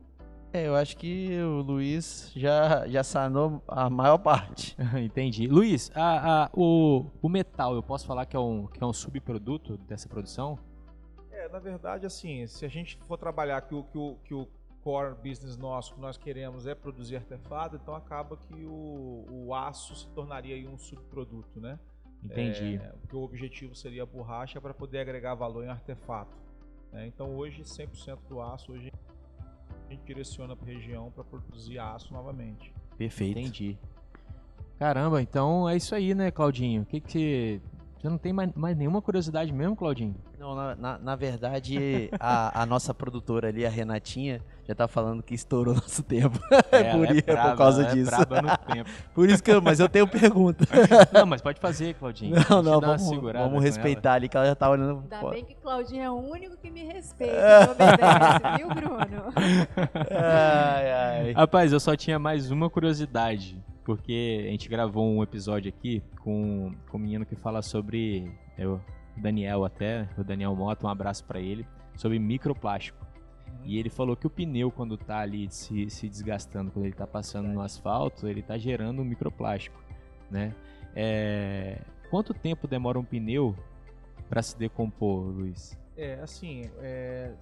É, 0.52 0.66
eu 0.68 0.76
acho 0.76 0.94
que 0.98 1.40
o 1.40 1.62
Luiz 1.62 2.32
já, 2.36 2.86
já 2.86 3.02
sanou 3.02 3.62
a 3.66 3.88
maior 3.88 4.18
parte. 4.18 4.76
Entendi. 5.02 5.46
Luiz, 5.46 5.90
a- 5.94 6.44
a- 6.44 6.50
o, 6.52 7.06
o 7.22 7.30
metal, 7.30 7.74
eu 7.74 7.82
posso 7.82 8.06
falar 8.06 8.26
que 8.26 8.36
é, 8.36 8.38
um, 8.38 8.66
que 8.66 8.84
é 8.84 8.86
um 8.86 8.92
subproduto 8.92 9.78
dessa 9.78 10.06
produção? 10.06 10.58
É, 11.46 11.48
na 11.48 11.58
verdade, 11.58 12.06
assim, 12.06 12.46
se 12.46 12.64
a 12.64 12.68
gente 12.68 12.98
for 13.06 13.16
trabalhar 13.16 13.60
que 13.62 13.74
o, 13.74 13.84
que 13.84 13.98
o, 13.98 14.18
que 14.24 14.34
o 14.34 14.48
core 14.82 15.14
business 15.14 15.56
nosso, 15.56 15.94
que 15.94 16.00
nós 16.00 16.16
queremos 16.16 16.66
é 16.66 16.74
produzir 16.74 17.16
artefato, 17.16 17.76
então 17.76 17.94
acaba 17.94 18.36
que 18.36 18.64
o, 18.64 19.26
o 19.30 19.54
aço 19.54 19.94
se 19.94 20.08
tornaria 20.08 20.54
aí 20.54 20.66
um 20.66 20.78
subproduto, 20.78 21.60
né? 21.60 21.78
Entendi. 22.22 22.76
É, 22.76 22.88
porque 23.00 23.16
o 23.16 23.22
objetivo 23.22 23.74
seria 23.74 24.02
a 24.02 24.06
borracha 24.06 24.60
para 24.60 24.74
poder 24.74 24.98
agregar 24.98 25.34
valor 25.34 25.64
em 25.64 25.68
artefato. 25.68 26.36
né? 26.92 27.06
Então 27.06 27.36
hoje 27.36 27.62
100% 27.62 28.18
do 28.28 28.40
aço 28.40 28.72
hoje 28.72 28.92
a 29.88 29.92
gente 29.92 30.02
direciona 30.04 30.56
para 30.56 30.68
a 30.68 30.74
região 30.74 31.10
para 31.12 31.22
produzir 31.22 31.78
aço 31.78 32.12
novamente. 32.12 32.72
Perfeito. 32.96 33.38
Entendi. 33.38 33.78
Caramba, 34.78 35.22
então 35.22 35.68
é 35.68 35.76
isso 35.76 35.94
aí, 35.94 36.14
né, 36.14 36.30
Claudinho? 36.30 36.82
O 36.82 36.86
que 36.86 37.00
que 37.00 37.60
você 37.98 38.08
não 38.08 38.18
tem 38.18 38.32
mais, 38.32 38.50
mais 38.54 38.76
nenhuma 38.76 39.00
curiosidade 39.00 39.52
mesmo, 39.52 39.74
Claudinho? 39.74 40.14
Não, 40.38 40.54
na, 40.54 40.74
na, 40.76 40.98
na 40.98 41.16
verdade, 41.16 42.10
a, 42.20 42.62
a 42.62 42.66
nossa 42.66 42.92
produtora 42.92 43.48
ali, 43.48 43.64
a 43.64 43.70
Renatinha, 43.70 44.40
já 44.68 44.74
tá 44.74 44.86
falando 44.86 45.22
que 45.22 45.34
estourou 45.34 45.74
nosso 45.74 46.02
tempo. 46.02 46.38
É, 46.70 46.92
por, 46.92 47.04
ela 47.06 47.14
i- 47.14 47.18
é 47.18 47.22
braba, 47.22 47.50
por 47.50 47.56
causa 47.58 47.82
ela 47.84 47.94
disso. 47.94 48.14
É 48.14 48.24
braba 48.26 48.42
no 48.42 48.74
tempo. 48.74 48.90
Por 49.14 49.28
isso 49.30 49.42
que 49.42 49.50
eu, 49.50 49.62
mas 49.62 49.80
eu 49.80 49.88
tenho 49.88 50.06
pergunta. 50.06 50.66
Não, 51.12 51.24
mas 51.24 51.40
pode 51.40 51.58
fazer, 51.58 51.94
Claudinho. 51.94 52.36
Não, 52.50 52.62
não, 52.62 52.80
vamos, 52.80 53.08
vamos 53.32 53.62
respeitar 53.62 54.14
ali 54.14 54.28
que 54.28 54.36
ela 54.36 54.46
já 54.46 54.54
tá 54.54 54.68
olhando. 54.68 55.00
Ainda 55.00 55.18
pô. 55.18 55.30
bem 55.30 55.44
que 55.44 55.54
Claudinho 55.54 56.02
é 56.02 56.10
o 56.10 56.16
único 56.16 56.56
que 56.58 56.70
me 56.70 56.82
respeita 56.84 57.34
e 57.34 57.70
obedece, 57.70 58.56
viu, 58.58 58.68
Bruno? 58.68 59.32
Ai, 60.10 60.92
ai. 60.92 61.30
ela. 61.30 61.40
Rapaz, 61.40 61.72
eu 61.72 61.80
só 61.80 61.96
tinha 61.96 62.18
mais 62.18 62.50
uma 62.50 62.68
curiosidade. 62.68 63.58
Porque 63.86 64.44
a 64.46 64.50
gente 64.50 64.68
gravou 64.68 65.08
um 65.08 65.22
episódio 65.22 65.68
aqui 65.68 66.02
com, 66.20 66.74
com 66.90 66.98
um 66.98 67.00
menino 67.00 67.24
que 67.24 67.36
fala 67.36 67.62
sobre. 67.62 68.30
Eu, 68.58 68.80
o 69.16 69.20
Daniel 69.20 69.64
até, 69.64 70.08
o 70.18 70.24
Daniel 70.24 70.54
Mota, 70.54 70.86
um 70.86 70.90
abraço 70.90 71.24
pra 71.24 71.40
ele, 71.40 71.66
sobre 71.94 72.18
microplástico. 72.18 73.06
E 73.64 73.78
ele 73.78 73.88
falou 73.88 74.16
que 74.16 74.26
o 74.26 74.30
pneu, 74.30 74.70
quando 74.70 74.98
tá 74.98 75.20
ali 75.20 75.48
se, 75.50 75.88
se 75.88 76.08
desgastando, 76.08 76.70
quando 76.70 76.84
ele 76.84 76.94
tá 76.94 77.06
passando 77.06 77.48
no 77.48 77.62
asfalto, 77.62 78.28
ele 78.28 78.42
tá 78.42 78.58
gerando 78.58 79.00
um 79.00 79.04
microplástico, 79.04 79.80
né? 80.30 80.52
É, 80.94 81.80
Quanto 82.10 82.32
tempo 82.32 82.68
demora 82.68 82.98
um 82.98 83.04
pneu 83.04 83.56
para 84.28 84.42
se 84.42 84.56
decompor, 84.56 85.24
Luiz? 85.26 85.76
É, 85.96 86.14
assim, 86.20 86.70
é, 86.78 87.32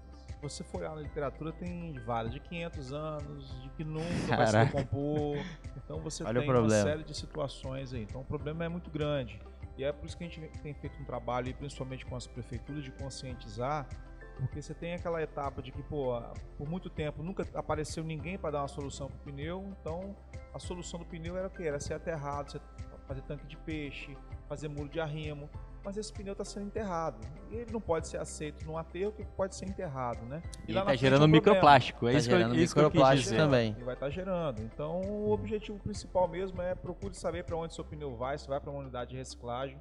você 0.48 0.62
for 0.62 0.80
olhar 0.80 0.94
na 0.94 1.00
literatura, 1.00 1.52
tem 1.52 1.92
várias, 2.04 2.32
de 2.32 2.40
500 2.40 2.92
anos, 2.92 3.62
de 3.62 3.68
que 3.70 3.84
nunca 3.84 4.04
vai 4.04 4.46
se 4.46 4.52
Caraca. 4.52 4.64
decompor. 4.66 5.36
Então 5.76 6.00
você 6.00 6.24
Olha 6.24 6.40
tem 6.40 6.50
uma 6.50 6.70
série 6.70 7.02
de 7.02 7.14
situações 7.14 7.92
aí. 7.92 8.02
Então 8.02 8.20
o 8.20 8.24
problema 8.24 8.64
é 8.64 8.68
muito 8.68 8.90
grande. 8.90 9.38
E 9.76 9.84
é 9.84 9.92
por 9.92 10.06
isso 10.06 10.16
que 10.16 10.24
a 10.24 10.28
gente 10.28 10.40
tem 10.62 10.72
feito 10.74 11.00
um 11.00 11.04
trabalho, 11.04 11.52
principalmente 11.54 12.06
com 12.06 12.14
as 12.14 12.26
prefeituras, 12.26 12.84
de 12.84 12.92
conscientizar, 12.92 13.88
porque 14.36 14.62
você 14.62 14.74
tem 14.74 14.94
aquela 14.94 15.20
etapa 15.22 15.60
de 15.60 15.72
que, 15.72 15.82
pô, 15.82 16.20
por 16.56 16.68
muito 16.68 16.88
tempo 16.88 17.22
nunca 17.22 17.46
apareceu 17.54 18.04
ninguém 18.04 18.38
para 18.38 18.52
dar 18.52 18.60
uma 18.60 18.68
solução 18.68 19.08
para 19.08 19.16
o 19.16 19.20
pneu, 19.20 19.64
então 19.80 20.16
a 20.52 20.58
solução 20.58 21.00
do 21.00 21.06
pneu 21.06 21.36
era 21.36 21.48
o 21.48 21.50
quê? 21.50 21.64
Era 21.64 21.80
ser 21.80 21.94
aterrado, 21.94 22.60
fazer 23.06 23.22
tanque 23.22 23.46
de 23.46 23.56
peixe, 23.58 24.16
fazer 24.48 24.68
muro 24.68 24.88
de 24.88 25.00
arrimo, 25.00 25.48
mas 25.84 25.96
esse 25.96 26.12
pneu 26.12 26.32
está 26.32 26.44
sendo 26.44 26.66
enterrado. 26.66 27.18
E 27.50 27.56
ele 27.56 27.70
não 27.72 27.80
pode 27.80 28.08
ser 28.08 28.16
aceito 28.18 28.64
num 28.66 28.78
aterro 28.78 29.12
que 29.12 29.24
pode 29.24 29.54
ser 29.54 29.66
enterrado, 29.68 30.24
né? 30.26 30.42
E 30.66 30.72
tá 30.72 30.84
frente 30.84 31.00
gerando 31.00 31.22
é 31.22 31.26
um 31.26 31.30
problema. 31.30 31.32
microplástico, 31.54 32.08
é 32.08 32.12
Tá 32.12 32.18
isso, 32.18 32.28
que 32.28 32.34
eu, 32.34 32.38
gerando 32.38 32.56
isso 32.56 32.74
que 32.74 32.80
eu 32.80 32.84
microplástico 32.84 33.22
dizer. 33.30 33.36
também. 33.36 33.76
E 33.78 33.82
vai 33.84 33.94
estar 33.94 34.10
gerando. 34.10 34.62
Então, 34.62 35.00
o 35.02 35.30
objetivo 35.30 35.78
principal 35.78 36.26
mesmo 36.26 36.60
é 36.62 36.74
procure 36.74 37.14
saber 37.14 37.44
para 37.44 37.56
onde 37.56 37.74
seu 37.74 37.84
pneu 37.84 38.16
vai, 38.16 38.38
se 38.38 38.48
vai 38.48 38.58
para 38.60 38.70
uma 38.70 38.80
unidade 38.80 39.10
de 39.10 39.16
reciclagem, 39.16 39.78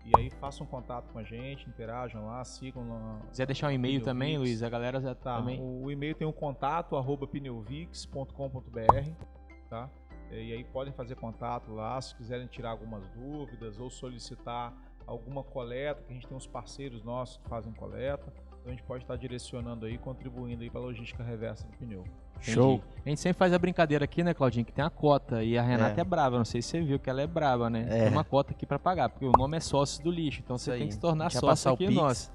E 0.06 0.12
aí 0.18 0.30
façam 0.32 0.66
contato 0.66 1.08
com 1.14 1.20
a 1.20 1.24
gente, 1.24 1.70
interajam 1.70 2.26
lá, 2.26 2.44
sigam 2.44 2.90
lá. 2.90 3.20
Se 3.22 3.28
quiser 3.30 3.46
deixar 3.46 3.68
um 3.68 3.72
e-mail 3.72 4.02
Pneuvix. 4.02 4.06
também, 4.06 4.38
Luiz, 4.40 4.62
a 4.64 4.70
galera 4.70 5.00
já 5.00 5.14
Tá, 5.16 5.38
também. 5.38 5.62
o, 5.62 5.84
o 5.84 5.92
e-mail 5.92 6.14
tem 6.16 6.28
um 6.28 6.32
contato 6.34 6.98
arroba 6.98 7.26
pneuvix.com.br, 7.28 9.12
tá? 9.70 9.88
E 10.32 10.52
aí 10.52 10.64
podem 10.66 10.92
fazer 10.92 11.14
contato 11.16 11.72
lá 11.72 12.02
se 12.02 12.16
quiserem 12.16 12.48
tirar 12.48 12.72
algumas 12.72 13.08
dúvidas 13.10 13.80
ou 13.80 13.90
solicitar 13.92 14.74
alguma 15.06 15.44
coleta, 15.44 16.02
que 16.02 16.12
a 16.12 16.16
gente 16.16 16.26
tem 16.28 16.36
uns 16.36 16.48
parceiros 16.48 17.04
nossos 17.04 17.38
que 17.38 17.48
fazem 17.48 17.72
coleta. 17.74 18.34
Então 18.64 18.72
a 18.72 18.76
gente 18.78 18.86
pode 18.86 19.04
estar 19.04 19.18
direcionando 19.18 19.86
aí, 19.86 19.98
contribuindo 19.98 20.64
aí 20.64 20.70
para 20.70 20.80
a 20.80 20.84
logística 20.86 21.22
reversa 21.22 21.68
do 21.68 21.74
pneu. 21.78 22.06
Entendi. 22.38 22.54
Show. 22.54 22.82
A 23.06 23.10
gente 23.10 23.20
sempre 23.20 23.38
faz 23.38 23.52
a 23.52 23.60
brincadeira 23.60 24.06
aqui, 24.06 24.24
né, 24.24 24.34
Claudinho, 24.34 24.64
que 24.66 24.72
tem 24.72 24.84
a 24.86 24.90
cota. 24.90 25.44
E 25.44 25.58
a 25.58 25.62
Renata 25.62 26.00
é, 26.00 26.02
É. 26.02 26.04
brava, 26.06 26.38
não 26.38 26.46
sei 26.46 26.62
se 26.62 26.70
você 26.70 26.82
viu 26.82 26.98
que 26.98 27.10
ela 27.10 27.22
é 27.22 27.28
brava, 27.28 27.70
né? 27.70 27.86
É. 27.90 28.04
Tem 28.04 28.12
uma 28.14 28.24
cota 28.24 28.54
aqui 28.54 28.66
pra 28.66 28.80
pagar, 28.80 29.10
porque 29.10 29.26
o 29.26 29.34
nome 29.38 29.58
é 29.58 29.60
sócio 29.60 30.02
do 30.02 30.10
lixo. 30.10 30.40
Então 30.42 30.58
você 30.58 30.78
tem 30.78 30.88
que 30.88 30.94
se 30.94 31.00
tornar 31.00 31.30
sócio 31.30 31.72
aqui 31.74 31.90
nosso. 31.90 32.32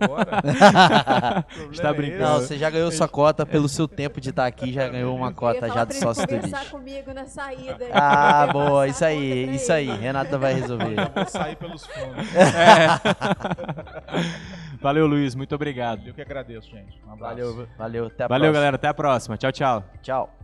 Agora, 0.00 0.42
o 1.68 1.72
Está 1.72 1.88
é 1.88 1.92
brincando. 1.92 2.22
Não, 2.22 2.40
você 2.40 2.56
já 2.58 2.70
ganhou 2.70 2.90
sua 2.90 3.08
cota 3.08 3.44
pelo 3.44 3.68
seu 3.68 3.86
tempo 3.86 4.20
de 4.20 4.30
estar 4.30 4.46
aqui, 4.46 4.72
já 4.72 4.88
ganhou 4.88 5.14
uma 5.16 5.28
Eu 5.28 5.34
cota 5.34 5.68
já 5.68 5.82
ele 5.82 5.92
sócio 5.94 6.26
do 6.26 6.34
conversar 6.34 6.58
lixo. 6.60 6.70
comigo 6.70 7.12
na 7.14 7.26
saída. 7.26 7.86
Ah, 7.92 8.44
Eu 8.46 8.52
boa, 8.52 8.88
isso 8.88 9.04
aí, 9.04 9.54
isso 9.54 9.72
aí. 9.72 9.90
Renata 9.90 10.38
vai 10.38 10.54
resolver. 10.54 10.94
Já 10.94 11.08
vou 11.08 11.26
sair 11.26 11.56
pelos 11.56 11.86
fundos. 11.86 12.26
Valeu, 14.80 15.06
Luiz. 15.06 15.34
Muito 15.34 15.54
obrigado. 15.54 16.06
Eu 16.06 16.14
que 16.14 16.22
agradeço, 16.22 16.70
gente. 16.70 16.98
Um 17.06 17.12
abraço. 17.12 17.34
Valeu, 17.36 17.68
valeu, 17.76 18.06
até 18.06 18.24
a 18.24 18.28
Valeu, 18.28 18.40
próxima. 18.44 18.52
galera. 18.52 18.76
Até 18.76 18.88
a 18.88 18.94
próxima. 18.94 19.36
Tchau, 19.36 19.52
tchau. 19.52 19.84
Tchau. 20.02 20.36